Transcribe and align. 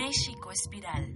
México 0.00 0.50
Espiral. 0.50 1.14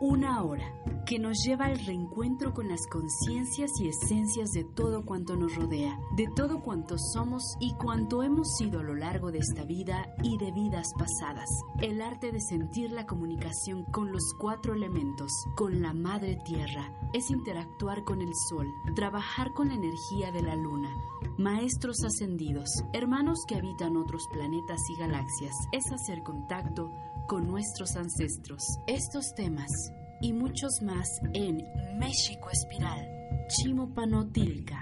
Una 0.00 0.42
hora 0.42 0.68
que 1.06 1.18
nos 1.18 1.38
lleva 1.44 1.66
al 1.66 1.78
reencuentro 1.84 2.54
con 2.54 2.68
las 2.68 2.86
conciencias 2.86 3.70
y 3.80 3.88
esencias 3.88 4.50
de 4.52 4.64
todo 4.64 5.04
cuanto 5.04 5.36
nos 5.36 5.54
rodea, 5.54 5.98
de 6.16 6.28
todo 6.34 6.62
cuanto 6.62 6.98
somos 6.98 7.56
y 7.60 7.74
cuanto 7.74 8.22
hemos 8.22 8.56
sido 8.56 8.80
a 8.80 8.82
lo 8.82 8.94
largo 8.94 9.32
de 9.32 9.38
esta 9.38 9.64
vida 9.64 10.06
y 10.22 10.38
de 10.38 10.52
vidas 10.52 10.92
pasadas. 10.98 11.48
El 11.80 12.00
arte 12.00 12.32
de 12.32 12.40
sentir 12.40 12.90
la 12.92 13.06
comunicación 13.06 13.84
con 13.84 14.12
los 14.12 14.34
cuatro 14.38 14.74
elementos, 14.74 15.32
con 15.56 15.82
la 15.82 15.92
madre 15.92 16.38
tierra, 16.44 16.92
es 17.12 17.30
interactuar 17.30 18.04
con 18.04 18.22
el 18.22 18.34
sol, 18.48 18.66
trabajar 18.94 19.52
con 19.52 19.68
la 19.68 19.74
energía 19.74 20.30
de 20.32 20.42
la 20.42 20.56
luna, 20.56 20.94
maestros 21.38 22.04
ascendidos, 22.04 22.84
hermanos 22.92 23.44
que 23.46 23.56
habitan 23.56 23.96
otros 23.96 24.28
planetas 24.32 24.80
y 24.88 24.96
galaxias, 24.96 25.54
es 25.72 25.90
hacer 25.92 26.22
contacto 26.22 26.90
con 27.26 27.46
nuestros 27.46 27.96
ancestros. 27.96 28.62
Estos 28.86 29.34
temas 29.34 29.92
y 30.22 30.32
muchos 30.32 30.80
más 30.82 31.08
en 31.34 31.66
México 31.98 32.48
Espiral, 32.52 33.04
Chimopanotilca. 33.48 34.80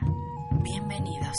Bienvenidos. 0.62 1.36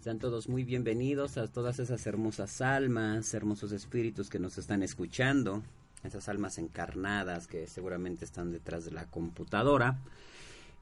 Sean 0.00 0.18
todos 0.18 0.48
muy 0.48 0.64
bienvenidos 0.64 1.36
a 1.36 1.48
todas 1.48 1.80
esas 1.80 2.06
hermosas 2.06 2.62
almas, 2.62 3.34
hermosos 3.34 3.72
espíritus 3.72 4.30
que 4.30 4.38
nos 4.38 4.56
están 4.56 4.82
escuchando, 4.82 5.62
esas 6.08 6.28
almas 6.28 6.58
encarnadas 6.58 7.46
que 7.46 7.66
seguramente 7.66 8.24
están 8.24 8.50
detrás 8.50 8.84
de 8.84 8.90
la 8.90 9.06
computadora, 9.06 9.98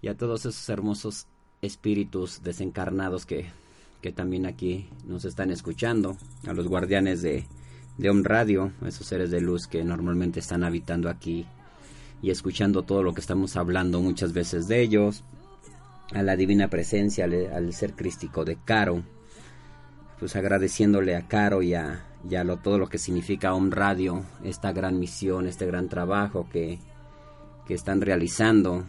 y 0.01 0.09
a 0.09 0.17
todos 0.17 0.47
esos 0.47 0.69
hermosos 0.69 1.27
espíritus 1.63 2.43
desencarnados 2.43 3.27
que, 3.27 3.47
que 4.03 4.13
también 4.13 4.47
aquí 4.47 4.89
nos 5.07 5.25
están 5.25 5.51
escuchando, 5.51 6.17
a 6.47 6.53
los 6.53 6.69
guardianes 6.69 7.23
de, 7.23 7.47
de 7.99 8.11
Om 8.11 8.23
Radio, 8.25 8.73
esos 8.87 9.07
seres 9.07 9.31
de 9.31 9.41
luz 9.41 9.67
que 9.67 9.85
normalmente 9.85 10.41
están 10.41 10.65
habitando 10.65 11.09
aquí 11.09 11.47
y 12.23 12.31
escuchando 12.31 12.83
todo 12.83 13.03
lo 13.03 13.15
que 13.15 13.21
estamos 13.21 13.57
hablando 13.57 14.01
muchas 14.01 14.33
veces 14.33 14.69
de 14.69 14.81
ellos, 14.81 15.25
a 16.13 16.23
la 16.23 16.37
divina 16.37 16.69
presencia, 16.69 17.25
al, 17.25 17.53
al 17.53 17.73
ser 17.73 17.95
crístico 17.95 18.45
de 18.45 18.57
Caro, 18.65 19.03
pues 20.19 20.37
agradeciéndole 20.37 21.17
a 21.17 21.27
Caro 21.27 21.63
y 21.63 21.75
a, 21.75 22.05
lo, 22.31 22.59
todo 22.59 22.79
lo 22.79 22.89
que 22.89 22.99
significa 22.99 23.55
Om 23.55 23.71
Radio, 23.71 24.25
esta 24.45 24.73
gran 24.73 24.99
misión, 24.99 25.47
este 25.47 25.67
gran 25.67 25.89
trabajo 25.89 26.49
que, 26.51 26.79
que 27.67 27.75
están 27.75 28.01
realizando 28.01 28.85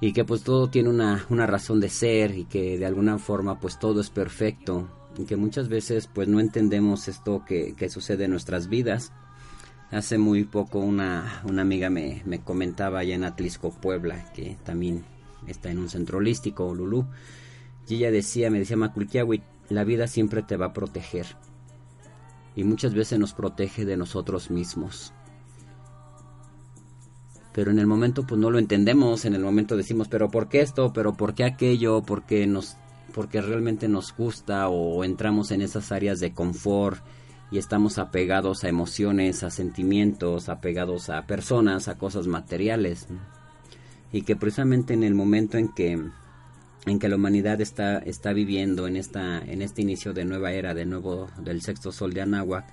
y 0.00 0.12
que 0.12 0.24
pues 0.24 0.42
todo 0.42 0.68
tiene 0.68 0.90
una, 0.90 1.24
una, 1.30 1.46
razón 1.46 1.80
de 1.80 1.88
ser 1.88 2.36
y 2.36 2.44
que 2.44 2.78
de 2.78 2.86
alguna 2.86 3.18
forma 3.18 3.58
pues 3.58 3.78
todo 3.78 4.00
es 4.00 4.10
perfecto 4.10 4.88
y 5.18 5.24
que 5.24 5.36
muchas 5.36 5.68
veces 5.68 6.08
pues 6.12 6.28
no 6.28 6.40
entendemos 6.40 7.08
esto 7.08 7.44
que, 7.46 7.74
que 7.74 7.88
sucede 7.88 8.24
en 8.24 8.30
nuestras 8.30 8.68
vidas. 8.68 9.12
Hace 9.90 10.18
muy 10.18 10.44
poco 10.44 10.80
una, 10.80 11.42
una 11.44 11.62
amiga 11.62 11.90
me, 11.90 12.22
me, 12.26 12.40
comentaba 12.40 12.98
allá 12.98 13.14
en 13.14 13.24
Atlisco, 13.24 13.70
Puebla, 13.70 14.32
que 14.34 14.56
también 14.64 15.04
está 15.46 15.70
en 15.70 15.78
un 15.78 15.88
centro 15.88 16.18
holístico, 16.18 16.74
Lulú, 16.74 17.06
y 17.88 17.94
ella 17.94 18.10
decía, 18.10 18.50
me 18.50 18.58
decía 18.58 18.76
Maculquiahui, 18.76 19.42
la 19.68 19.84
vida 19.84 20.08
siempre 20.08 20.42
te 20.42 20.56
va 20.56 20.66
a 20.66 20.72
proteger. 20.72 21.36
Y 22.56 22.64
muchas 22.64 22.94
veces 22.94 23.20
nos 23.20 23.34
protege 23.34 23.84
de 23.84 23.96
nosotros 23.96 24.50
mismos. 24.50 25.12
Pero 27.52 27.70
en 27.70 27.78
el 27.78 27.86
momento 27.86 28.26
pues 28.26 28.40
no 28.40 28.50
lo 28.50 28.58
entendemos, 28.58 29.24
en 29.24 29.34
el 29.34 29.42
momento 29.42 29.76
decimos, 29.76 30.08
pero 30.08 30.30
¿por 30.30 30.48
qué 30.48 30.60
esto? 30.60 30.92
¿Pero 30.92 31.14
por 31.14 31.34
qué 31.34 31.44
aquello? 31.44 32.02
Porque 32.02 32.46
nos 32.46 32.76
porque 33.14 33.40
realmente 33.40 33.88
nos 33.88 34.14
gusta 34.14 34.68
o 34.68 35.02
entramos 35.02 35.50
en 35.50 35.62
esas 35.62 35.90
áreas 35.90 36.20
de 36.20 36.34
confort 36.34 37.02
y 37.50 37.56
estamos 37.56 37.96
apegados 37.96 38.62
a 38.62 38.68
emociones, 38.68 39.42
a 39.42 39.50
sentimientos, 39.50 40.50
apegados 40.50 41.08
a 41.08 41.26
personas, 41.26 41.88
a 41.88 41.96
cosas 41.96 42.26
materiales. 42.26 43.06
Y 44.12 44.22
que 44.22 44.36
precisamente 44.36 44.92
en 44.92 45.02
el 45.02 45.14
momento 45.14 45.56
en 45.56 45.72
que 45.72 46.10
en 46.86 47.00
que 47.00 47.08
la 47.08 47.16
humanidad 47.16 47.60
está, 47.60 47.98
está 47.98 48.32
viviendo 48.32 48.86
en, 48.86 48.96
esta, 48.96 49.38
en 49.38 49.60
este 49.60 49.82
inicio 49.82 50.12
de 50.12 50.24
nueva 50.24 50.52
era, 50.52 50.72
de 50.72 50.86
nuevo 50.86 51.28
del 51.38 51.60
sexto 51.60 51.90
sol 51.90 52.12
de 52.12 52.22
Anáhuac, 52.22 52.64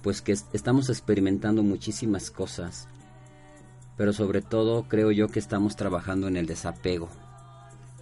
pues 0.00 0.22
que 0.22 0.32
estamos 0.32 0.88
experimentando 0.88 1.64
muchísimas 1.64 2.30
cosas, 2.30 2.88
pero 3.96 4.12
sobre 4.12 4.42
todo 4.42 4.84
creo 4.84 5.10
yo 5.10 5.26
que 5.28 5.40
estamos 5.40 5.74
trabajando 5.74 6.28
en 6.28 6.36
el 6.36 6.46
desapego. 6.46 7.08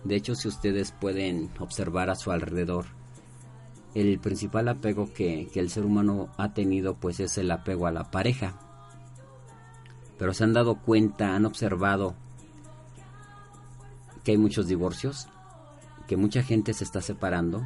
De 0.05 0.15
hecho, 0.15 0.34
si 0.34 0.47
ustedes 0.47 0.93
pueden 0.93 1.50
observar 1.59 2.11
a 2.11 2.17
su 2.17 2.31
alrededor, 2.31 2.84
el 3.94 4.19
principal 4.19 4.69
apego 4.69 5.11
que, 5.15 5.49
que 5.53 5.59
el 5.59 5.71
ser 5.71 5.87
humano 5.87 6.28
ha 6.37 6.53
tenido 6.53 6.94
pues 6.94 7.19
es 7.19 7.38
el 7.38 7.50
apego 7.50 7.87
a 7.87 7.93
la 7.93 8.11
pareja. 8.11 8.61
Pero 10.19 10.34
se 10.34 10.44
han 10.44 10.53
dado 10.53 10.77
cuenta, 10.83 11.34
han 11.34 11.47
observado 11.47 12.15
que 14.23 14.33
hay 14.33 14.38
muchos 14.38 14.67
divorcios, 14.67 15.28
que 16.06 16.17
mucha 16.17 16.43
gente 16.43 16.72
se 16.75 16.84
está 16.84 17.00
separando, 17.00 17.65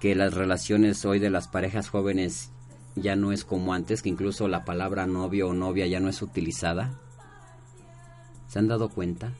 que 0.00 0.14
las 0.14 0.34
relaciones 0.34 1.04
hoy 1.04 1.18
de 1.18 1.30
las 1.30 1.48
parejas 1.48 1.88
jóvenes 1.88 2.50
ya 2.96 3.16
no 3.16 3.32
es 3.32 3.44
como 3.44 3.74
antes, 3.74 4.02
que 4.02 4.08
incluso 4.08 4.48
la 4.48 4.64
palabra 4.64 5.06
novio 5.06 5.48
o 5.48 5.54
novia 5.54 5.86
ya 5.86 6.00
no 6.00 6.08
es 6.08 6.22
utilizada. 6.22 6.98
¿Se 8.48 8.58
han 8.58 8.68
dado 8.68 8.88
cuenta? 8.88 9.32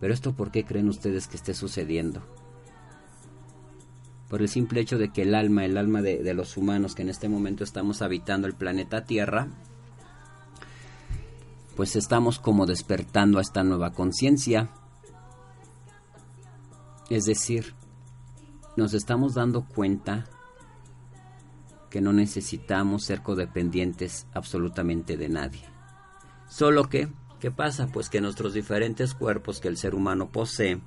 Pero 0.00 0.14
esto 0.14 0.32
por 0.32 0.50
qué 0.50 0.64
creen 0.64 0.88
ustedes 0.88 1.28
que 1.28 1.36
esté 1.36 1.54
sucediendo? 1.54 2.22
Por 4.28 4.40
el 4.40 4.48
simple 4.48 4.80
hecho 4.80 4.96
de 4.96 5.10
que 5.10 5.22
el 5.22 5.34
alma, 5.34 5.64
el 5.64 5.76
alma 5.76 6.00
de, 6.00 6.22
de 6.22 6.34
los 6.34 6.56
humanos 6.56 6.94
que 6.94 7.02
en 7.02 7.10
este 7.10 7.28
momento 7.28 7.64
estamos 7.64 8.00
habitando 8.00 8.46
el 8.46 8.54
planeta 8.54 9.04
Tierra, 9.04 9.48
pues 11.76 11.96
estamos 11.96 12.38
como 12.38 12.64
despertando 12.64 13.38
a 13.38 13.42
esta 13.42 13.62
nueva 13.62 13.92
conciencia 13.92 14.70
es 17.14 17.24
decir, 17.24 17.74
nos 18.76 18.94
estamos 18.94 19.34
dando 19.34 19.66
cuenta 19.66 20.24
que 21.90 22.00
no 22.00 22.14
necesitamos 22.14 23.04
ser 23.04 23.22
codependientes 23.22 24.26
absolutamente 24.32 25.18
de 25.18 25.28
nadie. 25.28 25.62
Solo 26.48 26.88
que, 26.88 27.12
¿qué 27.38 27.50
pasa? 27.50 27.88
Pues 27.88 28.08
que 28.08 28.22
nuestros 28.22 28.54
diferentes 28.54 29.12
cuerpos 29.12 29.60
que 29.60 29.68
el 29.68 29.76
ser 29.76 29.94
humano 29.94 30.30
posee, 30.30 30.80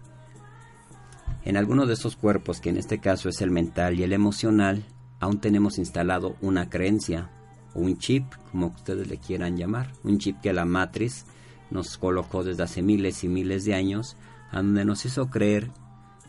en 1.44 1.58
alguno 1.58 1.86
de 1.86 1.94
esos 1.94 2.16
cuerpos, 2.16 2.60
que 2.60 2.70
en 2.70 2.78
este 2.78 3.00
caso 3.00 3.30
es 3.30 3.40
el 3.42 3.52
mental 3.52 4.00
y 4.00 4.04
el 4.04 4.12
emocional, 4.12 4.84
aún 5.20 5.40
tenemos 5.40 5.78
instalado 5.78 6.38
una 6.42 6.72
creencia, 6.72 7.30
un 7.76 8.00
chip, 8.00 8.26
como 8.52 8.68
ustedes 8.68 9.08
le 9.08 9.20
quieran 9.20 9.58
llamar, 9.58 9.94
un 10.04 10.18
chip 10.18 10.42
que 10.42 10.54
la 10.54 10.66
matriz 10.66 11.28
nos 11.70 12.00
colocó 12.00 12.44
desde 12.44 12.64
hace 12.64 12.82
miles 12.82 13.24
y 13.24 13.28
miles 13.28 13.64
de 13.64 13.76
años, 13.76 14.18
donde 14.52 14.86
nos 14.86 15.06
hizo 15.06 15.30
creer 15.30 15.70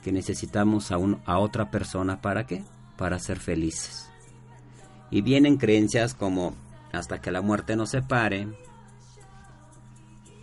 que 0.06 0.12
necesitamos 0.12 0.92
a, 0.92 0.98
un, 0.98 1.20
a 1.26 1.40
otra 1.40 1.72
persona 1.72 2.22
para 2.22 2.46
qué? 2.46 2.62
Para 2.96 3.18
ser 3.18 3.40
felices. 3.40 4.08
Y 5.10 5.20
vienen 5.20 5.56
creencias 5.56 6.14
como 6.14 6.54
hasta 6.92 7.20
que 7.20 7.32
la 7.32 7.42
muerte 7.42 7.74
nos 7.74 7.90
separe, 7.90 8.46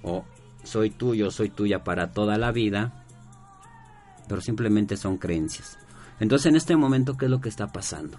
o 0.02 0.26
soy 0.66 0.90
tuyo, 0.90 1.32
soy 1.32 1.48
tuya 1.48 1.86
para 1.86 2.12
toda 2.12 2.38
la 2.38 2.52
vida, 2.52 3.06
pero 4.28 4.42
simplemente 4.42 4.98
son 4.98 5.18
creencias. 5.18 5.78
Entonces 6.20 6.48
en 6.48 6.58
este 6.58 6.76
momento, 6.76 7.16
¿qué 7.16 7.28
es 7.28 7.32
lo 7.32 7.40
que 7.40 7.48
está 7.48 7.72
pasando? 7.72 8.18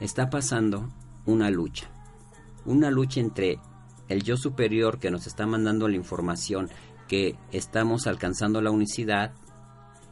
Está 0.00 0.30
pasando 0.30 0.88
una 1.26 1.50
lucha, 1.50 1.90
una 2.64 2.90
lucha 2.90 3.20
entre 3.20 3.58
el 4.08 4.22
yo 4.22 4.38
superior 4.38 4.98
que 4.98 5.10
nos 5.10 5.26
está 5.26 5.46
mandando 5.46 5.88
la 5.88 5.96
información 5.96 6.70
que 7.06 7.36
estamos 7.52 8.06
alcanzando 8.06 8.62
la 8.62 8.70
unicidad 8.70 9.34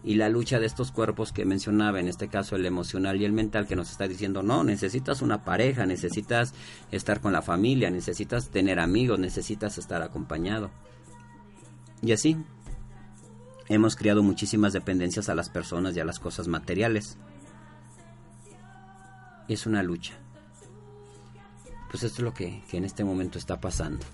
y 0.04 0.14
la 0.14 0.28
lucha 0.28 0.58
de 0.58 0.66
estos 0.66 0.92
cuerpos 0.92 1.32
que 1.32 1.44
mencionaba, 1.44 2.00
en 2.00 2.08
este 2.08 2.28
caso 2.28 2.56
el 2.56 2.64
emocional 2.66 3.20
y 3.20 3.24
el 3.24 3.32
mental, 3.32 3.66
que 3.66 3.76
nos 3.76 3.90
está 3.90 4.06
diciendo, 4.06 4.42
no, 4.42 4.64
necesitas 4.64 5.22
una 5.22 5.44
pareja, 5.44 5.86
necesitas 5.86 6.54
estar 6.92 7.20
con 7.20 7.32
la 7.32 7.42
familia, 7.42 7.90
necesitas 7.90 8.48
tener 8.48 8.78
amigos, 8.78 9.18
necesitas 9.18 9.76
estar 9.78 10.02
acompañado. 10.02 10.70
Y 12.00 12.12
así, 12.12 12.36
hemos 13.68 13.96
creado 13.96 14.22
muchísimas 14.22 14.72
dependencias 14.72 15.28
a 15.28 15.34
las 15.34 15.50
personas 15.50 15.96
y 15.96 16.00
a 16.00 16.04
las 16.04 16.20
cosas 16.20 16.46
materiales. 16.46 17.18
Es 19.48 19.66
una 19.66 19.82
lucha. 19.82 20.14
Pues 21.90 22.02
esto 22.02 22.18
es 22.18 22.24
lo 22.24 22.34
que, 22.34 22.62
que 22.70 22.76
en 22.76 22.84
este 22.84 23.02
momento 23.02 23.38
está 23.38 23.60
pasando. 23.60 24.04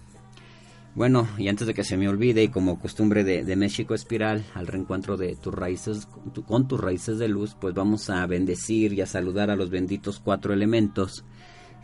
Bueno, 0.95 1.27
y 1.39 1.49
antes 1.49 1.67
de 1.67 1.75
que 1.75 1.83
se 1.83 1.97
me 1.97 2.09
olvide, 2.09 2.45
y 2.45 2.49
como 2.49 2.79
costumbre 2.79 3.25
de, 3.25 3.57
México 3.57 3.95
Espiral, 3.95 4.45
al 4.55 4.69
reencuentro 4.69 5.17
de 5.17 5.35
tus 5.35 5.53
raíces, 5.53 6.07
con 6.47 6.69
tus 6.69 6.81
raíces 6.81 7.19
de 7.19 7.27
luz, 7.27 7.57
pues 7.61 7.75
vamos 7.75 8.11
a 8.11 8.25
bendecir 8.27 8.93
y 8.93 9.01
a 9.01 9.07
saludar 9.07 9.51
a 9.51 9.57
los 9.57 9.71
benditos 9.71 10.21
cuatro 10.21 10.55
elementos 10.55 11.25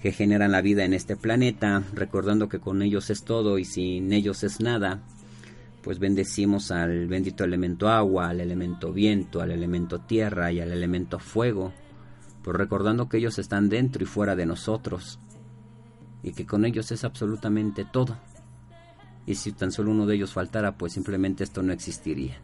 que 0.00 0.12
generan 0.12 0.52
la 0.52 0.62
vida 0.62 0.84
en 0.84 0.94
este 0.94 1.16
planeta, 1.16 1.82
recordando 1.92 2.48
que 2.48 2.60
con 2.60 2.82
ellos 2.82 3.10
es 3.10 3.24
todo 3.24 3.58
y 3.58 3.64
sin 3.64 4.12
ellos 4.12 4.44
es 4.44 4.60
nada. 4.60 5.02
Pues 5.82 5.98
bendecimos 5.98 6.70
al 6.70 7.08
bendito 7.08 7.42
elemento 7.42 7.88
agua, 7.88 8.28
al 8.28 8.40
elemento 8.40 8.92
viento, 8.92 9.40
al 9.40 9.50
elemento 9.50 9.98
tierra 9.98 10.52
y 10.52 10.60
al 10.60 10.70
elemento 10.70 11.18
fuego, 11.18 11.72
pues 12.44 12.56
recordando 12.56 13.08
que 13.08 13.16
ellos 13.16 13.40
están 13.40 13.70
dentro 13.70 14.04
y 14.04 14.06
fuera 14.06 14.36
de 14.36 14.46
nosotros, 14.46 15.18
y 16.22 16.32
que 16.32 16.46
con 16.46 16.64
ellos 16.64 16.92
es 16.92 17.02
absolutamente 17.02 17.84
todo 17.84 18.16
y 19.30 19.36
si 19.36 19.52
tan 19.52 19.70
solo 19.70 19.92
uno 19.92 20.06
de 20.06 20.16
ellos 20.16 20.32
faltara, 20.32 20.76
pues 20.76 20.92
simplemente 20.92 21.44
esto 21.44 21.62
no 21.62 21.72
existiría. 21.72 22.38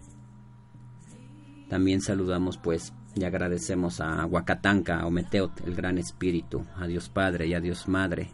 También 1.69 2.01
saludamos 2.01 2.59
pues 2.59 2.93
y 3.17 3.25
agradecemos 3.25 4.01
a 4.01 4.25
Huacatanca, 4.25 5.01
a 5.01 5.07
Ometeot, 5.07 5.67
el 5.67 5.75
gran 5.75 5.99
espíritu, 5.99 6.65
a 6.77 6.87
Dios 6.87 7.09
Padre 7.09 7.49
y 7.49 7.55
a 7.55 7.61
Dios 7.61 7.89
Madre, 7.89 8.31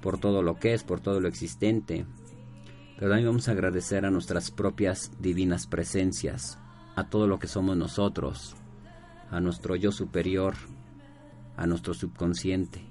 por 0.00 0.18
todo 0.18 0.42
lo 0.42 0.58
que 0.58 0.72
es, 0.72 0.84
por 0.84 1.00
todo 1.00 1.20
lo 1.20 1.28
existente. 1.28 2.06
Pero 2.96 3.10
también 3.10 3.28
vamos 3.28 3.48
a 3.48 3.52
agradecer 3.52 4.06
a 4.06 4.10
nuestras 4.10 4.50
propias 4.50 5.10
divinas 5.20 5.66
presencias, 5.66 6.58
a 6.96 7.10
todo 7.10 7.26
lo 7.26 7.38
que 7.38 7.46
somos 7.46 7.76
nosotros, 7.76 8.56
a 9.30 9.38
nuestro 9.40 9.76
yo 9.76 9.92
superior, 9.92 10.54
a 11.58 11.66
nuestro 11.66 11.92
subconsciente, 11.92 12.86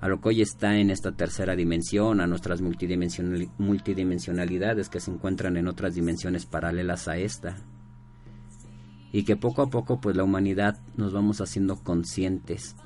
a 0.00 0.08
lo 0.08 0.20
que 0.20 0.28
hoy 0.28 0.42
está 0.42 0.76
en 0.76 0.90
esta 0.90 1.12
tercera 1.12 1.54
dimensión, 1.56 2.20
a 2.20 2.26
nuestras 2.26 2.60
multidimensionalidades 2.60 4.88
que 4.88 5.00
se 5.00 5.10
encuentran 5.10 5.56
en 5.56 5.68
otras 5.68 5.94
dimensiones 5.94 6.44
paralelas 6.44 7.08
a 7.08 7.16
esta. 7.16 7.56
Y 9.12 9.24
que 9.24 9.36
poco 9.36 9.62
a 9.62 9.70
poco 9.70 9.98
pues 10.00 10.16
la 10.16 10.24
humanidad 10.24 10.78
nos 10.96 11.14
vamos 11.14 11.40
haciendo 11.40 11.82
conscientes 11.82 12.76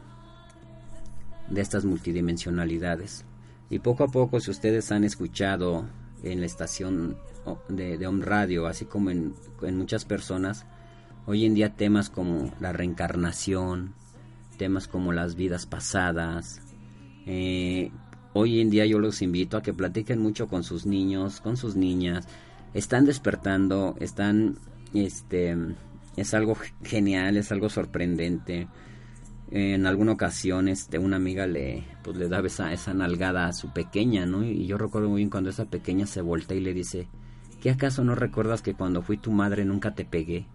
de 1.48 1.60
estas 1.60 1.84
multidimensionalidades. 1.84 3.24
Y 3.70 3.80
poco 3.80 4.04
a 4.04 4.08
poco 4.08 4.38
si 4.38 4.52
ustedes 4.52 4.92
han 4.92 5.02
escuchado 5.04 5.88
en 6.22 6.40
la 6.40 6.46
estación 6.46 7.16
de, 7.68 7.98
de 7.98 8.06
Home 8.06 8.24
Radio, 8.24 8.66
así 8.66 8.84
como 8.84 9.10
en, 9.10 9.34
en 9.62 9.76
muchas 9.76 10.04
personas, 10.04 10.64
hoy 11.26 11.44
en 11.44 11.54
día 11.54 11.74
temas 11.74 12.08
como 12.08 12.52
la 12.60 12.72
reencarnación, 12.72 13.94
temas 14.58 14.86
como 14.86 15.12
las 15.12 15.34
vidas 15.34 15.66
pasadas, 15.66 16.60
eh, 17.32 17.92
hoy 18.32 18.60
en 18.60 18.70
día 18.70 18.84
yo 18.86 18.98
los 18.98 19.22
invito 19.22 19.56
a 19.56 19.62
que 19.62 19.72
platiquen 19.72 20.18
mucho 20.18 20.48
con 20.48 20.64
sus 20.64 20.84
niños, 20.84 21.40
con 21.40 21.56
sus 21.56 21.76
niñas. 21.76 22.26
Están 22.74 23.04
despertando, 23.04 23.94
están, 24.00 24.56
este, 24.92 25.56
es 26.16 26.34
algo 26.34 26.56
genial, 26.82 27.36
es 27.36 27.52
algo 27.52 27.68
sorprendente. 27.68 28.66
En 29.52 29.86
alguna 29.86 30.12
ocasión, 30.12 30.66
este, 30.66 30.98
una 30.98 31.16
amiga 31.16 31.46
le, 31.46 31.84
pues, 32.02 32.16
le 32.16 32.28
daba 32.28 32.48
esa, 32.48 32.72
esa 32.72 32.94
nalgada 32.94 33.46
a 33.46 33.52
su 33.52 33.72
pequeña, 33.72 34.26
¿no? 34.26 34.42
Y 34.42 34.66
yo 34.66 34.76
recuerdo 34.76 35.08
muy 35.08 35.18
bien 35.18 35.30
cuando 35.30 35.50
esa 35.50 35.66
pequeña 35.66 36.06
se 36.06 36.22
voltea 36.22 36.56
y 36.56 36.60
le 36.60 36.74
dice, 36.74 37.06
¿qué 37.60 37.70
acaso 37.70 38.02
no 38.02 38.16
recuerdas 38.16 38.60
que 38.60 38.74
cuando 38.74 39.02
fui 39.02 39.18
tu 39.18 39.30
madre 39.30 39.64
nunca 39.64 39.94
te 39.94 40.04
pegué? 40.04 40.46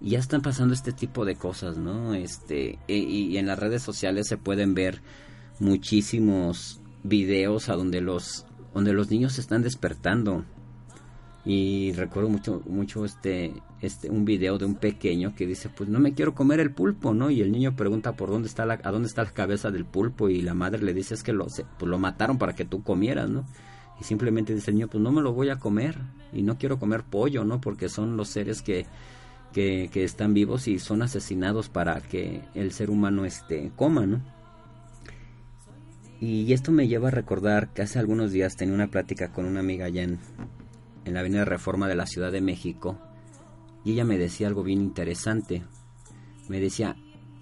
Y 0.00 0.10
ya 0.10 0.18
están 0.18 0.42
pasando 0.42 0.74
este 0.74 0.92
tipo 0.92 1.24
de 1.24 1.36
cosas, 1.36 1.78
¿no? 1.78 2.14
Este, 2.14 2.80
y 2.88 3.36
en 3.36 3.46
las 3.46 3.60
redes 3.60 3.82
sociales 3.82 4.26
se 4.26 4.36
pueden 4.36 4.74
ver 4.74 5.00
muchísimos 5.60 6.80
videos 7.02 7.68
a 7.68 7.74
donde 7.74 8.00
los 8.00 8.46
donde 8.72 8.92
los 8.92 9.10
niños 9.10 9.34
se 9.34 9.40
están 9.40 9.62
despertando. 9.62 10.44
Y 11.44 11.92
recuerdo 11.92 12.30
mucho 12.30 12.62
mucho 12.66 13.04
este 13.04 13.52
este 13.82 14.10
un 14.10 14.24
video 14.24 14.56
de 14.56 14.64
un 14.64 14.76
pequeño 14.76 15.34
que 15.34 15.46
dice 15.46 15.68
pues 15.68 15.90
no 15.90 16.00
me 16.00 16.14
quiero 16.14 16.34
comer 16.34 16.58
el 16.58 16.72
pulpo 16.72 17.12
no 17.12 17.28
y 17.28 17.42
el 17.42 17.52
niño 17.52 17.76
pregunta 17.76 18.12
por 18.12 18.30
dónde 18.30 18.48
está 18.48 18.64
la 18.64 18.80
a 18.82 18.90
dónde 18.90 19.08
está 19.08 19.24
la 19.24 19.30
cabeza 19.30 19.70
del 19.70 19.84
pulpo 19.84 20.30
y 20.30 20.40
la 20.40 20.54
madre 20.54 20.82
le 20.82 20.94
dice 20.94 21.12
es 21.12 21.22
que 21.22 21.34
lo 21.34 21.46
pues 21.46 21.90
lo 21.90 21.98
mataron 21.98 22.38
para 22.38 22.54
que 22.54 22.64
tú 22.64 22.82
comieras 22.82 23.28
no 23.28 23.44
y 24.00 24.04
simplemente 24.04 24.54
dice 24.54 24.70
el 24.70 24.76
niño 24.76 24.88
pues 24.88 25.02
no 25.02 25.12
me 25.12 25.20
lo 25.20 25.34
voy 25.34 25.50
a 25.50 25.58
comer 25.58 25.98
y 26.32 26.40
no 26.42 26.56
quiero 26.56 26.78
comer 26.78 27.02
pollo 27.02 27.44
no 27.44 27.60
porque 27.60 27.90
son 27.90 28.16
los 28.16 28.28
seres 28.28 28.62
que 28.62 28.86
que, 29.52 29.90
que 29.92 30.02
están 30.02 30.32
vivos 30.32 30.66
y 30.66 30.78
son 30.78 31.02
asesinados 31.02 31.68
para 31.68 32.00
que 32.00 32.40
el 32.54 32.72
ser 32.72 32.88
humano 32.88 33.26
este 33.26 33.70
coma 33.76 34.06
no 34.06 34.22
y 36.20 36.52
esto 36.52 36.72
me 36.72 36.88
lleva 36.88 37.08
a 37.08 37.12
recordar 37.12 37.72
que 37.72 37.82
hace 37.82 37.98
algunos 37.98 38.32
días 38.32 38.56
tenía 38.56 38.74
una 38.74 38.90
plática 38.90 39.32
con 39.32 39.46
una 39.46 39.60
amiga 39.60 39.86
allá 39.86 40.02
en, 40.02 40.18
la 41.04 41.20
Avenida 41.20 41.44
Reforma 41.44 41.86
de 41.86 41.96
la 41.96 42.06
Ciudad 42.06 42.32
de 42.32 42.40
México 42.40 42.98
y 43.84 43.92
ella 43.92 44.04
me 44.04 44.16
decía 44.16 44.46
algo 44.46 44.62
bien 44.62 44.80
interesante. 44.80 45.62
Me 46.48 46.60
decía, 46.60 46.96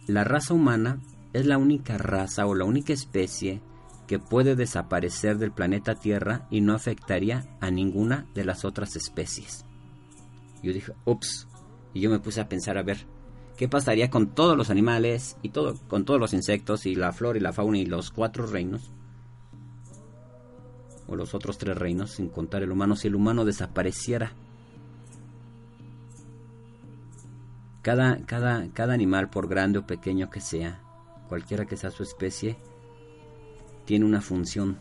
la 0.09 0.25
raza 0.25 0.55
humana 0.55 1.01
es 1.33 1.47
la 1.47 1.59
única 1.59 1.97
raza 1.97 2.47
o 2.47 2.55
la 2.55 2.65
única 2.65 2.93
especie 2.93 3.61
que 4.09 4.19
puede 4.19 4.57
desaparecer 4.57 5.39
del 5.39 5.53
planeta 5.53 5.95
Tierra 5.95 6.47
y 6.51 6.61
no 6.61 6.75
afectaría 6.75 7.47
a 7.61 7.71
ninguna 7.71 8.27
de 8.35 8.45
las 8.45 8.65
otras 8.65 8.97
especies. 8.97 9.65
Yo 10.63 10.73
dije, 10.73 10.93
ups, 11.05 11.47
y 11.95 12.01
yo 12.01 12.11
me 12.11 12.21
puse 12.21 12.41
a 12.41 12.49
pensar, 12.49 12.79
a 12.79 12.83
ver, 12.83 13.07
¿Qué 13.56 13.69
pasaría 13.69 14.10
con 14.10 14.28
todos 14.28 14.56
los 14.56 14.70
animales 14.70 15.37
y 15.43 15.50
todo, 15.50 15.76
con 15.88 16.04
todos 16.04 16.19
los 16.19 16.32
insectos 16.32 16.87
y 16.87 16.94
la 16.94 17.12
flora 17.12 17.38
y 17.38 17.43
la 17.43 17.52
fauna 17.52 17.78
y 17.78 17.87
los 17.87 18.10
cuatro 18.10 18.46
reinos? 18.46 18.90
O 21.06 21.16
los 21.16 21.34
otros 21.34 21.58
tres 21.58 21.76
reinos, 21.76 22.12
sin 22.12 22.28
contar 22.28 22.62
el 22.62 22.72
humano, 22.72 22.96
si 22.96 23.08
el 23.08 23.14
humano 23.14 23.44
desapareciera. 23.44 24.32
Cada, 27.82 28.25
cada, 28.25 28.69
cada 28.72 28.94
animal, 28.94 29.28
por 29.28 29.49
grande 29.49 29.81
o 29.81 29.87
pequeño 29.87 30.31
que 30.31 30.40
sea, 30.40 30.81
cualquiera 31.28 31.66
que 31.66 31.76
sea 31.76 31.90
su 31.90 32.04
especie, 32.04 32.56
tiene 33.84 34.04
una 34.04 34.20
función. 34.20 34.78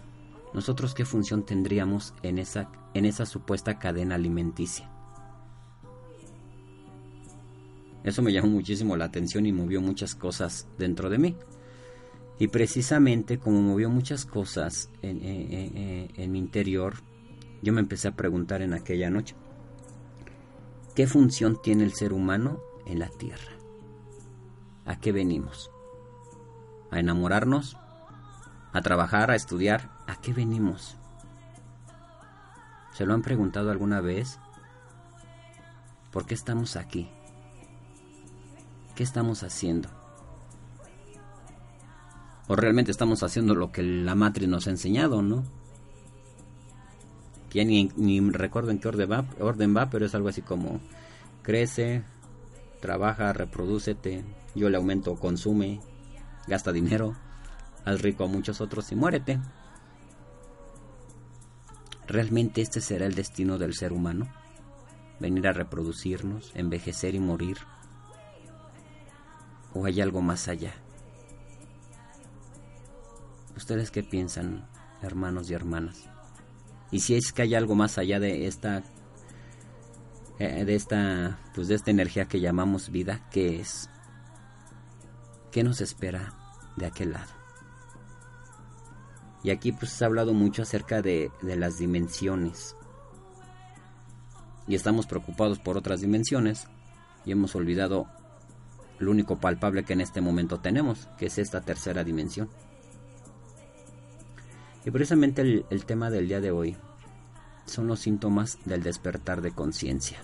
¿Nosotros 0.53 0.93
qué 0.93 1.05
función 1.05 1.43
tendríamos 1.43 2.13
en 2.23 2.37
esa, 2.37 2.69
en 2.93 3.05
esa 3.05 3.25
supuesta 3.25 3.79
cadena 3.79 4.15
alimenticia? 4.15 4.90
Eso 8.03 8.21
me 8.21 8.33
llamó 8.33 8.49
muchísimo 8.49 8.97
la 8.97 9.05
atención 9.05 9.45
y 9.45 9.53
movió 9.53 9.81
muchas 9.81 10.15
cosas 10.15 10.67
dentro 10.77 11.09
de 11.09 11.17
mí. 11.17 11.35
Y 12.39 12.47
precisamente 12.47 13.37
como 13.37 13.61
movió 13.61 13.89
muchas 13.89 14.25
cosas 14.25 14.89
en, 15.03 15.19
en, 15.21 16.31
mi 16.31 16.39
interior, 16.39 16.95
yo 17.61 17.71
me 17.71 17.81
empecé 17.81 18.07
a 18.07 18.15
preguntar 18.15 18.63
en 18.63 18.73
aquella 18.73 19.11
noche, 19.11 19.35
¿qué 20.95 21.05
función 21.05 21.61
tiene 21.61 21.83
el 21.83 21.93
ser 21.93 22.13
humano 22.13 22.59
en 22.87 22.97
la 22.97 23.09
tierra? 23.09 23.51
¿A 24.85 24.99
qué 24.99 25.11
venimos? 25.11 25.69
¿A 26.89 26.99
enamorarnos? 26.99 27.77
¿A 28.73 28.81
trabajar? 28.81 29.29
¿A 29.29 29.35
estudiar? 29.35 29.91
¿A 30.07 30.19
qué 30.19 30.33
venimos? 30.33 30.97
¿Se 32.93 33.05
lo 33.05 33.13
han 33.13 33.21
preguntado 33.21 33.69
alguna 33.69 34.01
vez? 34.01 34.39
¿Por 36.11 36.25
qué 36.25 36.33
estamos 36.33 36.75
aquí? 36.75 37.09
¿Qué 39.01 39.05
estamos 39.05 39.41
haciendo? 39.41 39.89
O 42.47 42.55
realmente 42.55 42.91
estamos 42.91 43.23
haciendo 43.23 43.55
lo 43.55 43.71
que 43.71 43.81
la 43.81 44.13
matriz 44.13 44.47
nos 44.47 44.67
ha 44.67 44.69
enseñado, 44.69 45.23
¿no? 45.23 45.43
Ya 47.51 47.63
ni, 47.65 47.89
recuerdo 48.29 48.69
en 48.69 48.77
qué 48.77 48.89
orden 48.89 49.11
va, 49.11 49.25
orden 49.39 49.75
va, 49.75 49.89
pero 49.89 50.05
es 50.05 50.13
algo 50.13 50.29
así 50.29 50.43
como 50.43 50.81
crece, 51.41 52.03
trabaja, 52.79 53.33
reproducete, 53.33 54.23
yo 54.53 54.69
le 54.69 54.77
aumento, 54.77 55.15
consume, 55.15 55.79
gasta 56.45 56.71
dinero, 56.71 57.15
haz 57.83 58.03
rico 58.03 58.25
a 58.25 58.27
muchos 58.27 58.61
otros 58.61 58.91
y 58.91 58.95
muérete. 58.95 59.39
¿Realmente 62.05 62.61
este 62.61 62.81
será 62.81 63.07
el 63.07 63.15
destino 63.15 63.57
del 63.57 63.73
ser 63.73 63.93
humano? 63.93 64.31
Venir 65.19 65.47
a 65.47 65.53
reproducirnos, 65.53 66.51
envejecer 66.53 67.15
y 67.15 67.19
morir 67.19 67.57
¿O 69.73 69.85
hay 69.85 70.01
algo 70.01 70.21
más 70.21 70.47
allá? 70.47 70.73
¿Ustedes 73.55 73.91
qué 73.91 74.03
piensan, 74.03 74.67
hermanos 75.01 75.49
y 75.49 75.53
hermanas? 75.53 76.09
Y 76.91 76.99
si 76.99 77.15
es 77.15 77.31
que 77.31 77.43
hay 77.43 77.55
algo 77.55 77.75
más 77.75 77.97
allá 77.97 78.19
de 78.19 78.47
esta 78.47 78.83
eh, 80.39 80.65
de 80.65 80.75
esta 80.75 81.39
pues 81.53 81.67
de 81.67 81.75
esta 81.75 81.91
energía 81.91 82.25
que 82.25 82.39
llamamos 82.39 82.89
vida, 82.89 83.27
¿qué 83.31 83.61
es? 83.61 83.89
¿Qué 85.51 85.63
nos 85.63 85.79
espera 85.81 86.33
de 86.75 86.85
aquel 86.85 87.13
lado? 87.13 87.31
Y 89.43 89.51
aquí 89.51 89.71
pues 89.71 89.91
se 89.91 90.03
ha 90.03 90.07
hablado 90.07 90.33
mucho 90.33 90.63
acerca 90.63 91.01
de, 91.01 91.31
de 91.41 91.55
las 91.55 91.77
dimensiones. 91.77 92.75
Y 94.67 94.75
estamos 94.75 95.07
preocupados 95.07 95.59
por 95.59 95.77
otras 95.77 96.01
dimensiones 96.01 96.67
y 97.25 97.31
hemos 97.31 97.55
olvidado 97.55 98.07
lo 99.01 99.11
único 99.11 99.39
palpable 99.39 99.83
que 99.83 99.93
en 99.93 100.01
este 100.01 100.21
momento 100.21 100.59
tenemos, 100.59 101.07
que 101.17 101.27
es 101.27 101.37
esta 101.37 101.61
tercera 101.61 102.03
dimensión. 102.03 102.49
Y 104.85 104.91
precisamente 104.91 105.41
el, 105.41 105.65
el 105.69 105.85
tema 105.85 106.09
del 106.09 106.27
día 106.27 106.41
de 106.41 106.51
hoy 106.51 106.75
son 107.65 107.87
los 107.87 107.99
síntomas 107.99 108.57
del 108.65 108.83
despertar 108.83 109.41
de 109.41 109.51
conciencia. 109.51 110.19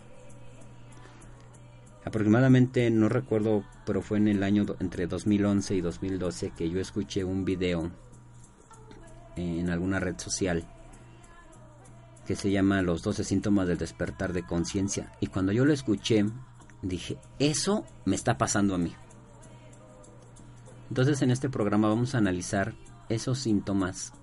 Aproximadamente, 2.06 2.90
no 2.90 3.10
recuerdo, 3.10 3.64
pero 3.86 4.02
fue 4.02 4.18
en 4.18 4.30
el 4.30 4.42
año 4.42 4.66
entre 4.80 5.08
2011 5.08 5.76
y 5.76 5.82
2012 5.82 6.52
que 6.52 6.70
yo 6.70 6.80
escuché 6.80 7.24
un 7.24 7.44
video 7.44 7.92
en 9.36 9.70
alguna 9.70 10.00
red 10.00 10.18
social 10.18 10.66
que 12.26 12.36
se 12.36 12.52
llama 12.52 12.82
Los 12.82 13.04
12 13.04 13.24
síntomas 13.24 13.68
del 13.68 13.78
despertar 13.78 14.34
de 14.34 14.44
conciencia. 14.44 15.14
Y 15.22 15.28
cuando 15.28 15.54
yo 15.54 15.64
lo 15.64 15.72
escuché, 15.72 16.26
dije, 16.82 17.18
eso 17.40 17.86
me 18.06 18.16
está 18.16 18.38
pasando 18.38 18.76
a 18.76 18.78
mí. 18.78 18.94
Entonces 20.90 21.22
en 21.22 21.32
este 21.32 21.50
programa 21.50 21.90
vamos 21.90 22.16
a 22.16 22.20
analizar 22.20 22.74
esos 23.10 23.40
síntomas 23.40 24.14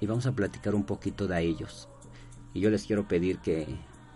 y 0.00 0.06
vamos 0.06 0.26
a 0.26 0.32
platicar 0.32 0.74
un 0.74 0.84
poquito 0.84 1.26
de 1.26 1.40
ellos. 1.40 1.88
Y 2.52 2.60
yo 2.60 2.70
les 2.70 2.84
quiero 2.84 3.06
pedir 3.06 3.38
que, 3.38 3.66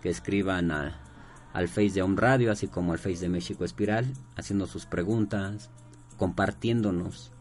que 0.01 0.09
escriban 0.09 0.71
al 0.71 1.67
Face 1.67 1.91
de 1.91 2.01
Home 2.01 2.19
Radio, 2.19 2.51
así 2.51 2.67
como 2.67 2.93
al 2.93 2.99
Face 2.99 3.19
de 3.19 3.29
México 3.29 3.65
Espiral, 3.65 4.13
haciendo 4.35 4.67
sus 4.67 4.85
preguntas, 4.85 5.69
compartiéndonos 6.17 7.31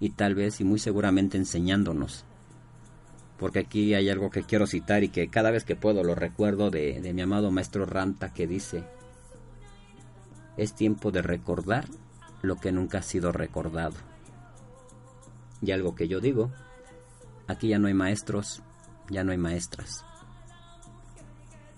y 0.00 0.10
tal 0.10 0.34
vez 0.34 0.60
y 0.60 0.64
muy 0.64 0.78
seguramente 0.78 1.36
enseñándonos 1.36 2.24
porque 3.38 3.60
aquí 3.60 3.94
hay 3.94 4.08
algo 4.08 4.30
que 4.30 4.42
quiero 4.42 4.66
citar 4.66 5.04
y 5.04 5.08
que 5.08 5.28
cada 5.28 5.50
vez 5.50 5.64
que 5.64 5.76
puedo 5.76 6.02
lo 6.02 6.14
recuerdo 6.14 6.70
de, 6.70 7.00
de 7.00 7.12
mi 7.12 7.22
amado 7.22 7.50
maestro 7.50 7.84
Ranta 7.86 8.32
que 8.32 8.46
dice, 8.46 8.84
es 10.56 10.74
tiempo 10.74 11.10
de 11.10 11.22
recordar 11.22 11.86
lo 12.42 12.56
que 12.56 12.72
nunca 12.72 12.98
ha 12.98 13.02
sido 13.02 13.32
recordado. 13.32 13.94
Y 15.60 15.72
algo 15.72 15.94
que 15.94 16.08
yo 16.08 16.20
digo, 16.20 16.50
aquí 17.46 17.68
ya 17.68 17.78
no 17.78 17.88
hay 17.88 17.94
maestros, 17.94 18.62
ya 19.10 19.24
no 19.24 19.32
hay 19.32 19.38
maestras. 19.38 20.04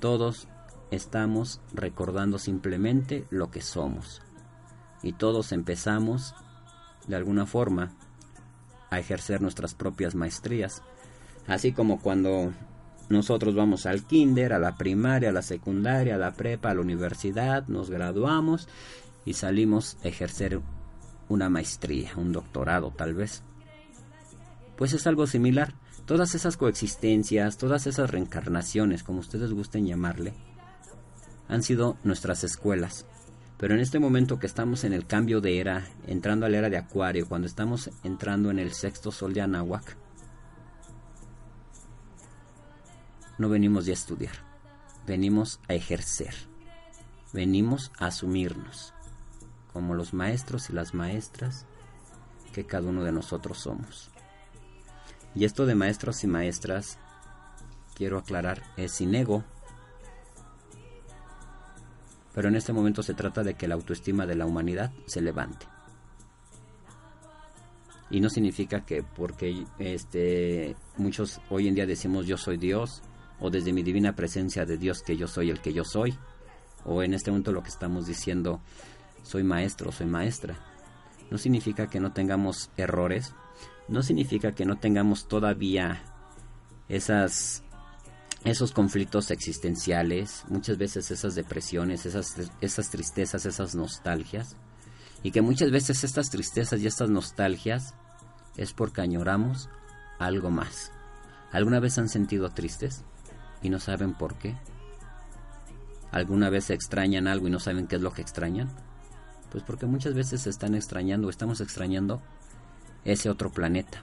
Todos 0.01 0.49
estamos 0.91 1.61
recordando 1.73 2.39
simplemente 2.39 3.27
lo 3.31 3.51
que 3.51 3.63
somos. 3.63 4.23
Y 5.03 5.13
todos 5.13 5.53
empezamos, 5.53 6.35
de 7.07 7.17
alguna 7.17 7.47
forma, 7.47 7.93
a 8.91 8.99
ejercer 8.99 9.41
nuestras 9.41 9.75
propias 9.75 10.15
maestrías 10.15 10.83
Así 11.49 11.73
como 11.73 11.99
cuando 11.99 12.53
nosotros 13.09 13.55
vamos 13.55 13.87
al 13.87 14.05
kinder, 14.05 14.53
a 14.53 14.59
la 14.59 14.77
primaria, 14.77 15.31
a 15.31 15.33
la 15.33 15.43
secundaria, 15.43 16.17
a 16.17 16.19
la 16.19 16.33
prepa, 16.33 16.71
a 16.71 16.75
la 16.75 16.81
universidad, 16.81 17.67
nos 17.69 17.91
graduamos 17.91 18.69
y 19.25 19.35
salimos 19.35 19.97
a 20.05 20.09
ejercer 20.09 20.61
una 21.29 21.49
maestría, 21.49 22.13
un 22.17 22.33
doctorado 22.33 22.93
tal 22.97 23.15
vez. 23.15 23.43
Pues 24.77 24.93
es 24.93 25.07
algo 25.07 25.27
similar. 25.27 25.75
Todas 26.07 26.35
esas 26.35 26.57
coexistencias, 26.57 27.59
todas 27.59 27.87
esas 27.87 28.11
reencarnaciones, 28.11 29.03
como 29.03 29.21
ustedes 29.21 29.53
gusten 29.53 29.87
llamarle, 29.87 30.35
han 31.49 31.63
sido 31.63 31.97
nuestras 32.05 32.45
escuelas. 32.45 33.07
Pero 33.59 33.75
en 33.75 33.81
este 33.81 33.99
momento 33.99 34.39
que 34.39 34.47
estamos 34.47 34.85
en 34.85 34.93
el 34.93 35.07
cambio 35.07 35.41
de 35.41 35.59
era, 35.59 35.85
entrando 36.07 36.47
a 36.47 36.49
la 36.49 36.59
era 36.59 36.71
de 36.71 36.77
Acuario, 36.77 37.29
cuando 37.29 37.47
estamos 37.47 37.91
entrando 38.05 38.51
en 38.51 38.59
el 38.59 38.73
sexto 38.73 39.11
sol 39.11 39.35
de 39.35 39.41
Anahuac, 39.41 39.97
no 43.39 43.49
venimos 43.49 43.87
ya 43.87 43.93
a 43.93 43.95
estudiar, 43.95 44.35
venimos 45.07 45.61
a 45.69 45.75
ejercer, 45.75 46.35
venimos 47.33 47.93
a 47.99 48.07
asumirnos 48.07 48.93
como 49.73 49.95
los 49.95 50.13
maestros 50.13 50.71
y 50.71 50.73
las 50.73 50.93
maestras 50.93 51.65
que 52.53 52.67
cada 52.67 52.89
uno 52.89 53.05
de 53.05 53.13
nosotros 53.13 53.59
somos. 53.59 54.11
Y 55.35 55.45
esto 55.45 55.67
de 55.67 55.77
maestros 55.77 56.25
y 56.25 56.27
maestras, 56.27 56.99
quiero 57.95 58.19
aclarar, 58.19 58.63
es 58.77 58.93
sin 58.93 59.15
ego. 59.15 59.45
Pero 62.35 62.49
en 62.49 62.57
este 62.57 62.73
momento 62.73 63.03
se 63.03 63.15
trata 63.15 63.45
de 63.45 63.55
que 63.55 63.69
la 63.69 63.75
autoestima 63.75 64.27
de 64.27 64.35
la 64.35 64.47
humanidad 64.47 64.93
se 65.07 65.21
levante. 65.21 65.67
Y 68.11 68.21
no 68.21 68.31
significa 68.31 68.85
que 68.85 69.03
porque 69.03 69.65
este 69.79 70.75
muchos 70.97 71.41
hoy 71.51 71.69
en 71.69 71.75
día 71.75 71.87
decimos 71.87 72.27
yo 72.27 72.39
soy 72.39 72.57
Dios, 72.57 73.03
o 73.41 73.51
desde 73.51 73.73
mi 73.73 73.83
divina 73.83 74.15
presencia 74.15 74.65
de 74.65 74.77
Dios 74.77 75.03
que 75.03 75.17
yo 75.17 75.29
soy 75.29 75.51
el 75.51 75.61
que 75.61 75.73
yo 75.73 75.85
soy, 75.85 76.17
o 76.85 77.03
en 77.03 77.15
este 77.15 77.31
momento 77.31 77.53
lo 77.53 77.63
que 77.63 77.69
estamos 77.69 78.07
diciendo, 78.07 78.61
soy 79.23 79.43
maestro, 79.43 79.93
soy 79.93 80.07
maestra. 80.07 80.59
No 81.31 81.39
significa 81.39 81.89
que 81.89 82.01
no 82.01 82.13
tengamos 82.13 82.71
errores, 82.77 83.35
no 83.89 84.03
significa 84.03 84.55
que 84.55 84.65
no 84.65 84.79
tengamos 84.79 85.29
todavía 85.29 86.03
esas 86.89 87.63
esos 88.45 88.73
conflictos 88.73 89.31
existenciales, 89.31 90.45
muchas 90.49 90.79
veces 90.79 91.11
esas 91.11 91.35
depresiones, 91.35 92.07
esas, 92.07 92.37
esas 92.61 92.91
tristezas, 92.91 93.45
esas 93.47 93.75
nostalgias, 93.75 94.57
y 95.23 95.33
que 95.33 95.43
muchas 95.43 95.71
veces 95.71 96.05
estas 96.05 96.31
tristezas 96.31 96.81
y 96.81 96.87
estas 96.87 97.11
nostalgias 97.11 97.95
es 98.57 98.73
porque 98.73 99.01
añoramos 99.01 99.69
algo 100.19 100.51
más. 100.51 100.93
¿Alguna 101.51 101.81
vez 101.81 101.99
han 101.99 102.09
sentido 102.09 102.51
tristes? 102.51 103.05
Y 103.63 103.71
no 103.71 103.79
saben 103.79 104.15
por 104.15 104.37
qué? 104.37 104.57
¿Alguna 106.11 106.51
vez 106.51 106.71
extrañan 106.71 107.27
algo 107.27 107.49
y 107.49 107.51
no 107.51 107.61
saben 107.61 107.87
qué 107.87 107.97
es 107.97 108.03
lo 108.03 108.13
que 108.13 108.23
extrañan? 108.23 108.69
Pues 109.51 109.63
porque 109.65 109.87
muchas 109.87 110.15
veces 110.15 110.43
se 110.43 110.51
están 110.51 110.75
extrañando, 110.75 111.29
estamos 111.29 111.61
extrañando 111.61 112.23
ese 113.05 113.31
otro 113.31 113.51
planeta 113.51 114.03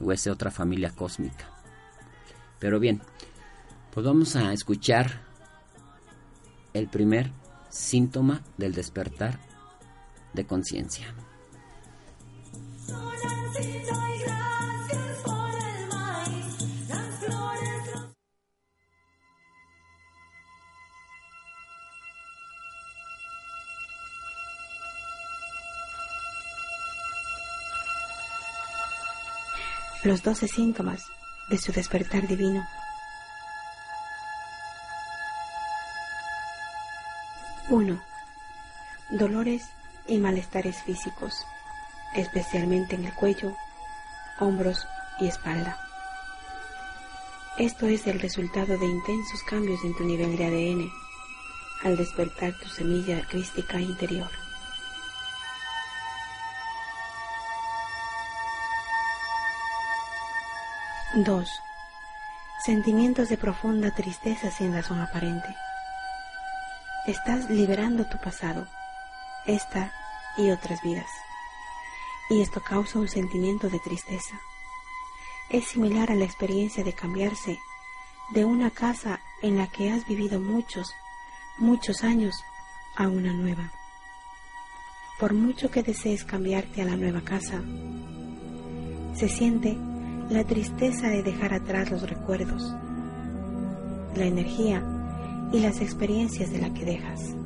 o 0.00 0.12
esa 0.12 0.32
otra 0.32 0.50
familia 0.50 0.90
cósmica. 0.90 1.46
Pero 2.58 2.80
bien, 2.80 3.00
pues 3.92 4.06
vamos 4.06 4.36
a 4.36 4.52
escuchar 4.52 5.22
el 6.72 6.88
primer 6.88 7.30
síntoma 7.68 8.42
del 8.56 8.74
despertar 8.74 9.38
de 10.32 10.46
conciencia. 10.46 11.14
Los 30.04 30.22
doce 30.22 30.46
síntomas 30.46 31.02
de 31.48 31.56
su 31.56 31.72
despertar 31.72 32.28
divino. 32.28 32.62
Uno, 37.70 38.00
Dolores 39.10 39.64
y 40.06 40.18
malestares 40.18 40.82
físicos, 40.82 41.34
especialmente 42.14 42.96
en 42.96 43.06
el 43.06 43.14
cuello, 43.14 43.54
hombros 44.40 44.86
y 45.20 45.28
espalda. 45.28 45.78
Esto 47.58 47.86
es 47.86 48.06
el 48.06 48.20
resultado 48.20 48.76
de 48.76 48.86
intensos 48.86 49.42
cambios 49.48 49.82
en 49.84 49.96
tu 49.96 50.04
nivel 50.04 50.36
de 50.36 50.44
ADN 50.46 50.92
al 51.84 51.96
despertar 51.96 52.52
tu 52.58 52.68
semilla 52.68 53.26
crística 53.28 53.80
interior. 53.80 54.43
2. 61.16 61.48
Sentimientos 62.64 63.28
de 63.28 63.36
profunda 63.36 63.92
tristeza 63.92 64.50
sin 64.50 64.74
razón 64.74 65.00
aparente. 65.00 65.54
Estás 67.06 67.48
liberando 67.48 68.06
tu 68.06 68.18
pasado, 68.18 68.66
esta 69.46 69.92
y 70.36 70.50
otras 70.50 70.82
vidas. 70.82 71.08
Y 72.30 72.40
esto 72.40 72.60
causa 72.60 72.98
un 72.98 73.06
sentimiento 73.06 73.68
de 73.68 73.78
tristeza. 73.78 74.40
Es 75.50 75.68
similar 75.68 76.10
a 76.10 76.16
la 76.16 76.24
experiencia 76.24 76.82
de 76.82 76.94
cambiarse 76.94 77.60
de 78.30 78.44
una 78.44 78.70
casa 78.70 79.20
en 79.40 79.56
la 79.56 79.68
que 79.68 79.92
has 79.92 80.04
vivido 80.08 80.40
muchos, 80.40 80.92
muchos 81.58 82.02
años 82.02 82.34
a 82.96 83.06
una 83.06 83.32
nueva. 83.32 83.70
Por 85.20 85.32
mucho 85.32 85.70
que 85.70 85.84
desees 85.84 86.24
cambiarte 86.24 86.82
a 86.82 86.86
la 86.86 86.96
nueva 86.96 87.20
casa, 87.20 87.62
se 89.14 89.28
siente 89.28 89.78
la 90.30 90.44
tristeza 90.44 91.08
de 91.08 91.22
dejar 91.22 91.52
atrás 91.52 91.90
los 91.90 92.08
recuerdos, 92.08 92.74
la 94.16 94.24
energía 94.24 94.82
y 95.52 95.60
las 95.60 95.80
experiencias 95.80 96.50
de 96.50 96.60
la 96.60 96.72
que 96.72 96.84
dejas. 96.84 97.36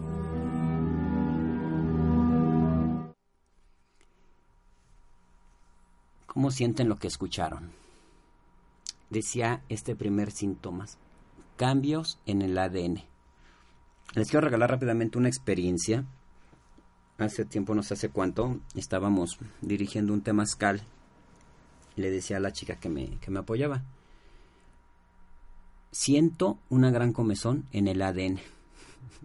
¿Cómo 6.26 6.50
sienten 6.52 6.88
lo 6.88 6.96
que 6.96 7.08
escucharon? 7.08 7.72
Decía 9.10 9.62
este 9.68 9.96
primer 9.96 10.30
síntoma, 10.30 10.86
cambios 11.56 12.20
en 12.26 12.42
el 12.42 12.56
ADN. 12.56 13.02
Les 14.14 14.30
quiero 14.30 14.44
regalar 14.44 14.70
rápidamente 14.70 15.18
una 15.18 15.28
experiencia. 15.28 16.04
Hace 17.18 17.44
tiempo, 17.44 17.74
no 17.74 17.82
sé 17.82 17.94
hace 17.94 18.10
cuánto, 18.10 18.60
estábamos 18.76 19.38
dirigiendo 19.62 20.12
un 20.12 20.22
temazcal 20.22 20.82
le 21.98 22.10
decía 22.10 22.38
a 22.38 22.40
la 22.40 22.52
chica 22.52 22.76
que 22.76 22.88
me, 22.88 23.18
que 23.20 23.30
me 23.30 23.40
apoyaba, 23.40 23.82
siento 25.90 26.58
una 26.68 26.90
gran 26.90 27.12
comezón 27.12 27.64
en 27.72 27.88
el 27.88 28.02
ADN. 28.02 28.38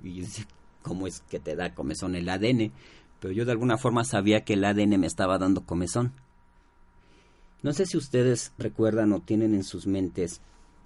Y 0.03 0.15
yo 0.15 0.23
decía, 0.23 0.45
¿cómo 0.81 1.07
es 1.07 1.21
que 1.29 1.39
te 1.39 1.55
da 1.55 1.73
comezón 1.73 2.15
el 2.15 2.27
ADN? 2.27 2.71
Pero 3.19 3.33
yo 3.33 3.45
de 3.45 3.51
alguna 3.51 3.77
forma 3.77 4.03
sabía 4.03 4.43
que 4.43 4.53
el 4.53 4.65
ADN 4.65 4.99
me 4.99 5.07
estaba 5.07 5.37
dando 5.37 5.65
comezón. 5.65 6.11
No 7.61 7.71
sé 7.71 7.85
si 7.85 7.95
ustedes 7.95 8.51
recuerdan 8.57 9.13
o 9.13 9.21
tienen 9.21 9.53
en 9.53 9.63
sus 9.63 9.87
mentes 9.87 10.41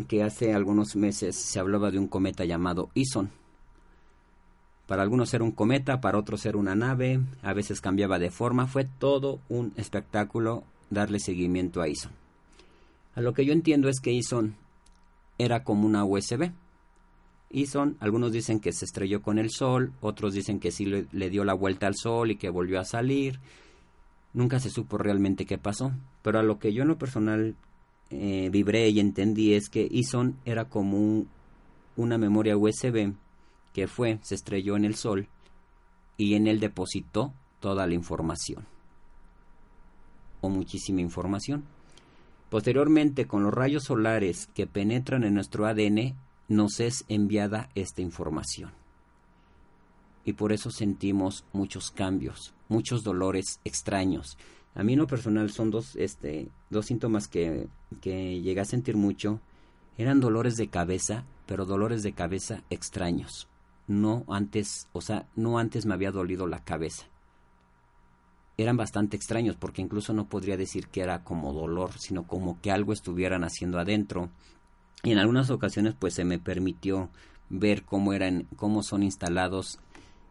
que 0.08 0.24
hace 0.24 0.54
algunos 0.54 0.96
meses 0.96 1.36
se 1.36 1.60
hablaba 1.60 1.90
de 1.90 1.98
un 1.98 2.08
cometa 2.08 2.46
llamado 2.46 2.90
Ison. 2.94 3.32
Para 4.86 5.02
algunos 5.02 5.34
era 5.34 5.44
un 5.44 5.52
cometa, 5.52 6.00
para 6.00 6.20
otros 6.20 6.46
era 6.46 6.58
una 6.58 6.76
nave, 6.76 7.20
a 7.42 7.54
veces 7.54 7.82
cambiaba 7.82 8.20
de 8.20 8.30
forma, 8.30 8.68
fue 8.68 8.86
todo 8.86 9.40
un 9.50 9.74
espectáculo 9.76 10.64
darle 10.90 11.20
seguimiento 11.20 11.82
a 11.82 11.88
Ison. 11.88 12.12
A 13.16 13.22
lo 13.22 13.34
que 13.34 13.46
yo 13.46 13.54
entiendo 13.54 13.90
es 13.90 14.00
que 14.00 14.12
Ison 14.12 14.56
era 15.38 15.64
como 15.64 15.86
una 15.86 16.06
USB. 16.06 16.52
Ison, 17.50 17.98
algunos 18.00 18.32
dicen 18.32 18.60
que 18.60 18.72
se 18.72 18.86
estrelló 18.86 19.22
con 19.22 19.40
el 19.40 19.50
Sol, 19.50 19.94
otros 20.02 20.34
dicen 20.34 20.60
que 20.60 20.72
sí 20.72 20.86
le, 20.86 21.30
dio 21.30 21.44
la 21.44 21.54
vuelta 21.54 21.88
al 21.88 21.96
Sol 21.96 22.32
y 22.32 22.36
que 22.36 22.50
volvió 22.50 22.80
a 22.80 22.86
salir. 22.86 23.40
Nunca 24.34 24.60
se 24.60 24.70
supo 24.70 24.98
realmente 24.98 25.46
qué 25.46 25.58
pasó, 25.58 25.94
pero 26.22 26.40
a 26.40 26.44
lo 26.44 26.60
que 26.60 26.74
yo 26.74 26.84
en 26.84 26.90
lo 26.90 26.98
personal 26.98 27.56
eh, 28.10 28.50
vibré 28.52 28.90
y 28.90 29.00
entendí 29.00 29.54
es 29.54 29.70
que 29.70 29.88
Ison 29.90 30.38
era 30.46 30.66
como 30.66 31.26
una 31.96 32.18
memoria 32.18 32.58
USB 32.58 33.14
que 33.74 33.88
fue, 33.88 34.20
se 34.22 34.36
estrelló 34.36 34.76
en 34.76 34.86
el 34.86 34.96
Sol 34.96 35.28
y 36.18 36.36
en 36.36 36.48
él 36.48 36.60
depositó 36.60 37.34
toda 37.60 37.88
la 37.88 37.94
información 37.94 38.77
o 40.42 40.50
muchísima 40.50 41.02
información. 41.02 41.64
Posteriormente, 42.50 43.28
con 43.28 43.44
los 43.44 43.54
rayos 43.54 43.84
solares 43.84 44.48
que 44.54 44.68
penetran 44.68 45.24
en 45.24 45.34
nuestro 45.34 45.66
ADN, 45.66 46.16
nos 46.48 46.80
es 46.80 47.04
enviada 47.10 47.70
esta 47.76 48.02
información. 48.02 48.72
Y 50.24 50.34
por 50.34 50.54
eso 50.54 50.72
sentimos 50.72 51.46
muchos 51.54 51.92
cambios, 51.92 52.54
muchos 52.70 53.04
dolores 53.04 53.60
extraños. 53.64 54.38
A 54.76 54.84
mí 54.84 54.94
en 54.94 55.00
lo 55.00 55.08
personal 55.08 55.50
son 55.52 55.72
dos, 55.72 55.96
este, 55.96 56.50
dos 56.70 56.86
síntomas 56.86 57.28
que, 57.28 57.68
que 58.02 58.42
llegué 58.42 58.62
a 58.62 58.66
sentir 58.66 58.96
mucho. 58.96 59.42
Eran 59.98 60.20
dolores 60.20 60.56
de 60.56 60.68
cabeza, 60.68 61.26
pero 61.46 61.66
dolores 61.66 62.04
de 62.04 62.14
cabeza 62.14 62.64
extraños. 62.70 63.48
No 63.88 64.26
antes, 64.28 64.88
o 64.94 65.02
sea, 65.02 65.28
no 65.36 65.60
antes 65.60 65.86
me 65.86 65.94
había 65.94 66.12
dolido 66.12 66.46
la 66.46 66.64
cabeza. 66.64 67.08
Eran 68.58 68.76
bastante 68.76 69.16
extraños 69.16 69.56
porque 69.56 69.84
incluso 69.84 70.14
no 70.14 70.26
podría 70.26 70.58
decir 70.58 70.88
que 70.88 71.02
era 71.02 71.24
como 71.24 71.54
dolor, 71.54 71.98
sino 72.00 72.26
como 72.26 72.60
que 72.60 72.72
algo 72.72 72.92
estuvieran 72.92 73.44
haciendo 73.44 73.80
adentro. 73.80 74.30
Y 75.04 75.12
en 75.12 75.20
algunas 75.20 75.52
ocasiones 75.52 75.94
pues 75.98 76.16
se 76.16 76.26
me 76.26 76.40
permitió 76.40 77.10
ver 77.50 77.84
cómo 77.84 78.14
eran, 78.14 78.48
cómo 78.56 78.82
son 78.82 79.04
instalados 79.04 79.80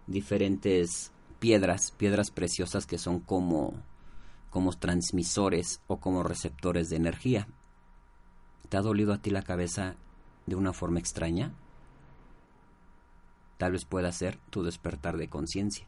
diferentes 0.09 1.13
piedras, 1.39 1.93
piedras 1.93 2.33
preciosas 2.33 2.85
que 2.85 2.99
son 2.99 3.21
como, 3.21 3.75
como 4.51 4.73
transmisores 4.73 5.81
o 5.87 5.99
como 5.99 6.25
receptores 6.25 6.91
de 6.91 6.97
energía. 6.97 7.47
¿Te 8.69 8.77
ha 8.77 8.83
dolido 8.83 9.13
a 9.13 9.19
ti 9.19 9.31
la 9.31 9.43
cabeza 9.43 9.95
de 10.47 10.57
una 10.57 10.73
forma 10.73 10.99
extraña? 10.99 11.53
Tal 13.57 13.73
vez 13.73 13.85
pueda 13.85 14.11
ser 14.11 14.39
tu 14.51 14.65
despertar 14.65 15.17
de 15.17 15.29
conciencia. 15.29 15.87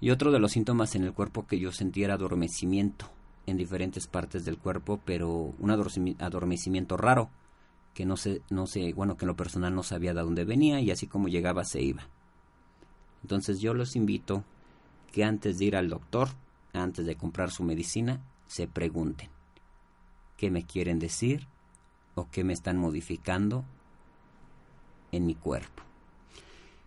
Y 0.00 0.10
otro 0.10 0.30
de 0.30 0.38
los 0.38 0.52
síntomas 0.52 0.94
en 0.94 1.04
el 1.04 1.12
cuerpo 1.12 1.46
que 1.46 1.58
yo 1.58 1.72
sentía 1.72 2.06
era 2.06 2.14
adormecimiento 2.14 3.10
en 3.46 3.56
diferentes 3.56 4.06
partes 4.06 4.44
del 4.44 4.58
cuerpo, 4.58 5.00
pero 5.04 5.54
un 5.58 5.70
adormecimiento 5.70 6.96
raro, 6.96 7.30
que 7.94 8.04
no 8.04 8.16
sé, 8.16 8.42
no 8.50 8.66
sé, 8.66 8.92
bueno, 8.92 9.16
que 9.16 9.24
en 9.24 9.28
lo 9.28 9.36
personal 9.36 9.74
no 9.74 9.82
sabía 9.82 10.12
de 10.12 10.20
dónde 10.20 10.44
venía 10.44 10.80
y 10.80 10.90
así 10.90 11.06
como 11.06 11.28
llegaba 11.28 11.64
se 11.64 11.80
iba. 11.80 12.08
Entonces 13.22 13.60
yo 13.60 13.72
los 13.72 13.96
invito 13.96 14.44
que 15.12 15.24
antes 15.24 15.58
de 15.58 15.64
ir 15.64 15.76
al 15.76 15.88
doctor, 15.88 16.28
antes 16.74 17.06
de 17.06 17.16
comprar 17.16 17.50
su 17.50 17.64
medicina, 17.64 18.20
se 18.46 18.66
pregunten 18.66 19.30
qué 20.36 20.50
me 20.50 20.64
quieren 20.64 20.98
decir 20.98 21.46
o 22.14 22.28
qué 22.30 22.44
me 22.44 22.52
están 22.52 22.76
modificando 22.76 23.64
en 25.12 25.24
mi 25.24 25.34
cuerpo. 25.34 25.82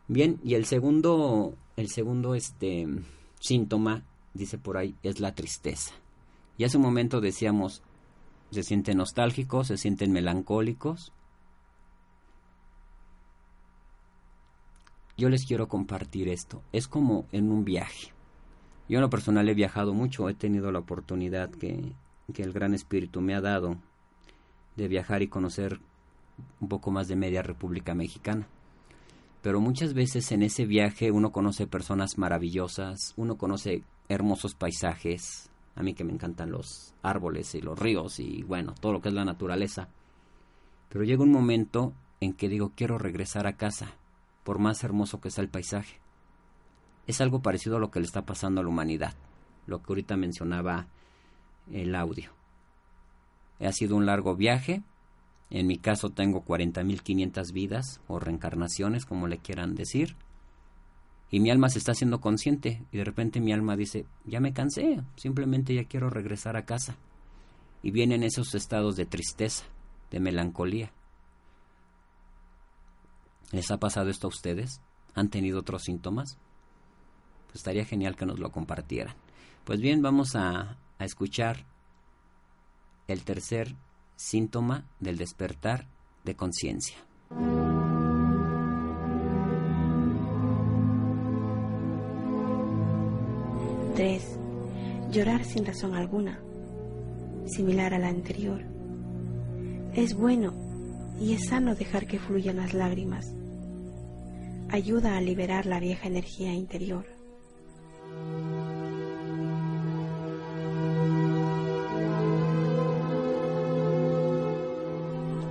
Bien, 0.08 0.40
y 0.44 0.56
el 0.56 0.66
segundo, 0.66 1.56
el 1.80 1.88
segundo 1.88 2.36
este 2.36 2.88
síntoma, 3.40 4.04
dice 4.34 4.58
por 4.58 4.78
ahí, 4.78 4.96
es 5.02 5.22
la 5.22 5.34
tristeza. 5.34 5.94
Y 6.58 6.66
hace 6.66 6.76
un 6.76 6.84
momento 6.84 7.22
decíamos, 7.22 7.84
se 8.52 8.64
sienten 8.64 8.98
nostálgicos, 8.98 9.68
se 9.68 9.78
sienten 9.78 10.12
melancólicos, 10.12 11.14
yo 15.18 15.30
les 15.30 15.46
quiero 15.46 15.70
compartir 15.70 16.28
esto. 16.28 16.62
Es 16.74 16.88
como 16.90 17.28
en 17.32 17.50
un 17.50 17.64
viaje. 17.64 18.12
Yo 18.90 18.98
en 18.98 19.02
lo 19.02 19.10
personal 19.10 19.48
he 19.48 19.54
viajado 19.54 19.94
mucho, 19.94 20.28
he 20.28 20.34
tenido 20.34 20.74
la 20.74 20.80
oportunidad 20.80 21.50
que, 21.50 21.94
que 22.34 22.44
el 22.44 22.52
Gran 22.52 22.74
Espíritu 22.74 23.22
me 23.22 23.36
ha 23.36 23.42
dado 23.42 23.78
de 24.76 24.88
viajar 24.90 25.22
y 25.22 25.30
conocer 25.30 25.80
un 26.60 26.68
poco 26.68 26.92
más 26.92 27.08
de 27.08 27.16
media 27.16 27.42
República 27.42 27.96
Mexicana. 27.96 28.48
Pero 29.42 29.62
muchas 29.62 29.94
veces 29.94 30.32
en 30.32 30.44
ese 30.44 30.66
viaje 30.66 31.12
uno 31.12 31.32
conoce 31.32 31.66
personas 31.66 32.18
maravillosas, 32.18 33.14
uno 33.16 33.38
conoce 33.38 33.84
hermosos 34.10 34.56
paisajes, 34.56 35.50
a 35.76 35.84
mí 35.84 35.94
que 35.94 36.04
me 36.04 36.12
encantan 36.12 36.52
los 36.52 36.94
árboles 37.02 37.56
y 37.56 37.62
los 37.62 37.80
ríos 37.80 38.20
y 38.20 38.44
bueno, 38.44 38.76
todo 38.80 38.92
lo 38.94 39.02
que 39.02 39.10
es 39.10 39.16
la 39.16 39.24
naturaleza. 39.24 39.88
Pero 40.90 41.06
llega 41.06 41.24
un 41.24 41.32
momento 41.32 41.94
en 42.20 42.34
que 42.34 42.50
digo, 42.50 42.74
quiero 42.76 42.98
regresar 42.98 43.48
a 43.48 43.56
casa, 43.56 43.94
por 44.44 44.60
más 44.60 44.84
hermoso 44.84 45.22
que 45.22 45.32
sea 45.32 45.44
el 45.44 45.50
paisaje. 45.50 46.02
Es 47.08 47.22
algo 47.22 47.42
parecido 47.42 47.78
a 47.78 47.80
lo 47.80 47.92
que 47.92 48.00
le 48.00 48.06
está 48.06 48.26
pasando 48.26 48.60
a 48.60 48.64
la 48.64 48.70
humanidad, 48.70 49.14
lo 49.68 49.82
que 49.82 49.86
ahorita 49.90 50.18
mencionaba 50.18 50.88
el 51.72 51.96
audio. 51.96 52.32
Ha 53.60 53.72
sido 53.72 53.96
un 53.96 54.06
largo 54.06 54.36
viaje, 54.36 54.84
en 55.50 55.68
mi 55.68 55.78
caso 55.78 56.10
tengo 56.10 56.44
40.500 56.46 57.52
vidas 57.52 58.02
o 58.08 58.20
reencarnaciones, 58.20 59.06
como 59.06 59.28
le 59.28 59.40
quieran 59.40 59.76
decir, 59.76 60.16
y 61.32 61.40
mi 61.40 61.52
alma 61.52 61.70
se 61.70 61.80
está 61.80 61.92
haciendo 61.92 62.22
consciente 62.22 62.84
y 62.92 62.98
de 62.98 63.06
repente 63.06 63.40
mi 63.40 63.54
alma 63.54 63.76
dice, 63.76 64.06
ya 64.26 64.40
me 64.40 64.54
cansé, 64.54 65.02
simplemente 65.16 65.76
ya 65.76 65.84
quiero 65.86 66.10
regresar 66.10 66.56
a 66.58 66.66
casa. 66.66 66.96
Y 67.82 67.92
vienen 67.92 68.24
esos 68.24 68.56
estados 68.56 68.96
de 68.96 69.06
tristeza, 69.06 69.64
de 70.12 70.20
melancolía. 70.20 70.92
¿Les 73.52 73.72
ha 73.72 73.78
pasado 73.78 74.10
esto 74.10 74.28
a 74.28 74.30
ustedes? 74.30 74.82
¿Han 75.14 75.30
tenido 75.30 75.60
otros 75.60 75.84
síntomas? 75.84 76.38
Pues 77.48 77.58
estaría 77.58 77.86
genial 77.86 78.16
que 78.16 78.26
nos 78.26 78.40
lo 78.40 78.52
compartieran. 78.52 79.16
Pues 79.64 79.80
bien, 79.80 80.02
vamos 80.02 80.36
a, 80.36 80.78
a 80.98 81.06
escuchar 81.06 81.66
el 83.08 83.24
tercer 83.24 83.76
síntoma 84.20 84.86
del 85.00 85.18
despertar 85.18 85.88
de 86.26 86.36
conciencia. 86.36 86.98
Tres. 93.96 94.38
Llorar 95.12 95.44
sin 95.46 95.66
razón 95.66 95.96
alguna, 95.96 96.40
similar 97.48 97.94
a 97.94 98.00
la 98.00 98.10
anterior. 98.10 98.62
Es 99.94 100.14
bueno 100.14 100.54
y 101.20 101.34
es 101.34 101.48
sano 101.48 101.74
dejar 101.76 102.06
que 102.06 102.20
fluyan 102.20 102.58
las 102.58 102.74
lágrimas 102.74 103.26
ayuda 104.70 105.18
a 105.18 105.22
liberar 105.22 105.66
la 105.66 105.80
vieja 105.80 106.08
energía 106.08 106.54
interior. 106.54 107.19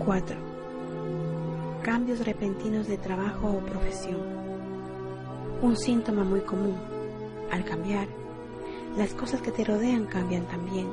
Cuatro. 0.08 0.38
Cambios 1.82 2.24
repentinos 2.24 2.88
de 2.88 2.96
trabajo 2.96 3.46
o 3.46 3.60
profesión. 3.60 4.16
Un 5.60 5.76
síntoma 5.76 6.24
muy 6.24 6.40
común. 6.40 6.78
Al 7.50 7.62
cambiar, 7.66 8.08
las 8.96 9.12
cosas 9.12 9.42
que 9.42 9.50
te 9.50 9.64
rodean 9.64 10.06
cambian 10.06 10.46
también. 10.46 10.88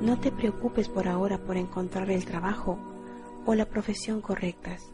No 0.00 0.18
te 0.18 0.32
preocupes 0.32 0.88
por 0.88 1.08
ahora 1.08 1.36
por 1.36 1.58
encontrar 1.58 2.10
el 2.10 2.24
trabajo 2.24 2.78
o 3.44 3.54
la 3.54 3.66
profesión 3.66 4.22
correctas 4.22 4.90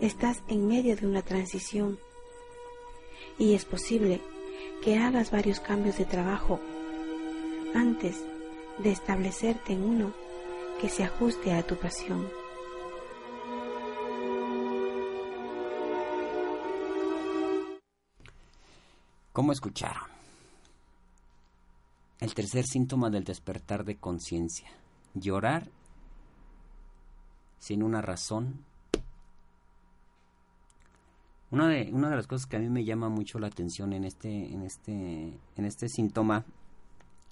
estás 0.00 0.42
en 0.48 0.66
medio 0.66 0.96
de 0.96 1.06
una 1.06 1.20
transición 1.20 1.98
y 3.38 3.52
es 3.52 3.66
posible 3.66 4.22
que 4.82 4.96
hagas 4.96 5.30
varios 5.30 5.60
cambios 5.60 5.98
de 5.98 6.06
trabajo 6.06 6.60
antes 7.74 8.24
de 8.78 8.90
establecerte 8.90 9.74
en 9.74 9.82
uno 9.84 10.23
que 10.80 10.88
se 10.88 11.04
ajuste 11.04 11.52
a 11.52 11.62
tu 11.66 11.76
pasión. 11.76 12.28
¿Cómo 19.32 19.52
escucharon? 19.52 20.04
El 22.20 22.34
tercer 22.34 22.64
síntoma 22.64 23.10
del 23.10 23.24
despertar 23.24 23.84
de 23.84 23.96
conciencia. 23.96 24.70
Llorar 25.14 25.68
sin 27.58 27.82
una 27.82 28.00
razón. 28.00 28.64
Una 31.50 31.68
de, 31.68 31.90
una 31.92 32.10
de 32.10 32.16
las 32.16 32.26
cosas 32.26 32.46
que 32.46 32.56
a 32.56 32.60
mí 32.60 32.68
me 32.68 32.84
llama 32.84 33.08
mucho 33.08 33.38
la 33.38 33.48
atención 33.48 33.92
en 33.92 34.04
este, 34.04 34.28
en 34.28 34.62
este, 34.62 34.92
en 35.56 35.64
este 35.64 35.88
síntoma 35.88 36.44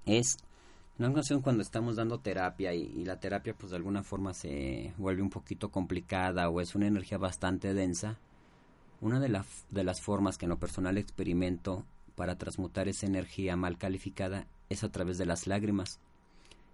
es 0.04 0.38
en 0.98 1.06
una 1.06 1.14
ocasión 1.14 1.40
cuando 1.40 1.62
estamos 1.62 1.96
dando 1.96 2.20
terapia 2.20 2.74
y, 2.74 3.04
la 3.04 3.18
terapia 3.18 3.54
pues 3.54 3.70
de 3.70 3.76
alguna 3.76 4.02
forma 4.02 4.34
se 4.34 4.92
vuelve 4.98 5.22
un 5.22 5.30
poquito 5.30 5.70
complicada 5.70 6.48
o 6.48 6.60
es 6.60 6.74
una 6.74 6.86
energía 6.86 7.18
bastante 7.18 7.72
densa, 7.72 8.18
una 9.00 9.18
de, 9.18 9.40
de 9.70 9.84
las 9.84 10.00
formas 10.00 10.36
que 10.36 10.44
en 10.44 10.50
lo 10.50 10.58
personal 10.58 10.98
experimento 10.98 11.84
para 12.14 12.36
transmutar 12.36 12.88
esa 12.88 13.06
energía 13.06 13.56
mal 13.56 13.78
calificada 13.78 14.46
es 14.68 14.84
a 14.84 14.90
través 14.90 15.18
de 15.18 15.26
las 15.26 15.46
lágrimas. 15.46 15.98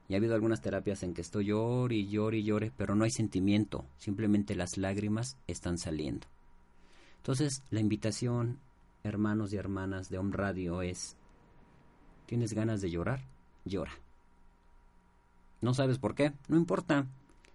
Y 0.09 0.14
ha 0.14 0.16
habido 0.16 0.35
algunas 0.35 0.62
terapias 0.62 1.02
en 1.02 1.14
que 1.14 1.20
estoy 1.20 1.46
llore 1.46 1.96
y 1.96 2.09
llore 2.09 2.38
y 2.38 2.42
llore, 2.42 2.72
pero 2.76 2.94
no 2.94 3.04
hay 3.04 3.11
sentimiento, 3.11 3.85
simplemente 3.98 4.54
las 4.54 4.78
lágrimas 4.78 5.37
están 5.46 5.78
saliendo. 5.78 6.26
Entonces, 7.18 7.62
la 7.70 7.81
invitación, 7.81 8.59
hermanos 9.04 9.52
y 9.52 9.57
hermanas 9.57 10.09
de 10.09 10.18
Home 10.18 10.35
Radio, 10.35 10.83
es, 10.83 11.16
¿tienes 12.26 12.54
ganas 12.54 12.81
de 12.81 12.90
llorar? 12.90 13.20
Llora. 13.64 13.92
¿No 15.61 15.75
sabes 15.75 15.99
por 15.99 16.14
qué? 16.14 16.33
No 16.49 16.57
importa. 16.57 17.07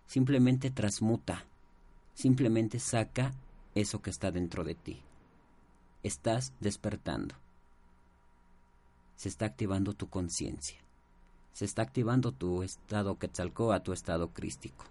Simplemente 0.06 0.72
transmuta. 0.72 1.46
Simplemente 2.14 2.80
saca 2.80 3.34
eso 3.76 4.02
que 4.02 4.10
está 4.10 4.32
dentro 4.32 4.64
de 4.64 4.76
ti. 4.76 5.02
Estás 6.04 6.54
despertando. 6.60 7.36
Se 9.16 9.30
está 9.30 9.46
activando 9.46 9.94
tu 9.94 10.10
conciencia. 10.10 10.80
Se 11.54 11.66
está 11.66 11.82
activando 11.82 12.32
tu 12.32 12.64
estado 12.64 13.18
a 13.72 13.80
tu 13.80 13.94
estado 13.94 14.30
crístico. 14.34 14.86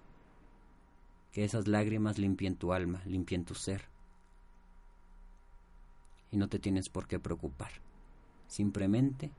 Que 1.33 1.44
esas 1.44 1.68
lágrimas 1.68 2.18
limpien 2.18 2.57
tu 2.57 2.72
alma, 2.72 3.03
limpien 3.05 3.44
tu 3.44 3.55
ser. 3.55 3.83
Y 6.31 6.37
no 6.37 6.48
te 6.48 6.59
tienes 6.59 6.88
por 6.88 7.07
qué 7.07 7.18
preocupar. 7.18 7.72
Simplemente 8.48 9.31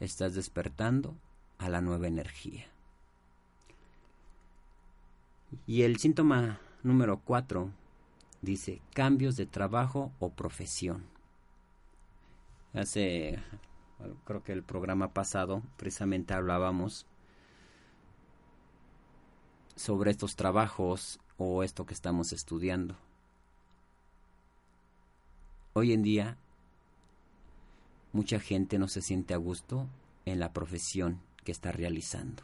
estás 0.00 0.34
despertando 0.34 1.14
a 1.58 1.68
la 1.68 1.80
nueva 1.80 2.06
energía. 2.06 2.66
Y 5.66 5.82
el 5.82 5.98
síntoma 5.98 6.60
número 6.82 7.20
cuatro 7.20 7.70
dice 8.42 8.80
cambios 8.94 9.36
de 9.36 9.46
trabajo 9.46 10.12
o 10.18 10.30
profesión. 10.30 11.04
Hace, 12.74 13.42
creo 14.24 14.42
que 14.42 14.52
el 14.52 14.62
programa 14.62 15.12
pasado 15.12 15.62
precisamente 15.76 16.34
hablábamos 16.34 17.06
sobre 19.74 20.10
estos 20.10 20.36
trabajos 20.36 21.18
o 21.38 21.62
esto 21.62 21.86
que 21.86 21.94
estamos 21.94 22.32
estudiando. 22.32 22.96
Hoy 25.72 25.92
en 25.92 26.02
día 26.02 26.36
mucha 28.12 28.40
gente 28.40 28.78
no 28.78 28.88
se 28.88 29.00
siente 29.00 29.34
a 29.34 29.38
gusto 29.38 29.86
en 30.24 30.40
la 30.40 30.52
profesión 30.52 31.20
que 31.48 31.52
está 31.52 31.72
realizando. 31.72 32.42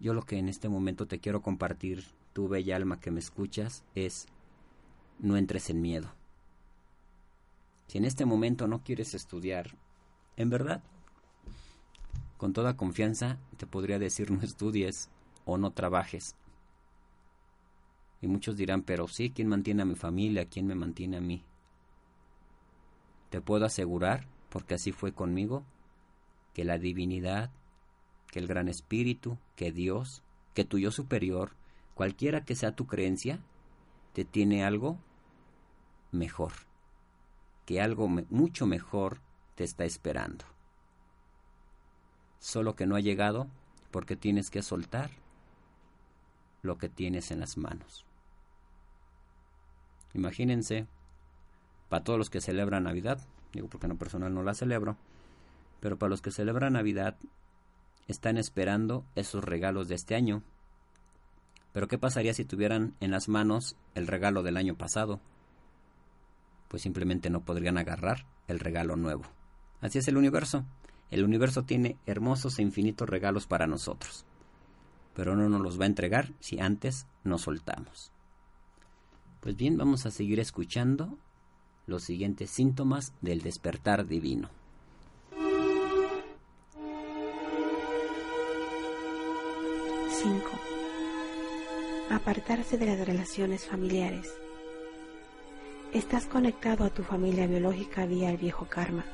Yo 0.00 0.14
lo 0.14 0.22
que 0.22 0.38
en 0.38 0.48
este 0.48 0.70
momento 0.70 1.06
te 1.06 1.18
quiero 1.18 1.42
compartir, 1.42 2.06
tu 2.32 2.48
bella 2.48 2.74
alma 2.74 3.00
que 3.00 3.10
me 3.10 3.20
escuchas, 3.20 3.84
es 3.94 4.28
no 5.18 5.36
entres 5.36 5.68
en 5.68 5.82
miedo. 5.82 6.08
Si 7.86 7.98
en 7.98 8.06
este 8.06 8.24
momento 8.24 8.66
no 8.66 8.82
quieres 8.82 9.12
estudiar, 9.12 9.76
en 10.38 10.48
verdad, 10.48 10.82
con 12.38 12.54
toda 12.54 12.78
confianza 12.78 13.36
te 13.58 13.66
podría 13.66 13.98
decir 13.98 14.30
no 14.30 14.40
estudies 14.40 15.10
o 15.44 15.58
no 15.58 15.70
trabajes. 15.70 16.34
Y 18.22 18.26
muchos 18.26 18.56
dirán, 18.56 18.80
pero 18.80 19.06
sí, 19.06 19.28
¿quién 19.28 19.48
mantiene 19.48 19.82
a 19.82 19.84
mi 19.84 19.96
familia? 19.96 20.46
¿Quién 20.46 20.66
me 20.66 20.74
mantiene 20.74 21.18
a 21.18 21.20
mí? 21.20 21.44
Te 23.28 23.42
puedo 23.42 23.66
asegurar, 23.66 24.26
porque 24.48 24.72
así 24.72 24.92
fue 24.92 25.12
conmigo, 25.12 25.62
que 26.54 26.64
la 26.64 26.78
divinidad, 26.78 27.50
que 28.28 28.38
el 28.38 28.46
gran 28.46 28.68
espíritu, 28.68 29.36
que 29.56 29.72
Dios, 29.72 30.22
que 30.54 30.64
tu 30.64 30.78
yo 30.78 30.90
superior, 30.90 31.52
cualquiera 31.94 32.44
que 32.44 32.54
sea 32.54 32.74
tu 32.74 32.86
creencia, 32.86 33.40
te 34.12 34.24
tiene 34.24 34.64
algo 34.64 34.98
mejor, 36.12 36.52
que 37.66 37.80
algo 37.80 38.08
mucho 38.08 38.66
mejor 38.66 39.20
te 39.56 39.64
está 39.64 39.84
esperando. 39.84 40.44
Solo 42.38 42.76
que 42.76 42.86
no 42.86 42.96
ha 42.96 43.00
llegado 43.00 43.48
porque 43.90 44.16
tienes 44.16 44.50
que 44.50 44.62
soltar 44.62 45.10
lo 46.62 46.78
que 46.78 46.88
tienes 46.88 47.30
en 47.30 47.40
las 47.40 47.56
manos. 47.56 48.04
Imagínense, 50.14 50.86
para 51.88 52.04
todos 52.04 52.18
los 52.18 52.30
que 52.30 52.40
celebran 52.40 52.84
Navidad, 52.84 53.20
digo 53.52 53.68
porque 53.68 53.86
en 53.86 53.92
lo 53.92 53.98
personal 53.98 54.32
no 54.32 54.42
la 54.42 54.54
celebro, 54.54 54.96
pero 55.84 55.98
para 55.98 56.08
los 56.08 56.22
que 56.22 56.30
celebran 56.30 56.72
Navidad 56.72 57.18
están 58.08 58.38
esperando 58.38 59.04
esos 59.16 59.44
regalos 59.44 59.86
de 59.86 59.96
este 59.96 60.14
año. 60.14 60.42
Pero 61.74 61.88
¿qué 61.88 61.98
pasaría 61.98 62.32
si 62.32 62.46
tuvieran 62.46 62.94
en 63.00 63.10
las 63.10 63.28
manos 63.28 63.76
el 63.94 64.06
regalo 64.06 64.42
del 64.42 64.56
año 64.56 64.76
pasado? 64.76 65.20
Pues 66.68 66.82
simplemente 66.82 67.28
no 67.28 67.44
podrían 67.44 67.76
agarrar 67.76 68.24
el 68.48 68.60
regalo 68.60 68.96
nuevo. 68.96 69.24
Así 69.82 69.98
es 69.98 70.08
el 70.08 70.16
universo. 70.16 70.64
El 71.10 71.22
universo 71.22 71.64
tiene 71.64 71.98
hermosos 72.06 72.58
e 72.58 72.62
infinitos 72.62 73.06
regalos 73.06 73.46
para 73.46 73.66
nosotros. 73.66 74.24
Pero 75.14 75.36
no 75.36 75.50
nos 75.50 75.60
los 75.60 75.78
va 75.78 75.84
a 75.84 75.88
entregar 75.88 76.32
si 76.40 76.60
antes 76.60 77.06
nos 77.24 77.42
soltamos. 77.42 78.10
Pues 79.40 79.54
bien, 79.54 79.76
vamos 79.76 80.06
a 80.06 80.10
seguir 80.10 80.40
escuchando 80.40 81.18
los 81.86 82.04
siguientes 82.04 82.48
síntomas 82.48 83.12
del 83.20 83.42
despertar 83.42 84.06
divino. 84.06 84.48
5. 90.24 90.40
Apartarse 92.08 92.78
de 92.78 92.86
las 92.86 93.06
relaciones 93.06 93.66
familiares. 93.66 94.32
Estás 95.92 96.24
conectado 96.24 96.84
a 96.84 96.88
tu 96.88 97.02
familia 97.02 97.46
biológica 97.46 98.06
vía 98.06 98.30
el 98.30 98.38
viejo 98.38 98.64
karma. 98.64 99.04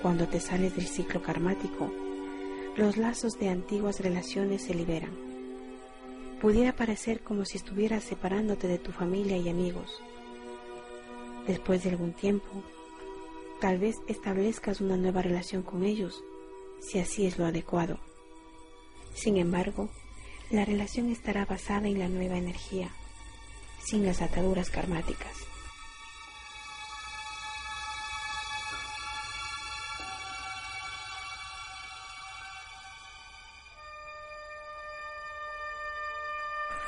Cuando 0.00 0.26
te 0.28 0.40
sales 0.40 0.74
del 0.76 0.86
ciclo 0.86 1.20
karmático, 1.20 1.92
los 2.78 2.96
lazos 2.96 3.38
de 3.38 3.50
antiguas 3.50 4.00
relaciones 4.00 4.62
se 4.62 4.72
liberan. 4.72 5.12
Pudiera 6.40 6.74
parecer 6.74 7.20
como 7.20 7.44
si 7.44 7.58
estuvieras 7.58 8.02
separándote 8.02 8.68
de 8.68 8.78
tu 8.78 8.92
familia 8.92 9.36
y 9.36 9.50
amigos. 9.50 10.00
Después 11.46 11.84
de 11.84 11.90
algún 11.90 12.14
tiempo, 12.14 12.62
tal 13.60 13.76
vez 13.76 13.96
establezcas 14.08 14.80
una 14.80 14.96
nueva 14.96 15.20
relación 15.20 15.62
con 15.62 15.84
ellos, 15.84 16.24
si 16.80 16.98
así 16.98 17.26
es 17.26 17.38
lo 17.38 17.44
adecuado. 17.44 18.05
Sin 19.16 19.38
embargo, 19.38 19.88
la 20.50 20.66
relación 20.66 21.10
estará 21.10 21.46
basada 21.46 21.88
en 21.88 21.98
la 21.98 22.08
nueva 22.08 22.36
energía, 22.36 22.90
sin 23.82 24.04
las 24.04 24.20
ataduras 24.20 24.68
karmáticas. 24.68 25.32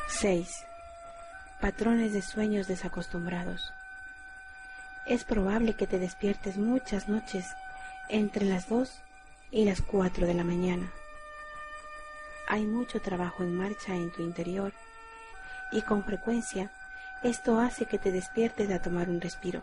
Seis. 0.09 0.65
Patrones 1.63 2.13
de 2.13 2.23
sueños 2.23 2.69
desacostumbrados. 2.69 3.73
Es 5.07 5.25
probable 5.25 5.75
que 5.75 5.87
te 5.87 5.99
despiertes 5.99 6.59
muchas 6.59 7.09
noches 7.09 7.47
entre 8.11 8.45
las 8.45 8.69
2 8.69 9.01
y 9.51 9.65
las 9.65 9.81
4 9.81 10.27
de 10.27 10.35
la 10.35 10.45
mañana 10.45 10.93
hay 12.49 12.65
mucho 12.65 13.01
trabajo 13.01 13.43
en 13.43 13.55
marcha 13.55 13.95
en 13.95 14.11
tu 14.11 14.23
interior 14.23 14.73
y 15.71 15.83
con 15.83 16.03
frecuencia 16.03 16.73
esto 17.23 17.61
hace 17.61 17.85
que 17.85 17.99
te 17.99 18.11
despiertes 18.11 18.71
a 18.71 18.81
tomar 18.81 19.11
un 19.11 19.21
respiro. 19.21 19.63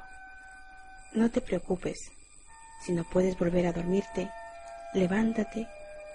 No 1.13 1.31
te 1.31 1.41
preocupes, 1.41 2.11
si 2.85 2.93
no 2.93 3.03
puedes 3.03 3.37
volver 3.39 3.65
a 3.65 3.73
dormirte, 3.73 4.29
levántate 4.93 5.67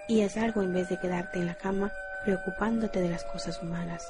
y 0.07 0.23
haz 0.23 0.37
algo 0.37 0.63
en 0.63 0.73
vez 0.73 0.89
de 0.89 1.01
quedarte 1.01 1.41
en 1.41 1.47
la 1.47 1.57
cama 1.57 1.91
preocupándote 2.25 3.01
de 3.01 3.11
las 3.11 3.25
cosas 3.25 3.61
humanas. 3.63 4.05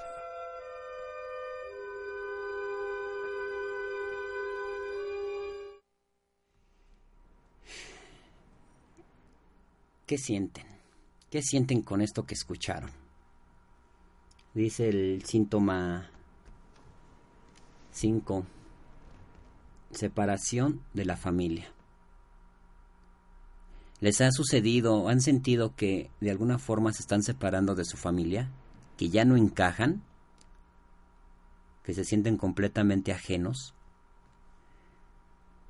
¿Qué 10.06 10.18
sienten? 10.18 10.79
¿Qué 11.30 11.42
sienten 11.42 11.82
con 11.82 12.00
esto 12.00 12.26
que 12.26 12.34
escucharon? 12.34 12.90
Dice 14.52 14.88
el 14.88 15.22
síntoma 15.24 16.10
5. 17.92 18.44
Separación 19.92 20.82
de 20.92 21.04
la 21.04 21.16
familia. 21.16 21.72
¿Les 24.00 24.20
ha 24.22 24.32
sucedido, 24.32 25.08
han 25.08 25.20
sentido 25.20 25.76
que 25.76 26.10
de 26.20 26.32
alguna 26.32 26.58
forma 26.58 26.92
se 26.92 27.02
están 27.02 27.22
separando 27.22 27.76
de 27.76 27.84
su 27.84 27.96
familia? 27.96 28.50
¿Que 28.96 29.08
ya 29.08 29.24
no 29.24 29.36
encajan? 29.36 30.02
¿Que 31.84 31.94
se 31.94 32.04
sienten 32.04 32.38
completamente 32.38 33.12
ajenos? 33.12 33.72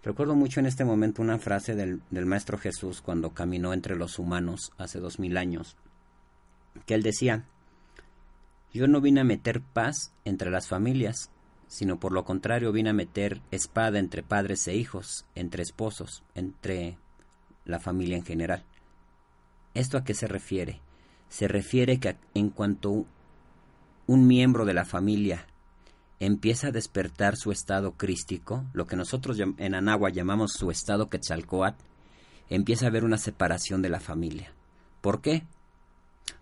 Recuerdo 0.02 0.34
mucho 0.34 0.60
en 0.60 0.66
este 0.66 0.84
momento 0.84 1.20
una 1.20 1.38
frase 1.38 1.74
del, 1.74 2.00
del 2.10 2.26
Maestro 2.26 2.56
Jesús 2.56 3.02
cuando 3.02 3.30
caminó 3.30 3.74
entre 3.74 3.96
los 3.96 4.18
humanos 4.18 4.72
hace 4.78 4.98
dos 4.98 5.18
mil 5.18 5.36
años, 5.36 5.76
que 6.86 6.94
él 6.94 7.02
decía, 7.02 7.44
yo 8.72 8.86
no 8.86 9.00
vine 9.00 9.20
a 9.20 9.24
meter 9.24 9.60
paz 9.60 10.12
entre 10.24 10.50
las 10.50 10.68
familias, 10.68 11.30
sino 11.66 12.00
por 12.00 12.12
lo 12.12 12.24
contrario 12.24 12.72
vine 12.72 12.90
a 12.90 12.94
meter 12.94 13.42
espada 13.50 13.98
entre 13.98 14.22
padres 14.22 14.66
e 14.68 14.74
hijos, 14.74 15.26
entre 15.34 15.62
esposos, 15.62 16.22
entre 16.34 16.96
la 17.64 17.78
familia 17.78 18.16
en 18.16 18.24
general. 18.24 18.64
¿Esto 19.74 19.98
a 19.98 20.04
qué 20.04 20.14
se 20.14 20.26
refiere? 20.26 20.80
Se 21.28 21.46
refiere 21.46 22.00
que 22.00 22.16
en 22.34 22.50
cuanto 22.50 23.06
un 24.06 24.26
miembro 24.26 24.64
de 24.64 24.74
la 24.74 24.84
familia 24.84 25.46
empieza 26.20 26.68
a 26.68 26.72
despertar 26.72 27.36
su 27.36 27.50
estado 27.50 27.92
crístico, 27.92 28.64
lo 28.74 28.86
que 28.86 28.94
nosotros 28.94 29.38
en 29.40 29.74
Anagua 29.74 30.10
llamamos 30.10 30.52
su 30.52 30.70
estado 30.70 31.08
Quetzalcoatl, 31.08 31.82
empieza 32.50 32.84
a 32.84 32.88
haber 32.88 33.04
una 33.04 33.16
separación 33.16 33.80
de 33.80 33.88
la 33.88 34.00
familia. 34.00 34.52
¿Por 35.00 35.22
qué? 35.22 35.44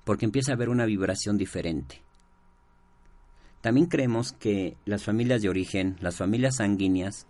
Porque 0.05 0.25
empieza 0.25 0.53
a 0.53 0.57
haber 0.57 0.69
una 0.69 0.85
vibración 0.85 1.39
diferente. 1.39 2.03
También 3.61 3.87
creemos 3.87 4.33
que 4.33 4.77
las 4.85 5.05
familias 5.05 5.43
de 5.43 5.49
origen, 5.49 5.97
las 6.01 6.17
familias 6.17 6.57
sanguíneas, 6.57 7.27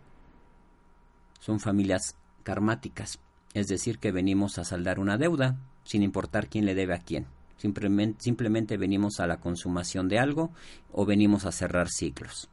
son 1.41 1.61
familias 1.61 2.17
karmáticas, 2.45 3.21
es 3.53 3.67
decir, 3.67 3.99
que 3.99 4.13
venimos 4.13 4.59
a 4.59 4.65
saldar 4.65 5.01
una 5.01 5.19
deuda, 5.19 5.59
sin 5.85 6.03
importar 6.03 6.49
quién 6.49 6.65
le 6.65 6.75
debe 6.75 6.95
a 6.95 7.01
quién. 7.01 7.27
Simplemente, 7.59 8.23
simplemente 8.23 8.77
venimos 8.77 9.21
a 9.21 9.27
la 9.27 9.41
consumación 9.41 10.09
de 10.09 10.19
algo 10.19 10.53
o 10.93 11.05
venimos 11.05 11.45
a 11.45 11.53
cerrar 11.53 11.89
ciclos. 11.89 12.49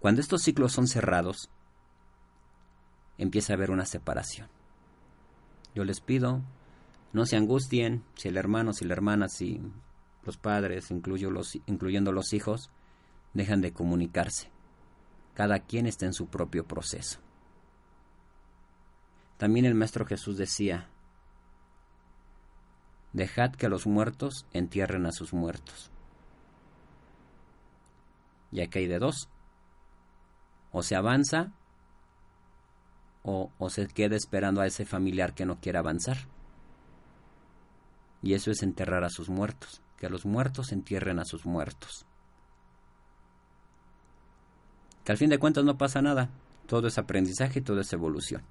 Cuando 0.00 0.20
estos 0.20 0.42
ciclos 0.42 0.72
son 0.72 0.88
cerrados, 0.88 1.50
empieza 3.18 3.52
a 3.52 3.56
haber 3.56 3.70
una 3.70 3.86
separación. 3.86 4.48
Yo 5.74 5.84
les 5.84 6.00
pido, 6.00 6.42
no 7.12 7.26
se 7.26 7.36
angustien 7.36 8.02
si 8.16 8.28
el 8.28 8.36
hermano, 8.36 8.72
si 8.72 8.84
la 8.84 8.94
hermana, 8.94 9.28
si 9.28 9.60
los 10.24 10.36
padres, 10.36 10.90
los, 10.90 11.56
incluyendo 11.66 12.12
los 12.12 12.32
hijos, 12.32 12.70
dejan 13.34 13.60
de 13.60 13.72
comunicarse. 13.72 14.50
Cada 15.34 15.60
quien 15.60 15.86
está 15.86 16.06
en 16.06 16.14
su 16.14 16.28
propio 16.28 16.66
proceso. 16.66 17.18
También 19.36 19.66
el 19.66 19.74
Maestro 19.74 20.06
Jesús 20.06 20.36
decía, 20.38 20.88
Dejad 23.14 23.52
que 23.52 23.68
los 23.68 23.86
muertos 23.86 24.44
entierren 24.52 25.06
a 25.06 25.12
sus 25.12 25.32
muertos. 25.32 25.90
Ya 28.50 28.66
que 28.66 28.80
hay 28.80 28.86
de 28.88 28.98
dos. 28.98 29.28
O 30.72 30.82
se 30.82 30.96
avanza 30.96 31.52
o, 33.22 33.50
se 33.70 33.86
queda 33.86 34.16
esperando 34.16 34.60
a 34.60 34.66
ese 34.66 34.84
familiar 34.84 35.34
que 35.34 35.46
no 35.46 35.60
quiere 35.60 35.78
avanzar. 35.78 36.18
Y 38.20 38.34
eso 38.34 38.50
es 38.50 38.62
enterrar 38.62 39.04
a 39.04 39.10
sus 39.10 39.28
muertos, 39.30 39.80
que 39.96 40.10
los 40.10 40.26
muertos 40.26 40.72
entierren 40.72 41.18
a 41.18 41.24
sus 41.24 41.46
muertos. 41.46 42.04
Que 45.04 45.12
al 45.12 45.18
fin 45.18 45.30
de 45.30 45.38
cuentas 45.38 45.64
no 45.64 45.78
pasa 45.78 46.02
nada, 46.02 46.30
todo 46.66 46.88
es 46.88 46.98
aprendizaje 46.98 47.60
y 47.60 47.62
todo 47.62 47.80
es 47.80 47.92
evolución. 47.92 48.42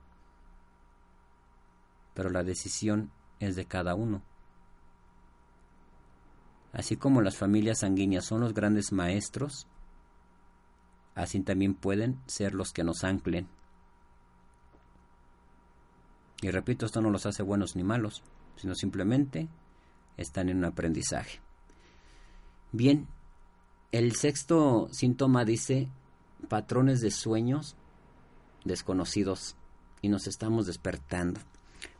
Pero 2.13 2.29
la 2.29 2.43
decisión 2.43 3.11
es 3.39 3.55
de 3.55 3.65
cada 3.65 3.93
uno. 3.93 4.23
Así 6.73 6.97
como 6.97 7.21
las 7.21 7.37
familias 7.37 7.79
sanguíneas 7.79 8.25
son 8.25 8.41
los 8.41 8.53
grandes 8.53 8.91
maestros, 8.91 9.67
así 11.15 11.39
también 11.41 11.75
pueden 11.75 12.19
ser 12.25 12.55
los 12.55 12.73
que 12.73 12.83
nos 12.83 13.03
anclen. 13.03 13.47
Y 16.41 16.49
repito, 16.49 16.85
esto 16.85 16.99
no 16.99 17.11
los 17.11 17.25
hace 17.27 17.43
buenos 17.43 17.75
ni 17.75 17.83
malos, 17.83 18.23
sino 18.57 18.75
simplemente 18.75 19.47
están 20.17 20.49
en 20.49 20.57
un 20.57 20.65
aprendizaje. 20.65 21.39
Bien, 22.71 23.07
el 23.91 24.15
sexto 24.15 24.89
síntoma 24.91 25.45
dice 25.45 25.87
patrones 26.49 27.01
de 27.01 27.11
sueños 27.11 27.75
desconocidos 28.65 29.55
y 30.01 30.09
nos 30.09 30.25
estamos 30.25 30.65
despertando. 30.65 31.39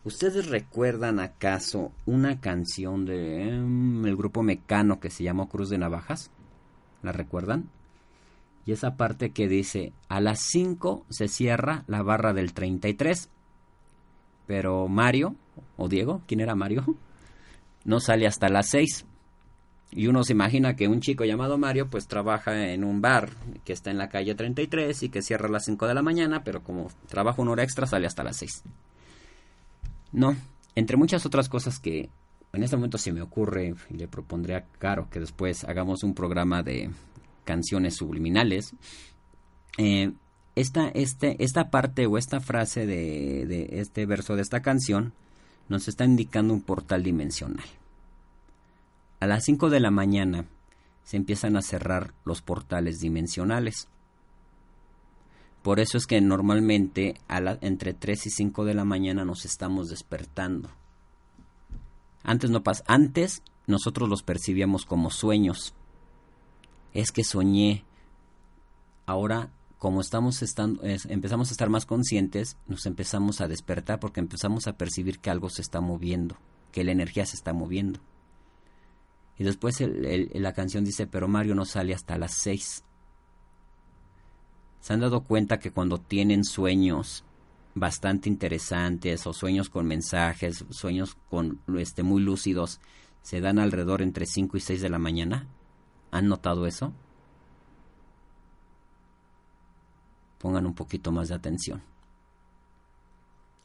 ¿Ustedes 0.05 0.49
recuerdan 0.49 1.21
acaso 1.21 1.93
una 2.05 2.41
canción 2.41 3.05
de 3.05 3.47
em, 3.47 4.05
el 4.05 4.17
grupo 4.17 4.43
Mecano 4.43 4.99
que 4.99 5.09
se 5.09 5.23
llamó 5.23 5.47
Cruz 5.47 5.69
de 5.69 5.77
Navajas? 5.77 6.29
¿La 7.03 7.13
recuerdan? 7.13 7.69
Y 8.65 8.73
esa 8.73 8.97
parte 8.97 9.31
que 9.31 9.47
dice, 9.47 9.93
a 10.09 10.19
las 10.19 10.41
5 10.41 11.05
se 11.09 11.29
cierra 11.29 11.85
la 11.87 12.01
barra 12.01 12.33
del 12.33 12.53
33, 12.53 13.29
pero 14.45 14.89
Mario, 14.89 15.35
o 15.77 15.87
Diego, 15.87 16.21
¿quién 16.27 16.41
era 16.41 16.55
Mario? 16.55 16.83
No 17.85 17.99
sale 17.99 18.25
hasta 18.27 18.47
las 18.47 18.69
6. 18.69 19.05
Y 19.91 20.07
uno 20.07 20.23
se 20.23 20.31
imagina 20.31 20.77
que 20.77 20.87
un 20.87 21.01
chico 21.01 21.25
llamado 21.25 21.57
Mario 21.57 21.89
pues 21.89 22.07
trabaja 22.07 22.71
en 22.71 22.85
un 22.85 23.01
bar 23.01 23.31
que 23.65 23.73
está 23.73 23.91
en 23.91 23.97
la 23.97 24.07
calle 24.07 24.35
33 24.35 25.03
y 25.03 25.09
que 25.09 25.21
cierra 25.21 25.49
a 25.49 25.51
las 25.51 25.65
5 25.65 25.85
de 25.85 25.93
la 25.93 26.01
mañana, 26.01 26.45
pero 26.45 26.63
como 26.63 26.87
trabaja 27.09 27.41
una 27.41 27.51
hora 27.51 27.63
extra 27.63 27.85
sale 27.85 28.07
hasta 28.07 28.23
las 28.23 28.37
6. 28.37 28.63
No, 30.13 30.35
entre 30.75 30.95
muchas 30.95 31.25
otras 31.25 31.49
cosas 31.49 31.79
que 31.79 32.09
en 32.53 32.63
este 32.63 32.75
momento 32.75 32.97
se 32.97 33.11
me 33.11 33.21
ocurre 33.21 33.73
y 33.89 33.93
le 33.95 34.07
propondré 34.07 34.55
a 34.55 34.65
Caro 34.77 35.09
que 35.09 35.19
después 35.19 35.63
hagamos 35.63 36.03
un 36.03 36.13
programa 36.13 36.61
de 36.61 36.91
canciones 37.43 37.95
subliminales. 37.95 38.73
Eh, 39.77 40.11
esta, 40.55 40.89
este, 40.89 41.43
esta 41.43 41.71
parte 41.71 42.05
o 42.05 42.17
esta 42.19 42.39
frase 42.39 42.85
de, 42.85 43.47
de 43.47 43.81
este 43.81 44.05
verso 44.05 44.35
de 44.35 44.43
esta 44.43 44.61
canción 44.61 45.13
nos 45.67 45.87
está 45.87 46.05
indicando 46.05 46.53
un 46.53 46.61
portal 46.61 47.01
dimensional. 47.01 47.65
A 49.19 49.25
las 49.25 49.45
5 49.45 49.71
de 49.71 49.79
la 49.79 49.89
mañana 49.89 50.45
se 51.03 51.17
empiezan 51.17 51.57
a 51.57 51.61
cerrar 51.63 52.13
los 52.23 52.41
portales 52.41 52.99
dimensionales. 52.99 53.87
Por 55.63 55.79
eso 55.79 55.97
es 55.97 56.05
que 56.05 56.19
normalmente 56.19 57.15
entre 57.61 57.93
3 57.93 58.27
y 58.27 58.29
5 58.29 58.65
de 58.65 58.73
la 58.73 58.83
mañana 58.83 59.23
nos 59.23 59.45
estamos 59.45 59.89
despertando. 59.89 60.69
Antes 62.21 62.51
no 62.51 62.63
pasa, 62.63 62.83
antes 62.85 63.41
nosotros 63.65 64.09
los 64.09 64.23
percibíamos 64.23 64.85
como 64.85 65.09
sueños. 65.09 65.73
Es 66.93 67.11
que 67.11 67.23
soñé. 67.23 67.85
Ahora, 69.05 69.51
como 69.79 70.01
estamos 70.01 70.41
estando, 70.41 70.81
empezamos 70.83 71.49
a 71.49 71.53
estar 71.53 71.69
más 71.69 71.85
conscientes, 71.85 72.57
nos 72.67 72.85
empezamos 72.85 73.39
a 73.39 73.47
despertar 73.47 74.01
porque 74.01 74.19
empezamos 74.19 74.67
a 74.67 74.77
percibir 74.77 75.19
que 75.19 75.29
algo 75.29 75.49
se 75.49 75.61
está 75.61 75.79
moviendo, 75.79 76.37
que 76.73 76.83
la 76.83 76.91
energía 76.91 77.25
se 77.25 77.37
está 77.37 77.53
moviendo. 77.53 78.01
Y 79.37 79.45
después 79.45 79.81
la 79.81 80.53
canción 80.53 80.83
dice, 80.83 81.07
pero 81.07 81.29
Mario 81.29 81.55
no 81.55 81.65
sale 81.65 81.93
hasta 81.93 82.17
las 82.17 82.33
6 82.35 82.83
se 84.83 84.91
han 84.91 84.99
dado 84.99 85.21
cuenta 85.23 85.59
que 85.59 85.71
cuando 85.71 85.97
tienen 85.97 86.43
sueños 86.43 87.23
bastante 87.73 88.27
interesantes 88.27 89.25
o 89.25 89.31
sueños 89.31 89.69
con 89.69 89.87
mensajes, 89.87 90.65
sueños 90.71 91.15
con 91.29 91.61
este 91.77 92.03
muy 92.03 92.21
lúcidos, 92.21 92.81
se 93.21 93.39
dan 93.39 93.59
alrededor 93.59 94.01
entre 94.01 94.25
5 94.25 94.57
y 94.57 94.59
6 94.59 94.81
de 94.81 94.89
la 94.89 94.99
mañana? 94.99 95.47
¿Han 96.11 96.27
notado 96.27 96.67
eso? 96.67 96.91
Pongan 100.37 100.65
un 100.65 100.73
poquito 100.73 101.13
más 101.13 101.29
de 101.29 101.35
atención. 101.35 101.81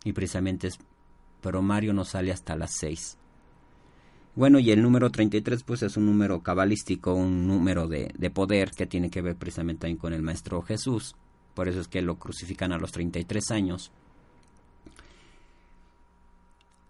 Y 0.04 0.12
precisamente 0.12 0.68
es, 0.68 0.78
pero 1.40 1.62
Mario 1.62 1.94
no 1.94 2.04
sale 2.04 2.30
hasta 2.30 2.54
las 2.54 2.70
6. 2.74 3.18
Bueno, 4.38 4.60
y 4.60 4.70
el 4.70 4.80
número 4.80 5.10
33 5.10 5.64
pues 5.64 5.82
es 5.82 5.96
un 5.96 6.06
número 6.06 6.44
cabalístico, 6.44 7.12
un 7.12 7.48
número 7.48 7.88
de, 7.88 8.14
de 8.16 8.30
poder 8.30 8.70
que 8.70 8.86
tiene 8.86 9.10
que 9.10 9.20
ver 9.20 9.34
precisamente 9.34 9.80
también 9.80 9.98
con 9.98 10.12
el 10.12 10.22
Maestro 10.22 10.62
Jesús. 10.62 11.16
Por 11.54 11.66
eso 11.66 11.80
es 11.80 11.88
que 11.88 12.02
lo 12.02 12.20
crucifican 12.20 12.70
a 12.70 12.78
los 12.78 12.92
33 12.92 13.50
años. 13.50 13.90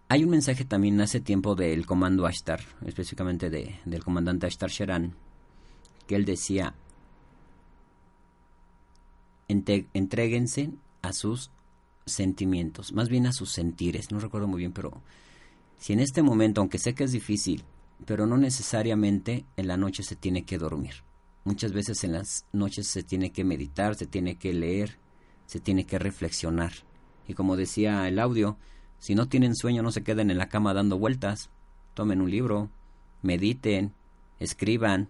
Hay 0.09 0.23
un 0.23 0.29
mensaje 0.29 0.63
también 0.63 1.01
hace 1.01 1.21
tiempo 1.21 1.55
del 1.55 1.87
comando 1.87 2.27
Ashtar, 2.27 2.61
específicamente 2.85 3.49
de, 3.49 3.79
del 3.83 4.03
comandante 4.03 4.45
Ashtar 4.45 4.69
Sheran, 4.69 5.15
que 6.05 6.17
él 6.17 6.25
decía, 6.25 6.75
entréguense 9.47 10.69
a 11.01 11.13
sus 11.13 11.49
sentimientos, 12.05 12.93
más 12.93 13.09
bien 13.09 13.25
a 13.25 13.33
sus 13.33 13.49
sentires, 13.49 14.11
no 14.11 14.19
recuerdo 14.19 14.47
muy 14.47 14.59
bien, 14.59 14.71
pero 14.71 15.01
si 15.79 15.93
en 15.93 16.01
este 16.01 16.21
momento, 16.21 16.61
aunque 16.61 16.77
sé 16.77 16.93
que 16.93 17.05
es 17.05 17.11
difícil, 17.11 17.63
pero 18.05 18.27
no 18.27 18.37
necesariamente 18.37 19.45
en 19.57 19.67
la 19.67 19.77
noche 19.77 20.03
se 20.03 20.15
tiene 20.15 20.43
que 20.43 20.57
dormir. 20.57 21.03
Muchas 21.45 21.71
veces 21.71 22.03
en 22.03 22.11
las 22.11 22.45
noches 22.51 22.87
se 22.87 23.01
tiene 23.01 23.31
que 23.31 23.45
meditar, 23.45 23.95
se 23.95 24.05
tiene 24.05 24.35
que 24.35 24.53
leer, 24.53 24.97
se 25.45 25.59
tiene 25.59 25.85
que 25.85 25.97
reflexionar. 25.97 26.73
Y 27.27 27.33
como 27.33 27.55
decía 27.55 28.07
el 28.07 28.19
audio, 28.19 28.57
Si 28.99 29.15
no 29.15 29.29
tienen 29.29 29.55
sueño, 29.55 29.81
no 29.81 29.93
se 29.93 30.03
queden 30.03 30.29
en 30.29 30.37
la 30.37 30.49
cama 30.49 30.73
dando 30.73 30.99
vueltas. 30.99 31.49
Tomen 31.93 32.19
un 32.19 32.29
libro, 32.29 32.69
mediten, 33.21 33.93
escriban. 34.39 35.07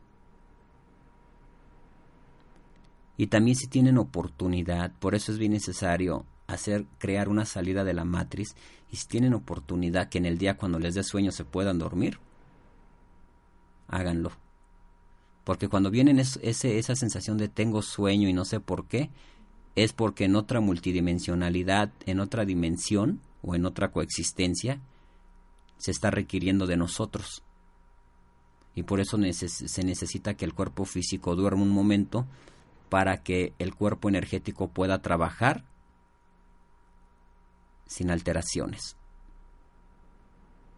Y 3.17 3.27
también 3.27 3.58
si 3.58 3.65
tienen 3.65 3.97
oportunidad, 3.97 4.91
por 4.99 5.15
eso 5.15 5.32
es 5.32 5.39
bien 5.39 5.53
necesario 5.53 6.25
hacer 6.45 6.86
crear 6.99 7.29
una 7.29 7.45
salida 7.45 7.84
de 7.84 7.93
la 7.93 8.05
matriz 8.05 8.55
y 8.91 8.97
si 8.97 9.08
tienen 9.08 9.34
oportunidad 9.34 10.10
que 10.10 10.17
en 10.17 10.25
el 10.25 10.38
día 10.38 10.58
cuando 10.58 10.80
les 10.80 10.95
dé 10.95 11.04
sueño 11.04 11.32
se 11.32 11.45
puedan 11.45 11.78
dormir, 11.78 12.19
háganlo. 13.88 14.32
Porque 15.43 15.67
cuando 15.67 15.91
vienen 15.91 16.19
ese, 16.19 16.39
esa 16.78 16.95
sensación 16.95 17.38
de 17.38 17.49
tengo 17.49 17.82
sueño 17.82 18.28
y 18.30 18.34
no 18.34 18.45
sé 18.45 18.60
por 18.60 18.86
qué, 18.86 19.10
es 19.75 19.93
porque 19.93 20.25
en 20.25 20.36
otra 20.36 20.60
multidimensionalidad, 20.60 21.91
en 22.06 22.19
otra 22.19 22.45
dimensión 22.45 23.21
o 23.41 23.56
en 23.56 23.65
otra 23.65 23.91
coexistencia, 23.91 24.80
se 25.78 25.91
está 25.91 26.12
requiriendo 26.12 26.67
de 26.67 26.78
nosotros. 26.78 27.43
Y 28.75 28.84
por 28.84 28.99
eso 28.99 29.17
se 29.34 29.84
necesita 29.84 30.36
que 30.36 30.45
el 30.45 30.54
cuerpo 30.54 30.86
físico 30.86 31.36
duerma 31.36 31.63
un 31.63 31.69
momento 31.69 32.25
para 32.89 33.17
que 33.23 33.54
el 33.60 33.75
cuerpo 33.75 34.10
energético 34.10 34.67
pueda 34.69 35.02
trabajar 35.02 35.63
sin 37.89 38.12
alteraciones. 38.12 38.95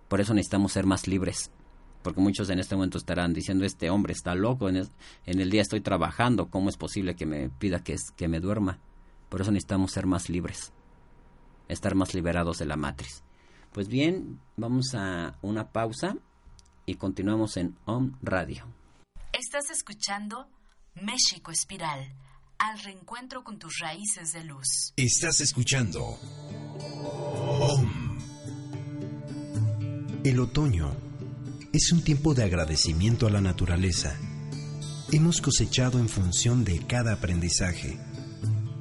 Por 0.07 0.21
eso 0.21 0.33
necesitamos 0.33 0.71
ser 0.71 0.85
más 0.85 1.07
libres, 1.07 1.51
porque 2.01 2.21
muchos 2.21 2.49
en 2.49 2.59
este 2.59 2.75
momento 2.75 2.97
estarán 2.97 3.33
diciendo, 3.33 3.65
este 3.65 3.89
hombre 3.89 4.13
está 4.13 4.33
loco, 4.33 4.69
en, 4.69 4.89
el 5.25 5.49
día 5.49 5.61
estoy 5.61 5.81
trabajando, 5.81 6.49
¿cómo 6.49 6.69
es 6.69 6.77
posible 6.77 7.15
que 7.15 7.25
me 7.25 7.49
pida 7.49 7.83
que, 7.83 7.95
que 8.15 8.27
me 8.27 8.39
duerma? 8.39 8.79
Por 9.29 9.41
eso 9.41 9.51
necesitamos 9.51 9.91
ser 9.91 10.07
más 10.07 10.29
libres, 10.29 10.73
estar 11.67 11.95
más 11.95 12.13
liberados 12.13 12.57
de 12.57 12.65
la 12.65 12.75
matriz. 12.75 13.23
Pues 13.71 13.87
bien, 13.87 14.41
vamos 14.57 14.93
a 14.95 15.37
una 15.41 15.71
pausa 15.71 16.17
y 16.85 16.95
continuamos 16.95 17.55
en 17.57 17.77
OM 17.85 18.17
Radio. 18.21 18.65
Estás 19.31 19.69
escuchando 19.69 20.49
México 20.95 21.51
Espiral, 21.51 22.13
al 22.57 22.79
reencuentro 22.79 23.43
con 23.43 23.59
tus 23.59 23.79
raíces 23.79 24.33
de 24.33 24.43
luz. 24.43 24.93
Estás 24.97 25.39
escuchando. 25.39 26.17
El 30.23 30.39
otoño 30.39 30.95
es 31.73 31.91
un 31.91 32.03
tiempo 32.03 32.33
de 32.33 32.43
agradecimiento 32.43 33.25
a 33.25 33.31
la 33.31 33.41
naturaleza. 33.41 34.15
Hemos 35.11 35.41
cosechado 35.41 35.99
en 35.99 36.09
función 36.09 36.63
de 36.63 36.79
cada 36.85 37.13
aprendizaje. 37.13 37.97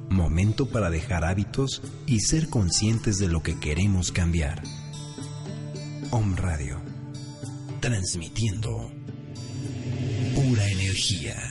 Momento 0.09 0.69
para 0.69 0.89
dejar 0.89 1.25
hábitos 1.25 1.81
y 2.05 2.19
ser 2.19 2.47
conscientes 2.49 3.17
de 3.17 3.27
lo 3.27 3.41
que 3.41 3.59
queremos 3.59 4.11
cambiar. 4.11 4.61
Om 6.11 6.35
Radio. 6.35 6.81
Transmitiendo 7.79 8.91
pura 10.35 10.69
energía. 10.69 11.50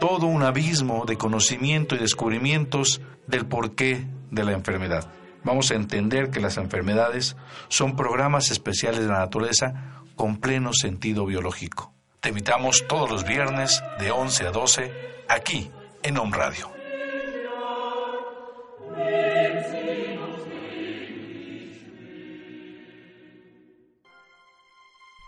todo 0.00 0.26
un 0.26 0.42
abismo 0.42 1.04
de 1.06 1.16
conocimiento 1.16 1.94
y 1.94 1.98
descubrimientos 1.98 3.00
del 3.26 3.46
porqué 3.46 4.06
de 4.30 4.44
la 4.44 4.52
enfermedad. 4.52 5.10
Vamos 5.44 5.70
a 5.70 5.74
entender 5.74 6.30
que 6.30 6.40
las 6.40 6.56
enfermedades 6.56 7.36
son 7.68 7.96
programas 7.96 8.50
especiales 8.50 9.00
de 9.00 9.08
la 9.08 9.20
naturaleza 9.20 10.02
con 10.14 10.38
pleno 10.38 10.72
sentido 10.72 11.26
biológico. 11.26 11.92
Te 12.20 12.30
invitamos 12.30 12.86
todos 12.88 13.10
los 13.10 13.24
viernes 13.24 13.82
de 14.00 14.10
11 14.10 14.46
a 14.46 14.50
12 14.50 14.92
aquí 15.28 15.70
en 16.02 16.18
Home 16.18 16.36
Radio. 16.36 16.70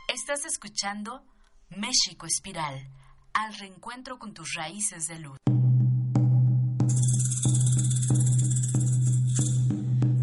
Estás 0.08 0.44
escuchando 0.44 1.22
México 1.70 2.26
Espiral 2.26 2.88
al 3.34 3.54
reencuentro 3.54 4.18
con 4.18 4.34
tus 4.34 4.54
raíces 4.54 5.08
de 5.08 5.18
luz. 5.18 5.36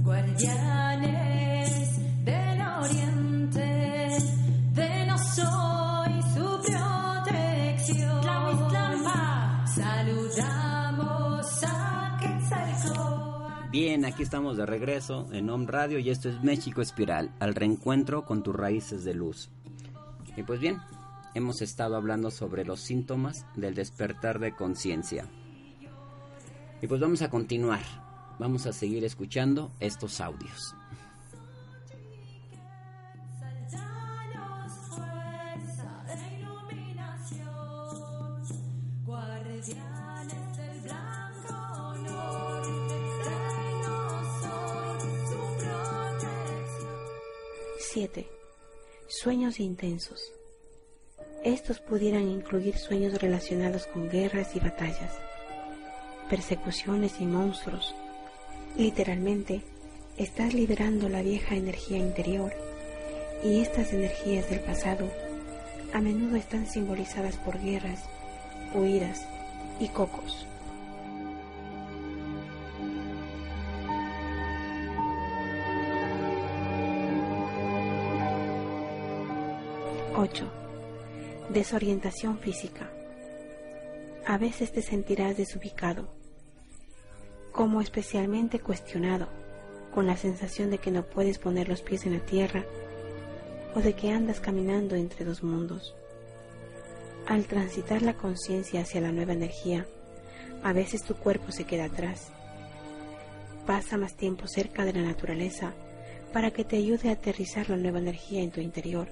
Guardianes 0.04 1.66
del 2.26 2.62
Oriente, 2.62 4.18
de 4.74 5.06
no 5.06 5.18
soy 5.18 6.22
su 6.34 6.62
protección. 6.66 8.24
Saludamos 9.76 11.64
a 11.64 12.18
Quetzalcóatl. 12.20 13.70
Bien, 13.72 14.06
aquí 14.06 14.24
estamos 14.24 14.58
de 14.58 14.66
regreso 14.66 15.28
en 15.32 15.50
Home 15.50 15.66
Radio 15.68 16.00
y 16.00 16.10
esto 16.10 16.30
es 16.30 16.42
México 16.42 16.82
Espiral, 16.82 17.32
al 17.40 17.54
reencuentro 17.54 18.26
con 18.26 18.44
tus 18.44 18.56
raíces 18.56 19.04
de 19.04 19.14
luz. 19.14 19.50
Y 20.36 20.44
pues 20.44 20.60
bien, 20.60 20.80
hemos 21.38 21.62
estado 21.62 21.96
hablando 21.96 22.32
sobre 22.32 22.66
los 22.66 22.82
síntomas 22.82 23.46
del 23.56 23.76
despertar 23.76 24.40
de 24.40 24.56
conciencia. 24.56 25.30
Y 26.82 26.88
pues 26.88 27.00
vamos 27.00 27.22
a 27.22 27.30
continuar, 27.30 27.82
vamos 28.40 28.66
a 28.66 28.74
seguir 28.74 29.04
escuchando 29.06 29.72
estos 29.80 30.20
audios. 30.20 30.76
Siete. 47.80 48.28
Sueños 49.08 49.60
intensos. 49.60 50.37
Estos 51.48 51.80
pudieran 51.80 52.28
incluir 52.28 52.78
sueños 52.78 53.22
relacionados 53.22 53.88
con 53.88 54.10
guerras 54.10 54.54
y 54.58 54.60
batallas, 54.60 55.14
persecuciones 56.30 57.22
y 57.22 57.26
monstruos. 57.26 57.96
Literalmente, 58.76 59.62
estás 60.18 60.54
liberando 60.54 61.08
la 61.08 61.22
vieja 61.22 61.56
energía 61.56 62.00
interior 62.00 62.52
y 63.46 63.62
estas 63.62 63.94
energías 63.94 64.50
del 64.50 64.60
pasado 64.60 65.10
a 65.94 66.02
menudo 66.02 66.36
están 66.36 66.68
simbolizadas 66.68 67.38
por 67.38 67.58
guerras, 67.62 68.04
huidas 68.76 69.26
y 69.80 69.88
cocos. 69.88 70.47
Desorientación 81.58 82.38
física. 82.38 82.88
A 84.28 84.38
veces 84.38 84.72
te 84.72 84.84
sentirás 84.84 85.38
desubicado, 85.38 86.08
como 87.52 87.82
especialmente 87.82 88.60
cuestionado, 88.60 89.28
con 89.92 90.06
la 90.06 90.18
sensación 90.18 90.70
de 90.70 90.78
que 90.78 90.92
no 90.92 91.02
puedes 91.02 91.40
poner 91.40 91.68
los 91.68 91.82
pies 91.82 92.06
en 92.06 92.14
la 92.14 92.20
tierra 92.20 92.64
o 93.74 93.80
de 93.80 93.94
que 93.94 94.12
andas 94.12 94.40
caminando 94.40 94.96
entre 94.96 95.26
dos 95.26 95.42
mundos. 95.42 95.96
Al 97.26 97.46
transitar 97.46 98.04
la 98.04 98.14
conciencia 98.14 98.82
hacia 98.82 99.02
la 99.02 99.12
nueva 99.12 99.34
energía, 99.34 99.88
a 100.62 100.74
veces 100.74 101.02
tu 101.02 101.16
cuerpo 101.16 101.52
se 101.52 101.64
queda 101.64 101.86
atrás. 101.86 102.28
Pasa 103.66 103.98
más 103.98 104.14
tiempo 104.14 104.46
cerca 104.46 104.86
de 104.86 104.94
la 104.94 105.02
naturaleza 105.02 105.74
para 106.34 106.52
que 106.52 106.64
te 106.64 106.78
ayude 106.78 107.10
a 107.10 107.14
aterrizar 107.14 107.68
la 107.68 107.78
nueva 107.78 107.98
energía 107.98 108.44
en 108.44 108.52
tu 108.52 108.62
interior. 108.62 109.08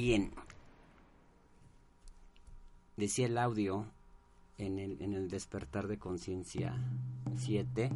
Bien. 0.00 0.30
Decía 2.96 3.26
el 3.26 3.36
audio 3.36 3.84
en 4.56 4.78
el, 4.78 4.96
en 5.02 5.12
el 5.12 5.28
despertar 5.28 5.88
de 5.88 5.98
conciencia 5.98 6.74
7. 7.36 7.90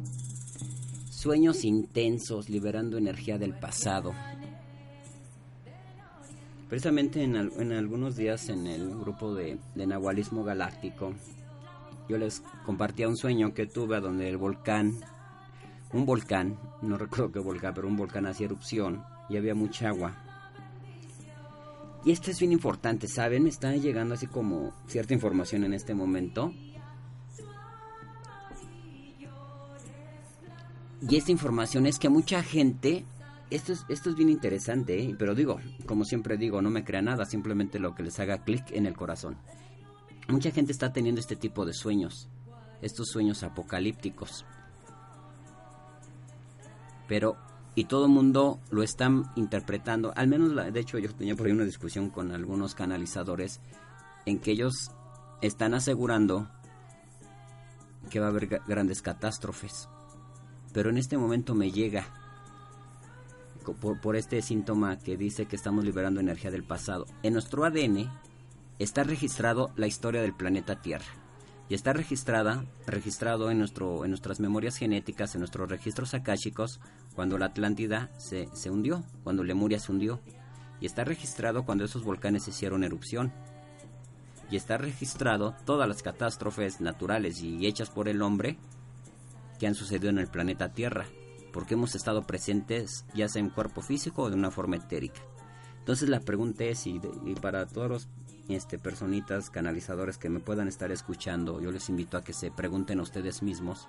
Sueños 1.09 1.63
intensos, 1.65 2.47
liberando 2.47 2.99
energía 2.99 3.39
del 3.39 3.57
pasado. 3.57 4.13
Precisamente 6.69 7.23
en, 7.23 7.37
al- 7.37 7.51
en 7.59 7.71
algunos 7.71 8.15
días 8.15 8.49
en 8.49 8.67
el 8.67 8.87
grupo 8.99 9.33
de, 9.33 9.57
de 9.73 9.87
Nahualismo 9.87 10.43
Galáctico, 10.43 11.11
yo 12.07 12.19
les 12.19 12.41
compartía 12.67 13.07
un 13.09 13.17
sueño 13.17 13.51
que 13.55 13.65
tuve 13.65 13.99
donde 13.99 14.29
el 14.29 14.37
volcán, 14.37 14.99
un 15.91 16.05
volcán, 16.05 16.55
no 16.83 16.99
recuerdo 16.99 17.31
qué 17.31 17.39
volcán, 17.39 17.73
pero 17.73 17.87
un 17.87 17.97
volcán 17.97 18.27
hacía 18.27 18.45
erupción 18.45 19.03
y 19.27 19.37
había 19.37 19.55
mucha 19.55 19.87
agua. 19.89 20.21
Y 22.05 22.11
esto 22.11 22.29
es 22.29 22.39
bien 22.39 22.51
importante, 22.51 23.07
¿saben? 23.07 23.43
Me 23.43 23.49
está 23.49 23.75
llegando 23.75 24.13
así 24.13 24.27
como 24.27 24.73
cierta 24.85 25.15
información 25.15 25.63
en 25.63 25.73
este 25.73 25.95
momento. 25.95 26.53
Y 31.01 31.15
esta 31.15 31.31
información 31.31 31.87
es 31.87 31.97
que 31.97 32.09
mucha 32.09 32.43
gente, 32.43 33.05
esto 33.49 33.73
es, 33.73 33.85
esto 33.89 34.11
es 34.11 34.15
bien 34.15 34.29
interesante, 34.29 35.01
¿eh? 35.01 35.15
pero 35.17 35.33
digo, 35.33 35.59
como 35.87 36.05
siempre 36.05 36.37
digo, 36.37 36.61
no 36.61 36.69
me 36.69 36.83
crea 36.83 37.01
nada, 37.01 37.25
simplemente 37.25 37.79
lo 37.79 37.95
que 37.95 38.03
les 38.03 38.19
haga 38.19 38.43
clic 38.43 38.71
en 38.71 38.85
el 38.85 38.95
corazón. 38.95 39.37
Mucha 40.27 40.51
gente 40.51 40.71
está 40.71 40.93
teniendo 40.93 41.21
este 41.21 41.35
tipo 41.35 41.65
de 41.65 41.73
sueños, 41.73 42.29
estos 42.83 43.07
sueños 43.09 43.41
apocalípticos. 43.41 44.45
Pero, 47.07 47.35
y 47.75 47.85
todo 47.85 48.05
el 48.05 48.11
mundo 48.11 48.59
lo 48.71 48.83
están 48.83 49.31
interpretando, 49.35 50.13
al 50.15 50.27
menos, 50.27 50.51
la- 50.53 50.71
de 50.71 50.79
hecho 50.79 50.97
yo 50.97 51.13
tenía 51.13 51.35
por 51.35 51.45
ahí 51.47 51.51
una 51.51 51.65
discusión 51.65 52.09
con 52.09 52.31
algunos 52.31 52.73
canalizadores 52.73 53.59
en 54.25 54.39
que 54.39 54.51
ellos 54.51 54.73
están 55.41 55.73
asegurando 55.73 56.49
que 58.09 58.19
va 58.19 58.27
a 58.27 58.29
haber 58.29 58.47
grandes 58.67 59.01
catástrofes. 59.01 59.89
Pero 60.73 60.89
en 60.89 60.97
este 60.97 61.17
momento 61.17 61.53
me 61.55 61.71
llega 61.71 62.05
por, 63.81 63.99
por 63.99 64.15
este 64.15 64.41
síntoma 64.41 64.97
que 64.99 65.17
dice 65.17 65.45
que 65.47 65.55
estamos 65.55 65.83
liberando 65.83 66.19
energía 66.19 66.51
del 66.51 66.63
pasado. 66.63 67.05
En 67.23 67.33
nuestro 67.33 67.65
ADN 67.65 68.09
está 68.79 69.03
registrado 69.03 69.71
la 69.75 69.87
historia 69.87 70.21
del 70.21 70.33
planeta 70.33 70.81
Tierra. 70.81 71.05
Y 71.67 71.73
está 71.73 71.93
registrada, 71.93 72.63
registrado 72.85 73.49
en, 73.49 73.57
nuestro, 73.57 74.05
en 74.05 74.11
nuestras 74.11 74.39
memorias 74.39 74.77
genéticas, 74.77 75.33
en 75.33 75.41
nuestros 75.41 75.69
registros 75.69 76.13
akáshicos, 76.13 76.79
cuando 77.15 77.37
la 77.37 77.47
Atlántida 77.47 78.11
se, 78.17 78.49
se 78.53 78.69
hundió, 78.69 79.03
cuando 79.23 79.43
Lemuria 79.43 79.79
se 79.79 79.91
hundió. 79.91 80.19
Y 80.79 80.85
está 80.85 81.03
registrado 81.03 81.65
cuando 81.65 81.83
esos 81.83 82.03
volcanes 82.03 82.47
hicieron 82.47 82.83
erupción. 82.83 83.33
Y 84.51 84.57
está 84.57 84.77
registrado 84.77 85.55
todas 85.65 85.87
las 85.87 86.03
catástrofes 86.03 86.81
naturales 86.81 87.41
y 87.41 87.65
hechas 87.65 87.89
por 87.89 88.07
el 88.07 88.21
hombre 88.21 88.57
que 89.59 89.65
han 89.65 89.73
sucedido 89.73 90.09
en 90.09 90.19
el 90.19 90.27
planeta 90.27 90.73
Tierra, 90.73 91.05
porque 91.51 91.73
hemos 91.73 91.95
estado 91.95 92.23
presentes 92.23 93.05
ya 93.15 93.27
sea 93.27 93.39
en 93.39 93.49
cuerpo 93.49 93.81
físico 93.81 94.23
o 94.23 94.29
de 94.29 94.35
una 94.35 94.51
forma 94.51 94.75
etérica. 94.75 95.21
Entonces 95.79 96.09
la 96.09 96.19
pregunta 96.19 96.63
es, 96.65 96.85
y, 96.85 97.01
y 97.25 97.35
para 97.35 97.65
todos 97.65 97.89
los 97.89 98.07
este, 98.47 98.77
personitas 98.77 99.49
canalizadores 99.49 100.17
que 100.17 100.29
me 100.29 100.39
puedan 100.39 100.67
estar 100.67 100.91
escuchando, 100.91 101.61
yo 101.61 101.71
les 101.71 101.89
invito 101.89 102.17
a 102.17 102.23
que 102.23 102.33
se 102.33 102.51
pregunten 102.51 102.99
a 102.99 103.03
ustedes 103.03 103.41
mismos, 103.41 103.87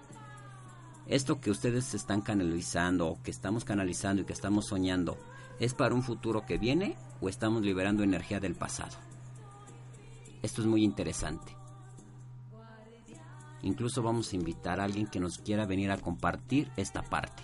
esto 1.06 1.40
que 1.40 1.50
ustedes 1.50 1.94
están 1.94 2.20
canalizando 2.20 3.06
o 3.08 3.22
que 3.22 3.30
estamos 3.30 3.64
canalizando 3.64 4.22
y 4.22 4.24
que 4.24 4.32
estamos 4.32 4.66
soñando, 4.66 5.18
¿es 5.60 5.74
para 5.74 5.94
un 5.94 6.02
futuro 6.02 6.44
que 6.44 6.58
viene 6.58 6.96
o 7.20 7.28
estamos 7.28 7.62
liberando 7.62 8.02
energía 8.02 8.40
del 8.40 8.54
pasado? 8.54 8.96
Esto 10.42 10.62
es 10.62 10.66
muy 10.66 10.82
interesante. 10.82 11.56
Incluso 13.62 14.02
vamos 14.02 14.32
a 14.32 14.36
invitar 14.36 14.80
a 14.80 14.84
alguien 14.84 15.06
que 15.06 15.20
nos 15.20 15.38
quiera 15.38 15.66
venir 15.66 15.90
a 15.90 15.98
compartir 15.98 16.70
esta 16.76 17.02
parte. 17.02 17.42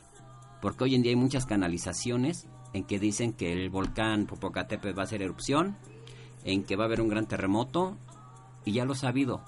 Porque 0.61 0.85
hoy 0.85 0.95
en 0.95 1.03
día 1.03 1.11
hay 1.11 1.17
muchas 1.17 1.47
canalizaciones 1.47 2.47
en 2.73 2.85
que 2.85 2.99
dicen 2.99 3.33
que 3.33 3.53
el 3.53 3.71
volcán 3.71 4.27
Popocatépetl 4.27 4.97
va 4.97 5.03
a 5.03 5.07
hacer 5.07 5.23
erupción, 5.23 5.77
en 6.45 6.65
que 6.65 6.77
va 6.77 6.85
a 6.85 6.87
haber 6.87 7.01
un 7.01 7.09
gran 7.09 7.27
terremoto, 7.27 7.97
y 8.65 8.73
ya 8.73 8.85
lo 8.85 8.93
ha 8.93 8.97
sabido. 8.97 9.43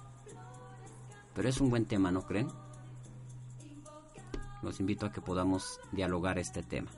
Pero 1.34 1.48
es 1.48 1.60
un 1.60 1.70
buen 1.70 1.86
tema, 1.86 2.10
¿no 2.10 2.22
creen? 2.22 2.48
Los 4.62 4.80
invito 4.80 5.06
a 5.06 5.12
que 5.12 5.20
podamos 5.20 5.80
dialogar 5.92 6.38
este 6.38 6.62
tema. 6.62 6.90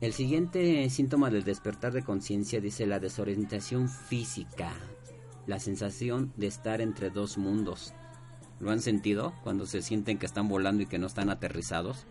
El 0.00 0.12
siguiente 0.12 0.88
síntoma 0.90 1.30
del 1.30 1.44
despertar 1.44 1.92
de 1.92 2.02
conciencia 2.02 2.60
dice 2.60 2.84
la 2.84 3.00
desorientación 3.00 3.88
física, 3.88 4.72
la 5.46 5.58
sensación 5.58 6.32
de 6.36 6.46
estar 6.46 6.80
entre 6.80 7.10
dos 7.10 7.38
mundos. 7.38 7.94
¿Lo 8.60 8.70
han 8.70 8.80
sentido 8.80 9.32
cuando 9.42 9.66
se 9.66 9.82
sienten 9.82 10.18
que 10.18 10.26
están 10.26 10.48
volando 10.48 10.82
y 10.82 10.86
que 10.86 10.98
no 10.98 11.06
están 11.06 11.30
aterrizados? 11.30 12.06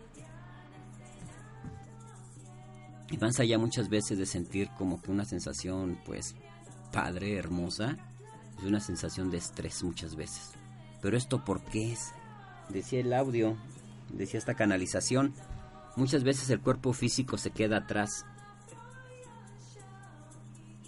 Y 3.10 3.18
más 3.18 3.38
allá 3.38 3.58
muchas 3.58 3.88
veces 3.88 4.18
de 4.18 4.26
sentir 4.26 4.70
como 4.78 5.00
que 5.00 5.10
una 5.10 5.24
sensación, 5.24 5.98
pues, 6.04 6.34
padre, 6.92 7.36
hermosa, 7.36 7.96
es 8.58 8.64
una 8.64 8.80
sensación 8.80 9.30
de 9.30 9.38
estrés 9.38 9.82
muchas 9.82 10.16
veces. 10.16 10.52
Pero 11.02 11.16
esto 11.16 11.44
por 11.44 11.62
qué 11.64 11.92
es? 11.92 12.12
Decía 12.68 13.00
el 13.00 13.12
audio, 13.12 13.56
decía 14.10 14.38
esta 14.38 14.54
canalización, 14.54 15.34
muchas 15.96 16.24
veces 16.24 16.48
el 16.50 16.60
cuerpo 16.60 16.92
físico 16.92 17.36
se 17.36 17.50
queda 17.50 17.78
atrás. 17.78 18.24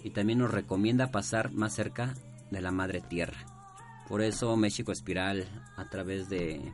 Y 0.03 0.11
también 0.11 0.39
nos 0.39 0.51
recomienda 0.51 1.11
pasar 1.11 1.51
más 1.51 1.73
cerca 1.73 2.15
de 2.49 2.61
la 2.61 2.71
madre 2.71 3.01
tierra. 3.01 3.37
Por 4.07 4.21
eso 4.21 4.55
México 4.55 4.91
Espiral 4.91 5.45
a 5.75 5.89
través 5.89 6.29
de 6.29 6.71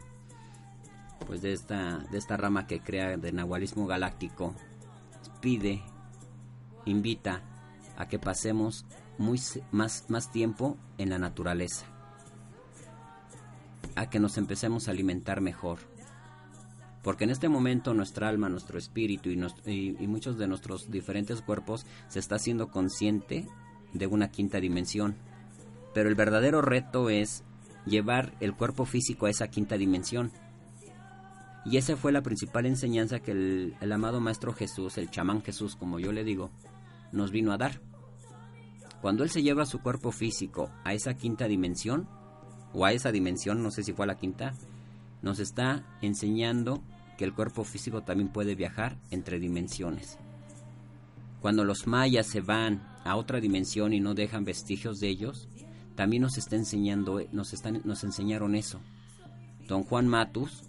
pues 1.25 1.41
de 1.41 1.53
esta 1.53 1.99
de 2.11 2.17
esta 2.17 2.37
rama 2.37 2.67
que 2.67 2.81
crea 2.81 3.17
de 3.17 3.31
nahualismo 3.31 3.87
galáctico 3.87 4.53
pide 5.43 5.83
invita 6.85 7.41
a 7.97 8.07
que 8.07 8.17
pasemos 8.17 8.85
muy 9.17 9.39
más 9.71 10.05
más 10.07 10.31
tiempo 10.31 10.77
en 10.97 11.09
la 11.09 11.19
naturaleza. 11.19 11.85
A 13.95 14.09
que 14.09 14.19
nos 14.19 14.37
empecemos 14.37 14.87
a 14.87 14.91
alimentar 14.91 15.41
mejor. 15.41 15.79
Porque 17.03 17.25
en 17.25 17.29
este 17.31 17.49
momento 17.49 17.93
nuestra 17.93 18.29
alma, 18.29 18.47
nuestro 18.47 18.79
espíritu 18.79 19.29
y, 19.29 19.35
nos- 19.35 19.55
y 19.67 19.91
muchos 20.07 20.37
de 20.37 20.47
nuestros 20.47 20.89
diferentes 20.89 21.41
cuerpos 21.41 21.85
se 22.07 22.19
está 22.19 22.35
haciendo 22.35 22.69
consciente 22.69 23.45
de 23.91 24.07
una 24.07 24.31
quinta 24.31 24.61
dimensión. 24.61 25.15
Pero 25.93 26.07
el 26.07 26.15
verdadero 26.15 26.61
reto 26.61 27.09
es 27.09 27.43
llevar 27.85 28.33
el 28.39 28.55
cuerpo 28.55 28.85
físico 28.85 29.25
a 29.25 29.29
esa 29.29 29.49
quinta 29.49 29.77
dimensión. 29.77 30.31
Y 31.65 31.77
esa 31.77 31.95
fue 31.95 32.11
la 32.11 32.21
principal 32.21 32.65
enseñanza 32.65 33.19
que 33.19 33.31
el, 33.31 33.75
el 33.79 33.91
amado 33.91 34.19
Maestro 34.19 34.53
Jesús, 34.53 34.97
el 34.97 35.09
chamán 35.09 35.41
Jesús, 35.41 35.75
como 35.75 35.99
yo 35.99 36.11
le 36.11 36.23
digo, 36.23 36.51
nos 37.11 37.31
vino 37.31 37.51
a 37.53 37.57
dar. 37.57 37.79
Cuando 39.01 39.23
Él 39.23 39.29
se 39.29 39.43
lleva 39.43 39.65
su 39.65 39.81
cuerpo 39.81 40.11
físico 40.11 40.69
a 40.83 40.93
esa 40.93 41.13
quinta 41.13 41.47
dimensión, 41.47 42.07
o 42.73 42.85
a 42.85 42.91
esa 42.91 43.11
dimensión, 43.11 43.61
no 43.63 43.71
sé 43.71 43.83
si 43.83 43.93
fue 43.93 44.05
a 44.05 44.07
la 44.07 44.17
quinta, 44.17 44.53
nos 45.21 45.39
está 45.39 45.85
enseñando 46.01 46.83
que 47.17 47.23
el 47.23 47.33
cuerpo 47.33 47.63
físico 47.63 48.01
también 48.01 48.29
puede 48.29 48.55
viajar 48.55 48.97
entre 49.11 49.39
dimensiones. 49.39 50.17
Cuando 51.39 51.63
los 51.63 51.87
mayas 51.87 52.27
se 52.27 52.41
van 52.41 52.81
a 53.03 53.15
otra 53.15 53.39
dimensión 53.39 53.93
y 53.93 53.99
no 53.99 54.15
dejan 54.15 54.45
vestigios 54.45 54.99
de 54.99 55.09
ellos, 55.09 55.47
también 55.95 56.23
nos 56.23 56.37
está 56.37 56.55
enseñando, 56.55 57.21
nos, 57.31 57.53
están, 57.53 57.81
nos 57.83 58.03
enseñaron 58.03 58.55
eso. 58.55 58.81
Don 59.67 59.83
Juan 59.83 60.07
Matus 60.07 60.63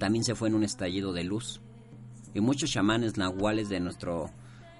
también 0.00 0.24
se 0.24 0.34
fue 0.34 0.48
en 0.48 0.54
un 0.54 0.64
estallido 0.64 1.12
de 1.12 1.24
luz. 1.24 1.60
Y 2.32 2.40
muchos 2.40 2.70
chamanes 2.70 3.18
nahuales 3.18 3.68
de 3.68 3.80
nuestro, 3.80 4.30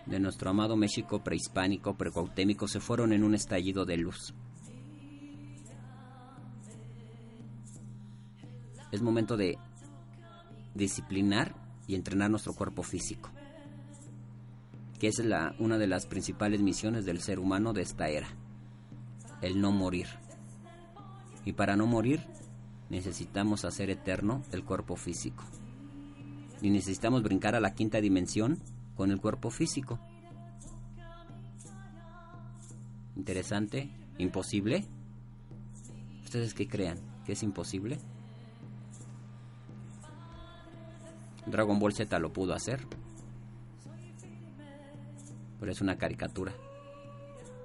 de 0.06 0.18
nuestro 0.18 0.48
amado 0.48 0.76
México 0.76 1.22
prehispánico, 1.22 1.94
precautémico, 1.94 2.66
se 2.66 2.80
fueron 2.80 3.12
en 3.12 3.22
un 3.22 3.34
estallido 3.34 3.84
de 3.84 3.98
luz. 3.98 4.32
Es 8.90 9.02
momento 9.02 9.36
de 9.36 9.58
disciplinar 10.74 11.54
y 11.86 11.96
entrenar 11.96 12.30
nuestro 12.30 12.54
cuerpo 12.54 12.82
físico, 12.82 13.30
que 14.98 15.08
es 15.08 15.18
la, 15.18 15.54
una 15.58 15.76
de 15.76 15.86
las 15.86 16.06
principales 16.06 16.62
misiones 16.62 17.04
del 17.04 17.20
ser 17.20 17.40
humano 17.40 17.74
de 17.74 17.82
esta 17.82 18.08
era, 18.08 18.28
el 19.42 19.60
no 19.60 19.70
morir. 19.70 20.06
Y 21.44 21.52
para 21.52 21.76
no 21.76 21.86
morir 21.86 22.26
necesitamos 22.90 23.64
hacer 23.64 23.88
eterno 23.88 24.42
el 24.52 24.64
cuerpo 24.64 24.96
físico. 24.96 25.44
Y 26.60 26.70
necesitamos 26.70 27.22
brincar 27.22 27.54
a 27.54 27.60
la 27.60 27.74
quinta 27.74 28.00
dimensión 28.00 28.58
con 28.96 29.10
el 29.10 29.20
cuerpo 29.20 29.50
físico. 29.50 29.98
Interesante, 33.16 33.90
imposible. 34.18 34.84
¿Ustedes 36.24 36.52
qué 36.52 36.68
crean? 36.68 36.98
¿Que 37.24 37.32
es 37.32 37.42
imposible? 37.42 37.98
Dragon 41.46 41.78
Ball 41.78 41.94
Z 41.94 42.18
lo 42.18 42.32
pudo 42.32 42.54
hacer. 42.54 42.80
Pero 45.58 45.72
es 45.72 45.80
una 45.80 45.96
caricatura. 45.96 46.52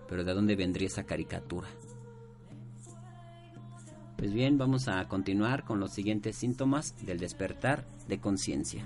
Pero 0.07 0.23
¿de 0.23 0.33
dónde 0.33 0.55
vendría 0.55 0.87
esa 0.87 1.03
caricatura? 1.03 1.67
Pues 4.17 4.33
bien, 4.33 4.57
vamos 4.57 4.87
a 4.87 5.07
continuar 5.07 5.65
con 5.65 5.79
los 5.79 5.91
siguientes 5.91 6.37
síntomas 6.37 6.95
del 7.05 7.19
despertar 7.19 7.85
de 8.07 8.19
conciencia. 8.19 8.85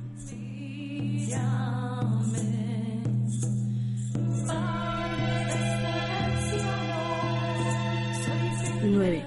9. 8.82 9.26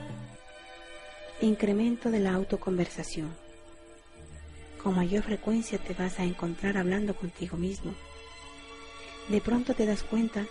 Incremento 1.43 2.11
de 2.11 2.19
la 2.19 2.35
autoconversación. 2.35 3.29
Con 4.83 4.97
mayor 4.97 5.23
frecuencia 5.23 5.79
te 5.79 5.95
vas 5.95 6.19
a 6.19 6.25
encontrar 6.25 6.77
hablando 6.77 7.15
contigo 7.15 7.57
mismo. 7.57 7.93
De 9.29 9.41
pronto 9.41 9.75
te 9.75 9.87
das 9.87 10.03
cuenta 10.03 10.47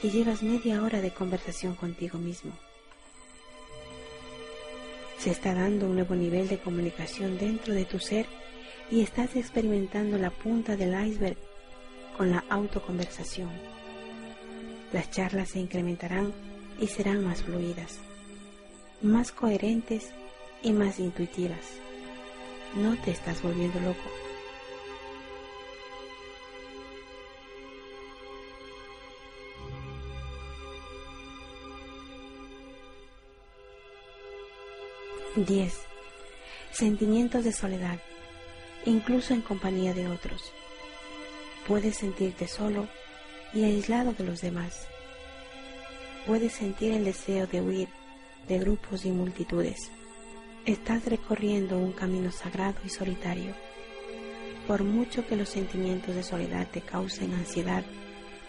que 0.00 0.10
llevas 0.10 0.42
media 0.42 0.82
hora 0.82 1.00
de 1.00 1.10
conversación 1.10 1.74
contigo 1.74 2.18
mismo. 2.18 2.52
Se 5.18 5.30
está 5.30 5.54
dando 5.54 5.86
un 5.86 5.94
nuevo 5.94 6.14
nivel 6.14 6.48
de 6.48 6.58
comunicación 6.58 7.38
dentro 7.38 7.74
de 7.74 7.84
tu 7.84 7.98
ser 7.98 8.26
y 8.90 9.00
estás 9.00 9.34
experimentando 9.36 10.18
la 10.18 10.30
punta 10.30 10.76
del 10.76 10.94
iceberg 11.06 11.36
con 12.16 12.30
la 12.30 12.44
autoconversación. 12.48 13.50
Las 14.92 15.10
charlas 15.10 15.50
se 15.50 15.58
incrementarán 15.58 16.32
y 16.80 16.86
serán 16.86 17.24
más 17.24 17.42
fluidas, 17.42 17.98
más 19.02 19.32
coherentes 19.32 20.10
y 20.62 20.72
más 20.72 20.98
intuitivas. 20.98 21.80
No 22.74 22.96
te 23.02 23.10
estás 23.10 23.42
volviendo 23.42 23.80
loco. 23.80 24.25
Diez. 35.36 35.82
Sentimientos 36.72 37.44
de 37.44 37.52
soledad, 37.52 37.98
incluso 38.86 39.34
en 39.34 39.42
compañía 39.42 39.92
de 39.92 40.08
otros. 40.08 40.50
Puedes 41.68 41.98
sentirte 41.98 42.48
solo 42.48 42.88
y 43.52 43.64
aislado 43.64 44.14
de 44.14 44.24
los 44.24 44.40
demás. 44.40 44.88
Puedes 46.26 46.54
sentir 46.54 46.92
el 46.92 47.04
deseo 47.04 47.46
de 47.46 47.60
huir 47.60 47.88
de 48.48 48.58
grupos 48.60 49.04
y 49.04 49.10
multitudes. 49.10 49.90
Estás 50.64 51.04
recorriendo 51.04 51.76
un 51.76 51.92
camino 51.92 52.32
sagrado 52.32 52.78
y 52.86 52.88
solitario. 52.88 53.54
Por 54.66 54.84
mucho 54.84 55.26
que 55.26 55.36
los 55.36 55.50
sentimientos 55.50 56.14
de 56.14 56.22
soledad 56.22 56.66
te 56.72 56.80
causen 56.80 57.34
ansiedad, 57.34 57.84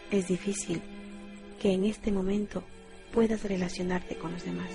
es 0.10 0.30
difícil 0.30 0.82
que 1.60 1.74
en 1.74 1.84
este 1.84 2.14
momento 2.14 2.64
puedas 3.12 3.44
relacionarte 3.44 4.16
con 4.16 4.32
los 4.32 4.46
demás. 4.46 4.70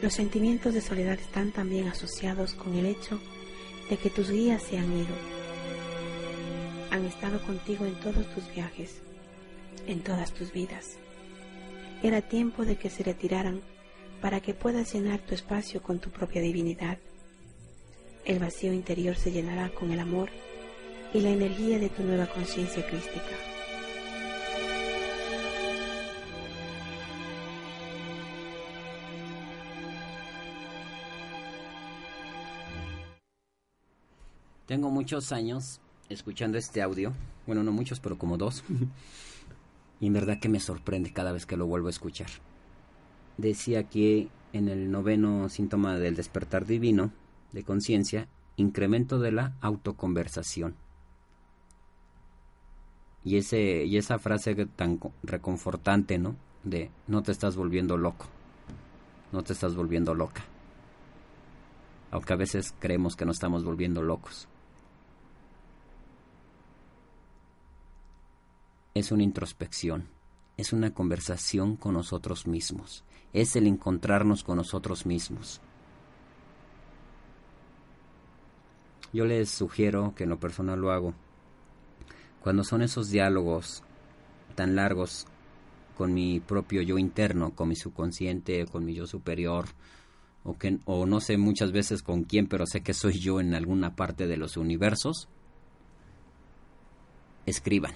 Los 0.00 0.14
sentimientos 0.14 0.74
de 0.74 0.80
soledad 0.80 1.18
están 1.18 1.50
también 1.50 1.88
asociados 1.88 2.54
con 2.54 2.74
el 2.74 2.86
hecho 2.86 3.20
de 3.90 3.96
que 3.96 4.10
tus 4.10 4.30
guías 4.30 4.62
se 4.62 4.78
han 4.78 4.96
ido. 4.96 5.14
Han 6.92 7.04
estado 7.04 7.40
contigo 7.42 7.84
en 7.84 7.98
todos 7.98 8.24
tus 8.32 8.48
viajes, 8.54 9.00
en 9.88 10.00
todas 10.00 10.32
tus 10.32 10.52
vidas. 10.52 10.98
Era 12.00 12.22
tiempo 12.22 12.64
de 12.64 12.76
que 12.76 12.90
se 12.90 13.02
retiraran 13.02 13.60
para 14.20 14.40
que 14.40 14.54
puedas 14.54 14.94
llenar 14.94 15.18
tu 15.18 15.34
espacio 15.34 15.82
con 15.82 15.98
tu 15.98 16.10
propia 16.10 16.42
divinidad. 16.42 16.98
El 18.24 18.38
vacío 18.38 18.72
interior 18.72 19.16
se 19.16 19.32
llenará 19.32 19.70
con 19.70 19.90
el 19.90 19.98
amor 19.98 20.30
y 21.12 21.20
la 21.22 21.30
energía 21.30 21.80
de 21.80 21.88
tu 21.88 22.04
nueva 22.04 22.26
conciencia 22.26 22.86
crística. 22.86 23.57
Tengo 34.68 34.90
muchos 34.90 35.32
años 35.32 35.80
escuchando 36.10 36.58
este 36.58 36.82
audio. 36.82 37.14
Bueno, 37.46 37.62
no 37.62 37.72
muchos, 37.72 38.00
pero 38.00 38.18
como 38.18 38.36
dos. 38.36 38.62
y 40.00 40.08
en 40.08 40.12
verdad 40.12 40.38
que 40.38 40.50
me 40.50 40.60
sorprende 40.60 41.10
cada 41.10 41.32
vez 41.32 41.46
que 41.46 41.56
lo 41.56 41.66
vuelvo 41.66 41.86
a 41.86 41.90
escuchar. 41.90 42.28
Decía 43.38 43.84
que 43.84 44.28
en 44.52 44.68
el 44.68 44.90
noveno 44.90 45.48
síntoma 45.48 45.96
del 45.96 46.16
despertar 46.16 46.66
divino 46.66 47.12
de 47.52 47.64
conciencia, 47.64 48.28
incremento 48.56 49.18
de 49.18 49.32
la 49.32 49.56
autoconversación. 49.62 50.74
Y, 53.24 53.38
ese, 53.38 53.86
y 53.86 53.96
esa 53.96 54.18
frase 54.18 54.54
tan 54.66 55.00
reconfortante, 55.22 56.18
¿no? 56.18 56.36
De 56.62 56.90
no 57.06 57.22
te 57.22 57.32
estás 57.32 57.56
volviendo 57.56 57.96
loco, 57.96 58.26
no 59.32 59.42
te 59.42 59.54
estás 59.54 59.74
volviendo 59.74 60.14
loca. 60.14 60.44
Aunque 62.10 62.34
a 62.34 62.36
veces 62.36 62.74
creemos 62.78 63.16
que 63.16 63.24
nos 63.24 63.36
estamos 63.36 63.64
volviendo 63.64 64.02
locos. 64.02 64.46
Es 68.98 69.12
una 69.12 69.22
introspección, 69.22 70.08
es 70.56 70.72
una 70.72 70.92
conversación 70.92 71.76
con 71.76 71.94
nosotros 71.94 72.46
mismos, 72.46 73.04
es 73.32 73.54
el 73.56 73.66
encontrarnos 73.66 74.42
con 74.42 74.56
nosotros 74.56 75.06
mismos. 75.06 75.60
Yo 79.12 79.24
les 79.24 79.50
sugiero 79.50 80.14
que 80.14 80.24
en 80.24 80.30
lo 80.30 80.38
personal 80.38 80.80
lo 80.80 80.90
hago. 80.90 81.14
Cuando 82.42 82.62
son 82.64 82.82
esos 82.82 83.08
diálogos 83.10 83.82
tan 84.54 84.76
largos 84.76 85.26
con 85.96 86.12
mi 86.12 86.40
propio 86.40 86.82
yo 86.82 86.98
interno, 86.98 87.54
con 87.54 87.68
mi 87.68 87.76
subconsciente, 87.76 88.66
con 88.66 88.84
mi 88.84 88.94
yo 88.94 89.06
superior, 89.06 89.66
o, 90.44 90.56
que, 90.58 90.78
o 90.84 91.06
no 91.06 91.20
sé 91.20 91.36
muchas 91.38 91.72
veces 91.72 92.02
con 92.02 92.24
quién, 92.24 92.46
pero 92.46 92.66
sé 92.66 92.82
que 92.82 92.94
soy 92.94 93.18
yo 93.18 93.40
en 93.40 93.54
alguna 93.54 93.96
parte 93.96 94.26
de 94.26 94.36
los 94.36 94.56
universos, 94.56 95.28
escriban 97.46 97.94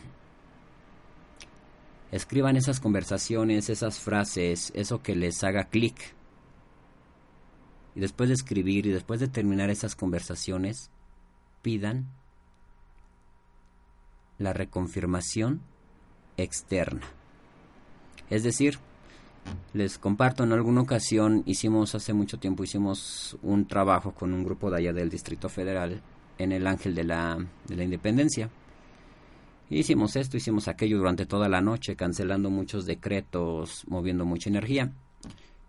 Escriban 2.12 2.56
esas 2.56 2.78
conversaciones, 2.78 3.70
esas 3.70 3.98
frases, 3.98 4.70
eso 4.74 5.02
que 5.02 5.16
les 5.16 5.42
haga 5.42 5.64
clic. 5.64 5.96
Y 7.94 8.00
después 8.00 8.28
de 8.28 8.34
escribir 8.34 8.86
y 8.86 8.90
después 8.90 9.18
de 9.18 9.28
terminar 9.28 9.70
esas 9.70 9.96
conversaciones, 9.96 10.90
pidan 11.62 12.06
la 14.38 14.52
reconfirmación 14.52 15.62
externa. 16.36 17.06
Es 18.28 18.42
decir, 18.42 18.78
les 19.72 19.98
comparto, 19.98 20.44
en 20.44 20.52
alguna 20.52 20.82
ocasión 20.82 21.42
hicimos, 21.46 21.94
hace 21.94 22.12
mucho 22.12 22.38
tiempo 22.38 22.62
hicimos 22.62 23.38
un 23.42 23.66
trabajo 23.66 24.12
con 24.12 24.34
un 24.34 24.44
grupo 24.44 24.70
de 24.70 24.78
allá 24.78 24.92
del 24.92 25.08
Distrito 25.08 25.48
Federal 25.48 26.00
en 26.38 26.52
el 26.52 26.66
Ángel 26.66 26.94
de 26.94 27.04
la, 27.04 27.38
de 27.66 27.76
la 27.76 27.84
Independencia. 27.84 28.50
Hicimos 29.72 30.16
esto, 30.16 30.36
hicimos 30.36 30.68
aquello 30.68 30.98
durante 30.98 31.24
toda 31.24 31.48
la 31.48 31.62
noche, 31.62 31.96
cancelando 31.96 32.50
muchos 32.50 32.84
decretos, 32.84 33.84
moviendo 33.88 34.26
mucha 34.26 34.50
energía. 34.50 34.92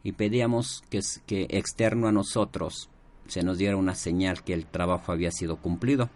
y 0.03 0.11
pedíamos 0.11 0.83
que, 0.89 0.99
que 1.25 1.47
externo 1.49 2.09
a 2.09 2.11
nosotros 2.11 2.89
se 3.27 3.43
nos 3.43 3.57
diera 3.57 3.77
una 3.77 3.95
señal 3.95 4.43
que 4.43 4.53
el 4.53 4.65
trabajo 4.65 5.13
había 5.13 5.31
sido 5.31 5.55
cumplido. 5.55 6.09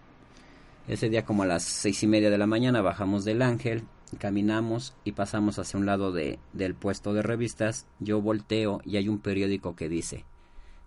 Ese 0.89 1.07
día 1.07 1.23
como 1.23 1.43
a 1.43 1.45
las 1.45 1.63
seis 1.63 2.03
y 2.03 2.07
media 2.07 2.29
de 2.29 2.37
la 2.37 2.45
mañana 2.45 2.81
bajamos 2.81 3.23
del 3.23 3.41
ángel, 3.41 3.85
caminamos 4.17 4.93
y 5.05 5.13
pasamos 5.13 5.57
hacia 5.57 5.79
un 5.79 5.85
lado 5.85 6.11
de, 6.11 6.39
del 6.51 6.75
puesto 6.75 7.13
de 7.13 7.21
revistas. 7.21 7.87
Yo 8.01 8.21
volteo 8.21 8.81
y 8.83 8.97
hay 8.97 9.07
un 9.07 9.19
periódico 9.19 9.77
que 9.77 9.87
dice, 9.87 10.25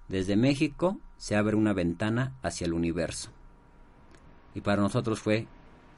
desde 0.08 0.36
México 0.36 0.98
se 1.16 1.34
abre 1.34 1.56
una 1.56 1.72
ventana 1.72 2.36
hacia 2.42 2.66
el 2.66 2.74
universo. 2.74 3.30
Y 4.54 4.60
para 4.60 4.82
nosotros 4.82 5.20
fue 5.20 5.46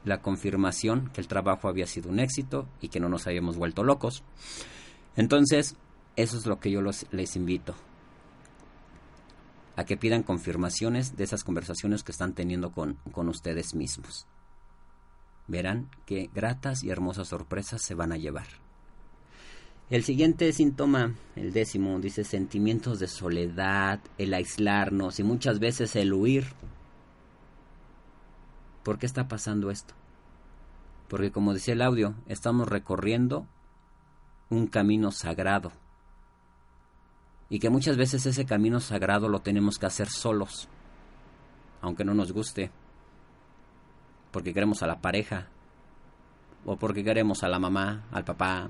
la 0.05 0.21
confirmación 0.21 1.09
que 1.13 1.21
el 1.21 1.27
trabajo 1.27 1.67
había 1.67 1.87
sido 1.87 2.09
un 2.09 2.19
éxito 2.19 2.67
y 2.81 2.89
que 2.89 2.99
no 2.99 3.09
nos 3.09 3.25
habíamos 3.27 3.57
vuelto 3.57 3.83
locos. 3.83 4.23
Entonces, 5.15 5.75
eso 6.15 6.37
es 6.37 6.45
lo 6.45 6.59
que 6.59 6.71
yo 6.71 6.81
los- 6.81 7.05
les 7.11 7.35
invito. 7.35 7.75
A 9.75 9.85
que 9.85 9.97
pidan 9.97 10.23
confirmaciones 10.23 11.15
de 11.17 11.23
esas 11.23 11.43
conversaciones 11.43 12.03
que 12.03 12.11
están 12.11 12.33
teniendo 12.33 12.71
con, 12.71 12.95
con 13.11 13.27
ustedes 13.27 13.73
mismos. 13.73 14.27
Verán 15.47 15.89
qué 16.05 16.29
gratas 16.33 16.83
y 16.83 16.89
hermosas 16.89 17.29
sorpresas 17.29 17.81
se 17.81 17.95
van 17.95 18.11
a 18.11 18.17
llevar. 18.17 18.47
El 19.89 20.03
siguiente 20.03 20.51
síntoma, 20.53 21.13
el 21.35 21.51
décimo, 21.53 21.99
dice 21.99 22.23
sentimientos 22.23 22.99
de 22.99 23.07
soledad, 23.07 23.99
el 24.17 24.33
aislarnos 24.33 25.19
y 25.19 25.23
muchas 25.23 25.59
veces 25.59 25.95
el 25.95 26.13
huir. 26.13 26.45
¿Por 28.83 28.99
qué 28.99 29.05
está 29.05 29.27
pasando 29.27 29.71
esto? 29.71 29.93
Porque 31.07 31.31
como 31.31 31.53
decía 31.53 31.73
el 31.73 31.81
audio, 31.81 32.15
estamos 32.27 32.67
recorriendo 32.67 33.47
un 34.49 34.67
camino 34.67 35.11
sagrado. 35.11 35.71
Y 37.49 37.59
que 37.59 37.69
muchas 37.69 37.97
veces 37.97 38.25
ese 38.25 38.45
camino 38.45 38.79
sagrado 38.79 39.29
lo 39.29 39.41
tenemos 39.41 39.77
que 39.77 39.85
hacer 39.85 40.09
solos, 40.09 40.67
aunque 41.81 42.03
no 42.03 42.13
nos 42.13 42.31
guste, 42.31 42.71
porque 44.31 44.53
queremos 44.53 44.81
a 44.81 44.87
la 44.87 45.01
pareja, 45.01 45.47
o 46.65 46.77
porque 46.77 47.03
queremos 47.03 47.43
a 47.43 47.49
la 47.49 47.59
mamá, 47.59 48.03
al 48.11 48.23
papá, 48.23 48.69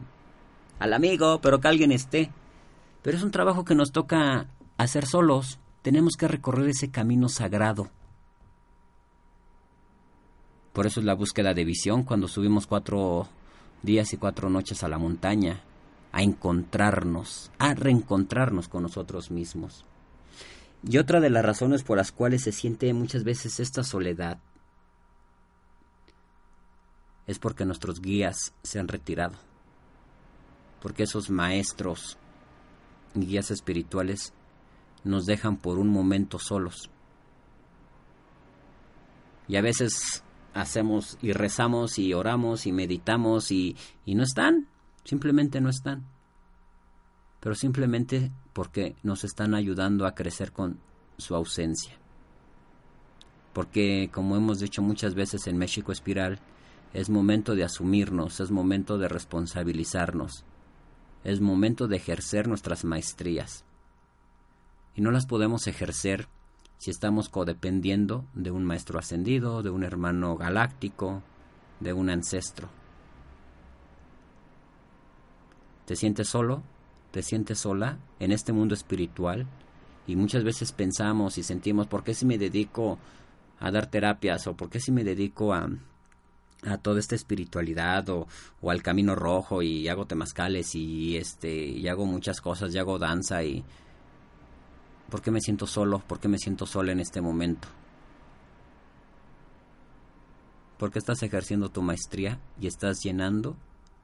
al 0.80 0.93
amigo, 0.93 1.39
pero 1.41 1.59
que 1.61 1.68
alguien 1.68 1.91
esté. 1.91 2.32
Pero 3.01 3.18
es 3.18 3.24
un 3.24 3.32
trabajo 3.32 3.64
que 3.64 3.76
nos 3.76 3.91
toca 3.91 4.47
hacer 4.78 5.05
solos, 5.05 5.59
tenemos 5.82 6.16
que 6.18 6.28
recorrer 6.28 6.70
ese 6.70 6.91
camino 6.91 7.30
sagrado. 7.30 7.89
Por 10.74 10.88
eso 10.88 10.99
es 10.99 11.05
la 11.05 11.13
búsqueda 11.13 11.53
de 11.53 11.65
visión 11.65 12.03
cuando 12.03 12.28
subimos 12.28 12.65
cuatro 12.65 13.28
días 13.84 14.11
y 14.13 14.17
cuatro 14.17 14.49
noches 14.49 14.84
a 14.84 14.88
la 14.88 14.97
montaña, 14.97 15.61
a 16.11 16.24
encontrarnos, 16.24 17.51
a 17.59 17.76
reencontrarnos 17.76 18.67
con 18.67 18.82
nosotros 18.82 19.30
mismos. 19.30 19.86
Y 20.86 20.97
otra 20.97 21.19
de 21.19 21.30
las 21.30 21.45
razones 21.45 21.84
por 21.84 21.97
las 21.97 22.11
cuales 22.11 22.43
se 22.43 22.51
siente 22.51 22.91
muchas 22.93 23.24
veces 23.24 23.59
esta 23.59 23.84
soledad 23.84 24.39
es 27.28 27.39
porque 27.39 27.65
nuestros 27.65 28.01
guías 28.01 28.53
se 28.63 28.80
han 28.80 28.88
retirado, 28.88 29.36
porque 30.82 31.03
esos 31.03 31.30
maestros 31.30 32.17
y 33.13 33.26
guías 33.28 33.51
espirituales 33.51 34.34
nos 35.03 35.26
dejan 35.26 35.57
por 35.57 35.78
un 35.78 35.88
momento 35.88 36.39
solos. 36.39 36.89
Y 39.47 39.55
a 39.55 39.61
veces 39.61 40.24
hacemos 40.54 41.18
y 41.22 41.34
rezamos 41.34 41.99
y 41.99 42.14
oramos 42.14 42.66
y 42.66 42.72
meditamos 42.72 43.51
y, 43.51 43.76
y 44.06 44.16
no 44.16 44.24
están, 44.24 44.68
simplemente 45.04 45.62
no 45.62 45.70
están. 45.70 46.04
Pero 47.39 47.56
simplemente 47.56 48.32
porque 48.54 48.95
nos 49.04 49.24
están 49.24 49.54
ayudando 49.54 50.06
a 50.06 50.16
crecer 50.16 50.51
con 50.51 50.80
su 51.18 51.36
ausencia. 51.36 51.97
Porque 53.54 54.10
como 54.12 54.36
hemos 54.36 54.60
dicho 54.60 54.82
muchas 54.82 55.14
veces 55.14 55.47
en 55.47 55.58
México 55.58 55.91
Espiral, 55.91 56.39
es 56.93 57.10
momento 57.10 57.56
de 57.56 57.64
asumirnos, 57.64 58.39
es 58.39 58.51
momento 58.51 58.97
de 58.97 59.08
responsabilizarnos, 59.08 60.45
es 61.24 61.41
momento 61.41 61.88
de 61.88 61.97
ejercer 61.97 62.47
nuestras 62.47 62.86
maestrías. 62.86 63.66
Y 64.95 65.01
no 65.01 65.12
las 65.12 65.26
podemos 65.26 65.68
ejercer 65.68 66.28
si 66.84 66.91
estamos 66.91 67.29
codependiendo 67.29 68.25
de 68.34 68.51
un 68.51 68.65
maestro 68.65 68.99
ascendido, 68.99 69.63
de 69.63 69.69
un 69.69 69.86
hermano 69.86 70.36
galáctico, 70.36 71.23
de 71.79 71.93
un 71.93 72.09
ancestro. 72.09 72.67
¿Te 75.86 75.95
sientes 75.95 76.27
solo? 76.27 76.61
¿Te 77.11 77.23
sientes 77.23 77.59
sola 77.59 77.99
en 78.19 78.34
este 78.34 78.51
mundo 78.51 78.73
espiritual? 78.73 79.47
Y 80.07 80.17
muchas 80.17 80.43
veces 80.43 80.73
pensamos 80.73 81.38
y 81.38 81.43
sentimos, 81.43 81.88
¿por 81.88 82.03
qué 82.03 82.13
si 82.13 82.25
me 82.25 82.38
dedico 82.38 82.99
a 83.61 83.71
dar 83.71 83.86
terapias? 83.86 84.45
¿O 84.47 84.53
por 84.53 84.69
qué 84.69 84.81
si 84.81 84.91
me 84.91 85.05
dedico 85.05 85.53
a, 85.53 85.69
a 86.63 86.77
toda 86.79 86.99
esta 86.99 87.15
espiritualidad 87.15 88.09
o, 88.09 88.27
o, 88.61 88.71
al 88.71 88.84
camino 88.84 89.15
rojo 89.15 89.61
y 89.61 89.88
hago 89.88 90.05
temazcales 90.05 90.75
y 90.75 91.15
este 91.15 91.55
y 91.65 91.88
hago 91.88 92.05
muchas 92.05 92.41
cosas 92.41 92.75
y 92.75 92.77
hago 92.77 92.99
danza 92.99 93.41
y 93.41 93.63
¿por 95.14 95.22
qué 95.22 95.30
me 95.30 95.41
siento 95.41 95.68
solo? 95.68 95.99
¿Por 95.99 96.20
qué 96.20 96.28
me 96.28 96.39
siento 96.39 96.66
sola 96.66 96.91
en 96.91 96.99
este 96.99 97.22
momento? 97.22 97.68
Porque 100.80 100.97
estás 100.97 101.22
ejerciendo 101.22 101.70
tu 101.70 101.84
maestría 101.84 102.39
y 102.59 102.66
estás 102.66 103.03
llenando 103.03 103.55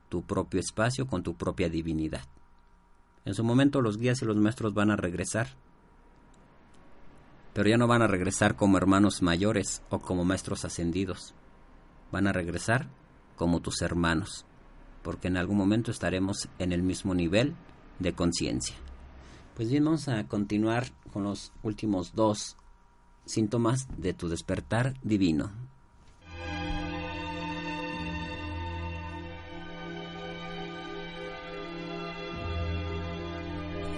tu 0.09 0.21
propio 0.21 0.59
espacio 0.59 1.07
con 1.07 1.23
tu 1.23 1.33
propia 1.33 1.67
divinidad. 1.67 2.21
En 3.25 3.33
su 3.33 3.43
momento 3.43 3.81
los 3.81 3.97
guías 3.97 4.21
y 4.21 4.25
los 4.25 4.35
maestros 4.35 4.75
van 4.75 4.91
a 4.91 4.97
regresar, 4.97 5.47
pero 7.53 7.67
ya 7.67 7.77
no 7.77 7.87
van 7.87 8.03
a 8.03 8.07
regresar 8.07 8.55
como 8.55 8.77
hermanos 8.77 9.23
mayores 9.23 9.81
o 9.89 9.97
como 9.97 10.25
maestros 10.25 10.63
ascendidos 10.63 11.33
van 12.11 12.27
a 12.27 12.33
regresar 12.33 12.87
como 13.35 13.61
tus 13.61 13.81
hermanos, 13.81 14.45
porque 15.01 15.29
en 15.29 15.37
algún 15.37 15.57
momento 15.57 15.89
estaremos 15.89 16.49
en 16.59 16.71
el 16.71 16.83
mismo 16.83 17.15
nivel 17.15 17.55
de 17.97 18.13
conciencia. 18.13 18.75
Pues 19.59 19.69
bien, 19.69 19.83
vamos 19.83 20.07
a 20.07 20.23
continuar 20.23 20.85
con 21.11 21.23
los 21.23 21.51
últimos 21.63 22.13
dos 22.15 22.57
síntomas 23.25 23.87
de 23.97 24.13
tu 24.13 24.27
despertar 24.27 24.93
divino. 25.03 25.51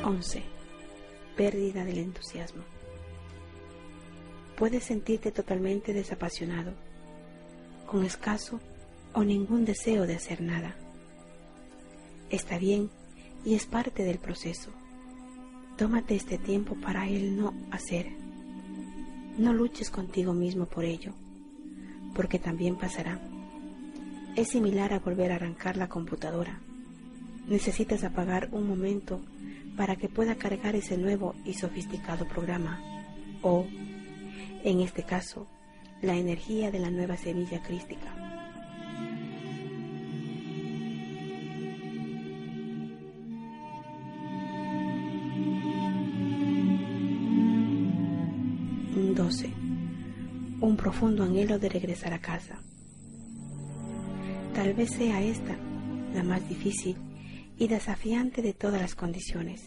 Once. 0.04 0.44
Pérdida 1.38 1.86
del 1.86 2.00
entusiasmo. 2.00 2.64
Puedes 4.58 4.84
sentirte 4.84 5.32
totalmente 5.32 5.94
desapasionado 5.94 6.74
con 7.88 8.04
escaso 8.04 8.60
o 9.14 9.24
ningún 9.24 9.66
deseo 9.66 10.06
de 10.06 10.16
hacer 10.16 10.42
nada. 10.42 10.76
Está 12.30 12.58
bien 12.58 12.90
y 13.44 13.56
es 13.56 13.66
parte 13.66 14.04
del 14.04 14.20
proceso. 14.20 14.72
Tómate 15.82 16.14
este 16.14 16.38
tiempo 16.38 16.76
para 16.76 17.08
el 17.08 17.36
no 17.36 17.56
hacer. 17.72 18.06
No 19.40 19.52
luches 19.52 19.90
contigo 19.90 20.32
mismo 20.32 20.68
por 20.68 20.86
ello, 20.86 21.16
porque 22.14 22.38
también 22.38 22.76
pasará. 22.76 23.20
Es 24.36 24.50
similar 24.50 24.94
a 24.94 25.00
volver 25.00 25.32
a 25.32 25.38
arrancar 25.38 25.78
la 25.78 25.90
computadora. 25.90 26.60
Necesitas 27.48 28.04
apagar 28.04 28.50
un 28.52 28.68
momento 28.68 29.22
para 29.76 29.96
que 29.96 30.08
pueda 30.08 30.36
cargar 30.36 30.76
ese 30.76 31.00
nuevo 31.00 31.34
y 31.46 31.56
sofisticado 31.56 32.28
programa. 32.28 32.80
O, 33.42 33.66
en 34.64 34.82
este 34.82 35.02
caso, 35.02 35.48
la 36.04 36.16
energía 36.16 36.70
de 36.70 36.78
la 36.78 36.92
nueva 36.92 37.18
semilla 37.18 37.64
crística. 37.64 38.11
Profundo 50.82 51.24
anhelo 51.24 51.60
de 51.60 51.70
regresar 51.70 52.12
a 52.12 52.20
casa. 52.20 52.60
Tal 54.56 54.74
vez 54.74 54.90
sea 54.90 55.22
esta 55.22 55.56
la 56.16 56.24
más 56.24 56.50
difícil 56.50 56.98
y 57.60 57.68
desafiante 57.68 58.42
de 58.42 58.54
todas 58.54 58.82
las 58.82 58.96
condiciones. 58.96 59.62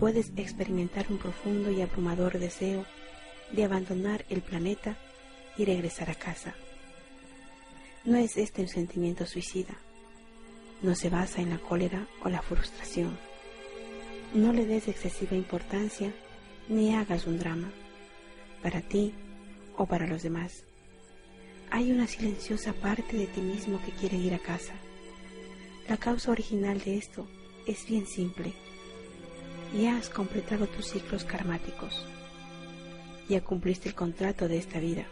Puedes 0.00 0.32
experimentar 0.36 1.06
un 1.10 1.18
profundo 1.18 1.70
y 1.70 1.82
abrumador 1.82 2.38
deseo 2.38 2.86
de 3.52 3.64
abandonar 3.64 4.24
el 4.30 4.40
planeta 4.40 4.96
y 5.58 5.66
regresar 5.66 6.08
a 6.08 6.14
casa. 6.14 6.54
No 8.06 8.16
es 8.16 8.38
este 8.38 8.62
un 8.62 8.68
sentimiento 8.68 9.26
suicida. 9.26 9.74
No 10.80 10.94
se 10.94 11.10
basa 11.10 11.42
en 11.42 11.50
la 11.50 11.58
cólera 11.58 12.08
o 12.24 12.30
la 12.30 12.40
frustración. 12.40 13.16
No 14.32 14.54
le 14.54 14.64
des 14.64 14.88
excesiva 14.88 15.36
importancia 15.36 16.12
ni 16.68 16.94
hagas 16.94 17.26
un 17.26 17.38
drama, 17.38 17.70
para 18.62 18.80
ti 18.80 19.12
o 19.76 19.86
para 19.86 20.06
los 20.06 20.22
demás. 20.22 20.64
Hay 21.70 21.90
una 21.90 22.06
silenciosa 22.06 22.72
parte 22.72 23.16
de 23.16 23.26
ti 23.26 23.40
mismo 23.40 23.80
que 23.84 23.92
quiere 23.92 24.16
ir 24.16 24.34
a 24.34 24.38
casa. 24.38 24.74
La 25.88 25.96
causa 25.96 26.30
original 26.30 26.80
de 26.80 26.96
esto 26.96 27.26
es 27.66 27.86
bien 27.86 28.06
simple. 28.06 28.52
Ya 29.78 29.96
has 29.96 30.08
completado 30.08 30.66
tus 30.66 30.90
ciclos 30.90 31.24
karmáticos. 31.24 32.06
Ya 33.28 33.42
cumpliste 33.42 33.88
el 33.88 33.94
contrato 33.94 34.48
de 34.48 34.58
esta 34.58 34.78
vida. 34.78 35.06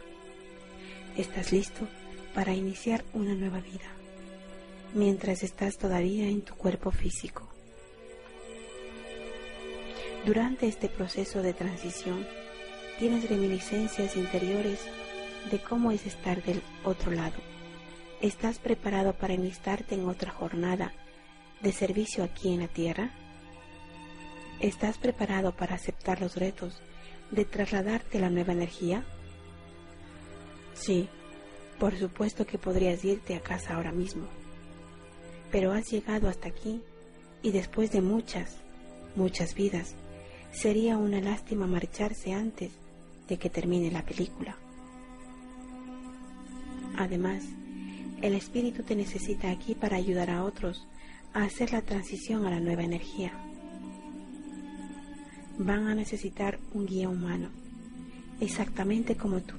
Estás 1.16 1.52
listo 1.52 1.88
para 2.34 2.54
iniciar 2.54 3.04
una 3.12 3.34
nueva 3.34 3.60
vida, 3.60 3.90
mientras 4.94 5.42
estás 5.42 5.76
todavía 5.78 6.28
en 6.28 6.42
tu 6.42 6.54
cuerpo 6.54 6.90
físico. 6.90 7.48
Durante 10.24 10.68
este 10.68 10.88
proceso 10.88 11.42
de 11.42 11.52
transición, 11.52 12.24
tienes 12.98 13.28
reminiscencias 13.28 14.16
interiores 14.16 14.80
de 15.50 15.58
cómo 15.60 15.90
es 15.92 16.06
estar 16.06 16.42
del 16.42 16.62
otro 16.84 17.10
lado. 17.10 17.36
¿Estás 18.20 18.58
preparado 18.58 19.14
para 19.14 19.34
enlistarte 19.34 19.94
en 19.94 20.08
otra 20.08 20.30
jornada 20.30 20.92
de 21.60 21.72
servicio 21.72 22.22
aquí 22.22 22.52
en 22.52 22.60
la 22.60 22.68
tierra? 22.68 23.10
¿Estás 24.60 24.98
preparado 24.98 25.52
para 25.52 25.74
aceptar 25.74 26.20
los 26.20 26.36
retos 26.36 26.80
de 27.30 27.44
trasladarte 27.44 28.20
la 28.20 28.30
nueva 28.30 28.52
energía? 28.52 29.04
Sí, 30.74 31.08
por 31.78 31.98
supuesto 31.98 32.46
que 32.46 32.58
podrías 32.58 33.04
irte 33.04 33.34
a 33.34 33.40
casa 33.40 33.74
ahora 33.74 33.90
mismo, 33.90 34.26
pero 35.50 35.72
has 35.72 35.90
llegado 35.90 36.28
hasta 36.28 36.48
aquí 36.48 36.80
y 37.42 37.50
después 37.50 37.90
de 37.90 38.00
muchas, 38.00 38.56
muchas 39.16 39.54
vidas, 39.54 39.96
sería 40.52 40.96
una 40.96 41.20
lástima 41.20 41.66
marcharse 41.66 42.32
antes 42.32 42.70
de 43.32 43.38
que 43.38 43.48
termine 43.48 43.90
la 43.90 44.04
película. 44.04 44.54
Además, 46.98 47.42
el 48.20 48.34
espíritu 48.34 48.82
te 48.82 48.94
necesita 48.94 49.50
aquí 49.50 49.74
para 49.74 49.96
ayudar 49.96 50.28
a 50.28 50.44
otros 50.44 50.86
a 51.32 51.44
hacer 51.44 51.72
la 51.72 51.80
transición 51.80 52.44
a 52.44 52.50
la 52.50 52.60
nueva 52.60 52.82
energía. 52.82 53.32
Van 55.56 55.86
a 55.86 55.94
necesitar 55.94 56.58
un 56.74 56.84
guía 56.84 57.08
humano, 57.08 57.48
exactamente 58.38 59.16
como 59.16 59.40
tú, 59.40 59.54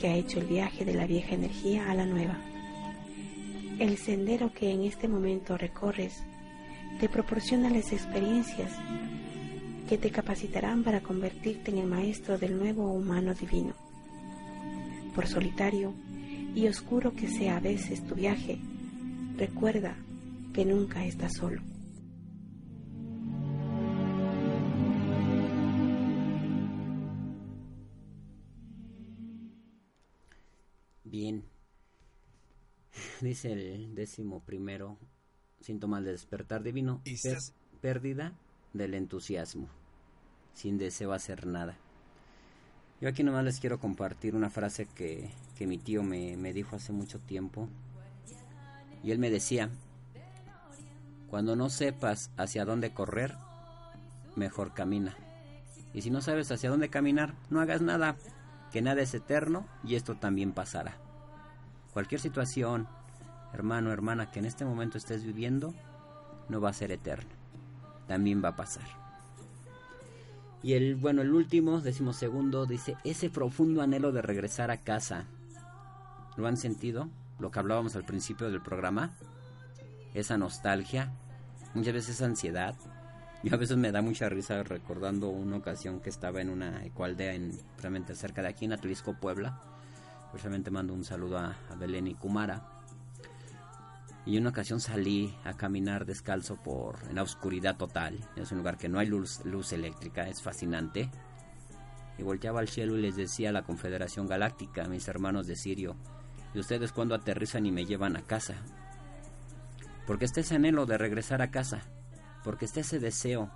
que 0.00 0.08
ha 0.08 0.16
hecho 0.16 0.40
el 0.40 0.46
viaje 0.46 0.86
de 0.86 0.94
la 0.94 1.06
vieja 1.06 1.34
energía 1.34 1.90
a 1.90 1.94
la 1.94 2.06
nueva. 2.06 2.38
El 3.80 3.98
sendero 3.98 4.50
que 4.50 4.70
en 4.70 4.84
este 4.84 5.08
momento 5.08 5.58
recorres 5.58 6.22
te 7.00 7.10
proporciona 7.10 7.68
las 7.68 7.92
experiencias 7.92 8.72
que 9.88 9.98
te 9.98 10.10
capacitarán 10.10 10.84
para 10.84 11.02
convertirte 11.02 11.70
en 11.70 11.78
el 11.78 11.86
maestro 11.86 12.38
del 12.38 12.58
nuevo 12.58 12.92
humano 12.92 13.34
divino. 13.34 13.74
Por 15.14 15.26
solitario 15.26 15.94
y 16.54 16.66
oscuro 16.68 17.14
que 17.14 17.28
sea 17.28 17.56
a 17.56 17.60
veces 17.60 18.06
tu 18.06 18.14
viaje, 18.14 18.58
recuerda 19.36 19.96
que 20.52 20.64
nunca 20.64 21.04
estás 21.04 21.32
solo. 21.34 21.62
Bien. 31.04 31.44
Dice 33.20 33.52
el 33.52 33.94
décimo 33.94 34.40
primero 34.40 34.98
síntoma 35.60 36.00
del 36.00 36.14
despertar 36.14 36.62
divino. 36.62 37.02
pérdida 37.80 38.32
del 38.72 38.94
entusiasmo. 38.94 39.68
Sin 40.54 40.78
deseo 40.78 41.12
hacer 41.12 41.46
nada. 41.46 41.76
Yo 43.00 43.08
aquí 43.08 43.22
nomás 43.24 43.44
les 43.44 43.58
quiero 43.58 43.80
compartir 43.80 44.34
una 44.36 44.50
frase 44.50 44.86
que, 44.86 45.30
que 45.56 45.66
mi 45.66 45.78
tío 45.78 46.02
me, 46.02 46.36
me 46.36 46.52
dijo 46.52 46.76
hace 46.76 46.92
mucho 46.92 47.18
tiempo. 47.18 47.68
Y 49.02 49.10
él 49.10 49.18
me 49.18 49.30
decía, 49.30 49.70
cuando 51.28 51.56
no 51.56 51.70
sepas 51.70 52.30
hacia 52.36 52.64
dónde 52.64 52.92
correr, 52.92 53.34
mejor 54.36 54.74
camina. 54.74 55.16
Y 55.94 56.02
si 56.02 56.10
no 56.10 56.20
sabes 56.20 56.50
hacia 56.50 56.70
dónde 56.70 56.90
caminar, 56.90 57.34
no 57.50 57.60
hagas 57.60 57.82
nada, 57.82 58.16
que 58.70 58.82
nada 58.82 59.02
es 59.02 59.14
eterno 59.14 59.66
y 59.84 59.94
esto 59.94 60.16
también 60.16 60.52
pasará. 60.52 60.96
Cualquier 61.92 62.20
situación, 62.20 62.88
hermano, 63.52 63.92
hermana, 63.92 64.30
que 64.30 64.38
en 64.38 64.46
este 64.46 64.64
momento 64.64 64.96
estés 64.96 65.24
viviendo, 65.24 65.74
no 66.48 66.60
va 66.60 66.70
a 66.70 66.74
ser 66.74 66.90
eterno, 66.90 67.30
también 68.12 68.44
va 68.44 68.50
a 68.50 68.56
pasar. 68.56 68.84
Y 70.62 70.74
el, 70.74 70.96
bueno, 70.96 71.22
el 71.22 71.32
último, 71.32 71.80
decimosegundo, 71.80 72.66
dice, 72.66 72.98
ese 73.04 73.30
profundo 73.30 73.80
anhelo 73.80 74.12
de 74.12 74.20
regresar 74.20 74.70
a 74.70 74.76
casa. 74.76 75.24
¿Lo 76.36 76.46
han 76.46 76.58
sentido? 76.58 77.08
Lo 77.38 77.50
que 77.50 77.58
hablábamos 77.58 77.96
al 77.96 78.04
principio 78.04 78.50
del 78.50 78.60
programa. 78.60 79.12
Esa 80.12 80.36
nostalgia, 80.36 81.10
muchas 81.72 81.94
veces 81.94 82.16
esa 82.16 82.26
ansiedad. 82.26 82.74
Y 83.42 83.54
a 83.54 83.56
veces 83.56 83.78
me 83.78 83.92
da 83.92 84.02
mucha 84.02 84.28
risa 84.28 84.62
recordando 84.62 85.30
una 85.30 85.56
ocasión 85.56 86.00
que 86.00 86.10
estaba 86.10 86.42
en 86.42 86.50
una 86.50 86.84
ecoaldea 86.84 87.32
en, 87.32 87.58
realmente 87.80 88.14
cerca 88.14 88.42
de 88.42 88.48
aquí, 88.48 88.66
en 88.66 88.74
Atlisco, 88.74 89.14
Puebla. 89.14 89.58
Precisamente 90.32 90.70
mando 90.70 90.92
un 90.92 91.04
saludo 91.04 91.38
a, 91.38 91.56
a 91.70 91.76
Belén 91.76 92.08
y 92.08 92.14
Kumara. 92.14 92.81
Y 94.24 94.38
una 94.38 94.50
ocasión 94.50 94.80
salí 94.80 95.36
a 95.44 95.54
caminar 95.54 96.06
descalzo 96.06 96.56
por 96.56 96.96
en 97.08 97.16
la 97.16 97.22
oscuridad 97.22 97.76
total. 97.76 98.18
Es 98.36 98.52
un 98.52 98.58
lugar 98.58 98.78
que 98.78 98.88
no 98.88 99.00
hay 99.00 99.06
luz, 99.06 99.44
luz 99.44 99.72
eléctrica, 99.72 100.28
es 100.28 100.40
fascinante. 100.40 101.10
Y 102.18 102.22
volteaba 102.22 102.60
al 102.60 102.68
cielo 102.68 102.96
y 102.96 103.02
les 103.02 103.16
decía 103.16 103.48
a 103.48 103.52
la 103.52 103.64
Confederación 103.64 104.28
Galáctica, 104.28 104.84
mis 104.84 105.08
hermanos 105.08 105.48
de 105.48 105.56
Sirio, 105.56 105.96
¿y 106.54 106.60
ustedes 106.60 106.92
cuando 106.92 107.16
aterrizan 107.16 107.66
y 107.66 107.72
me 107.72 107.84
llevan 107.84 108.16
a 108.16 108.22
casa? 108.22 108.54
Porque 110.06 110.24
está 110.24 110.40
ese 110.40 110.54
anhelo 110.54 110.86
de 110.86 110.98
regresar 110.98 111.42
a 111.42 111.50
casa, 111.50 111.82
porque 112.44 112.66
está 112.66 112.80
ese 112.80 113.00
deseo. 113.00 113.50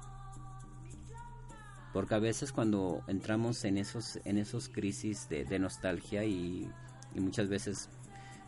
Porque 1.93 2.15
a 2.17 2.19
veces 2.19 2.51
cuando 2.51 3.03
entramos 3.07 3.65
en 3.65 3.79
esos, 3.79 4.19
en 4.25 4.37
esos 4.37 4.69
crisis 4.69 5.29
de, 5.29 5.45
de 5.45 5.59
nostalgia 5.61 6.25
y 6.25 6.69
muchas 7.15 7.49
veces 7.49 7.89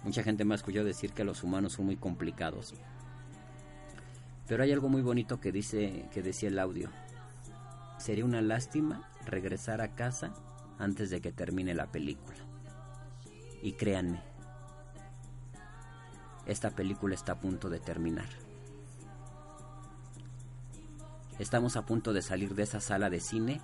Mucha 0.04 0.22
gente 0.22 0.44
me 0.44 0.54
ha 0.54 0.58
decir 0.84 1.12
que 1.12 1.24
los 1.24 1.42
humanos 1.42 1.74
son 1.74 1.86
muy 1.86 1.96
complicados. 1.96 2.74
Pero 4.46 4.62
hay 4.62 4.72
algo 4.72 4.88
muy 4.88 5.02
bonito 5.02 5.40
que 5.40 5.52
dice 5.52 6.08
que 6.12 6.22
decía 6.22 6.48
el 6.48 6.58
audio. 6.58 6.90
Sería 7.98 8.24
una 8.24 8.40
lástima 8.40 9.10
regresar 9.26 9.80
a 9.80 9.94
casa 9.94 10.32
antes 10.78 11.10
de 11.10 11.20
que 11.20 11.32
termine 11.32 11.74
la 11.74 11.86
película. 11.86 12.38
Y 13.62 13.72
créanme, 13.72 14.22
esta 16.46 16.70
película 16.70 17.14
está 17.14 17.32
a 17.32 17.40
punto 17.40 17.68
de 17.68 17.80
terminar. 17.80 18.28
Estamos 21.38 21.76
a 21.76 21.84
punto 21.84 22.12
de 22.12 22.22
salir 22.22 22.54
de 22.54 22.62
esa 22.62 22.80
sala 22.80 23.10
de 23.10 23.20
cine, 23.20 23.60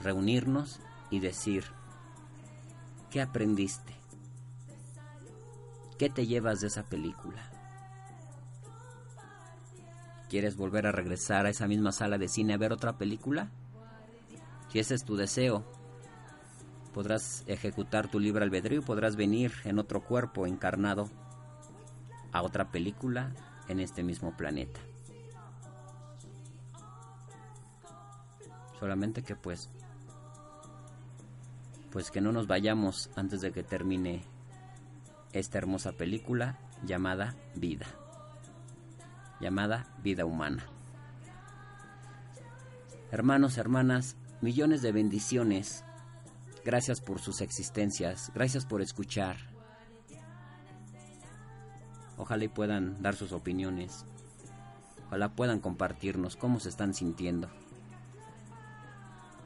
reunirnos 0.00 0.80
y 1.10 1.20
decir, 1.20 1.64
¿qué 3.10 3.20
aprendiste? 3.20 3.94
¿Qué 5.98 6.10
te 6.10 6.26
llevas 6.26 6.60
de 6.60 6.66
esa 6.66 6.82
película? 6.82 7.42
¿Quieres 10.28 10.56
volver 10.56 10.86
a 10.86 10.92
regresar 10.92 11.46
a 11.46 11.50
esa 11.50 11.66
misma 11.66 11.92
sala 11.92 12.18
de 12.18 12.28
cine 12.28 12.52
a 12.52 12.58
ver 12.58 12.72
otra 12.72 12.98
película? 12.98 13.48
Si 14.68 14.78
ese 14.78 14.94
es 14.94 15.04
tu 15.04 15.16
deseo, 15.16 15.64
podrás 16.92 17.44
ejecutar 17.46 18.08
tu 18.08 18.20
libre 18.20 18.44
albedrío 18.44 18.80
y 18.80 18.84
podrás 18.84 19.16
venir 19.16 19.52
en 19.64 19.78
otro 19.78 20.02
cuerpo 20.02 20.46
encarnado 20.46 21.08
a 22.32 22.42
otra 22.42 22.70
película 22.70 23.32
en 23.68 23.80
este 23.80 24.02
mismo 24.02 24.36
planeta. 24.36 24.80
Solamente 28.78 29.22
que 29.22 29.34
pues 29.34 29.70
pues 31.90 32.10
que 32.10 32.20
no 32.20 32.32
nos 32.32 32.46
vayamos 32.46 33.08
antes 33.16 33.40
de 33.40 33.52
que 33.52 33.62
termine 33.62 34.22
esta 35.38 35.58
hermosa 35.58 35.92
película 35.92 36.58
llamada 36.84 37.34
Vida, 37.54 37.86
llamada 39.40 39.86
Vida 40.02 40.24
Humana. 40.24 40.64
Hermanos, 43.10 43.58
hermanas, 43.58 44.16
millones 44.40 44.82
de 44.82 44.92
bendiciones. 44.92 45.84
Gracias 46.64 47.00
por 47.00 47.20
sus 47.20 47.40
existencias, 47.40 48.32
gracias 48.34 48.66
por 48.66 48.82
escuchar. 48.82 49.36
Ojalá 52.16 52.44
y 52.44 52.48
puedan 52.48 53.02
dar 53.02 53.14
sus 53.14 53.32
opiniones. 53.32 54.06
Ojalá 55.06 55.28
puedan 55.28 55.60
compartirnos 55.60 56.34
cómo 56.34 56.60
se 56.60 56.70
están 56.70 56.94
sintiendo. 56.94 57.48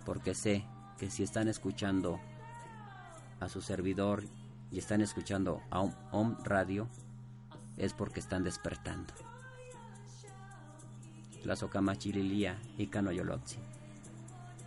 Porque 0.06 0.34
sé 0.34 0.64
que 0.98 1.10
si 1.10 1.22
están 1.22 1.48
escuchando 1.48 2.20
a 3.40 3.48
su 3.48 3.60
servidor 3.60 4.24
y 4.70 4.78
están 4.78 5.00
escuchando 5.00 5.62
a 5.70 5.80
Om, 5.80 6.36
Radio 6.44 6.88
es 7.76 7.92
porque 7.92 8.20
están 8.20 8.44
despertando. 8.44 9.12
Tlazocamachililia 11.42 12.60
y 12.76 12.88
Canoyolotzi. 12.88 13.56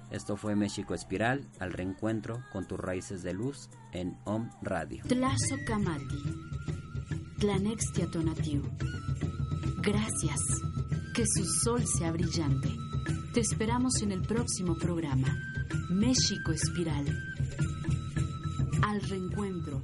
Esto 0.09 0.37
fue 0.37 0.55
México 0.55 0.93
Espiral 0.93 1.47
al 1.59 1.73
reencuentro 1.73 2.43
con 2.51 2.67
tus 2.67 2.79
raíces 2.79 3.23
de 3.23 3.33
luz 3.33 3.69
en 3.91 4.17
Om 4.25 4.49
Radio. 4.61 5.03
Tlazocamati. 5.07 6.23
Tlanextiatonatiu. 7.39 8.63
Gracias. 9.81 10.39
Que 11.15 11.23
su 11.25 11.45
sol 11.63 11.83
sea 11.85 12.11
brillante. 12.11 12.69
Te 13.33 13.39
esperamos 13.39 14.01
en 14.01 14.11
el 14.11 14.21
próximo 14.21 14.75
programa, 14.75 15.35
México 15.89 16.51
Espiral 16.51 17.05
al 18.93 19.01
reencuentro 19.01 19.81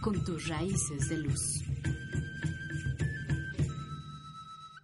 con 0.00 0.22
tus 0.24 0.46
raíces 0.46 1.08
de 1.08 1.16
luz. 1.16 1.64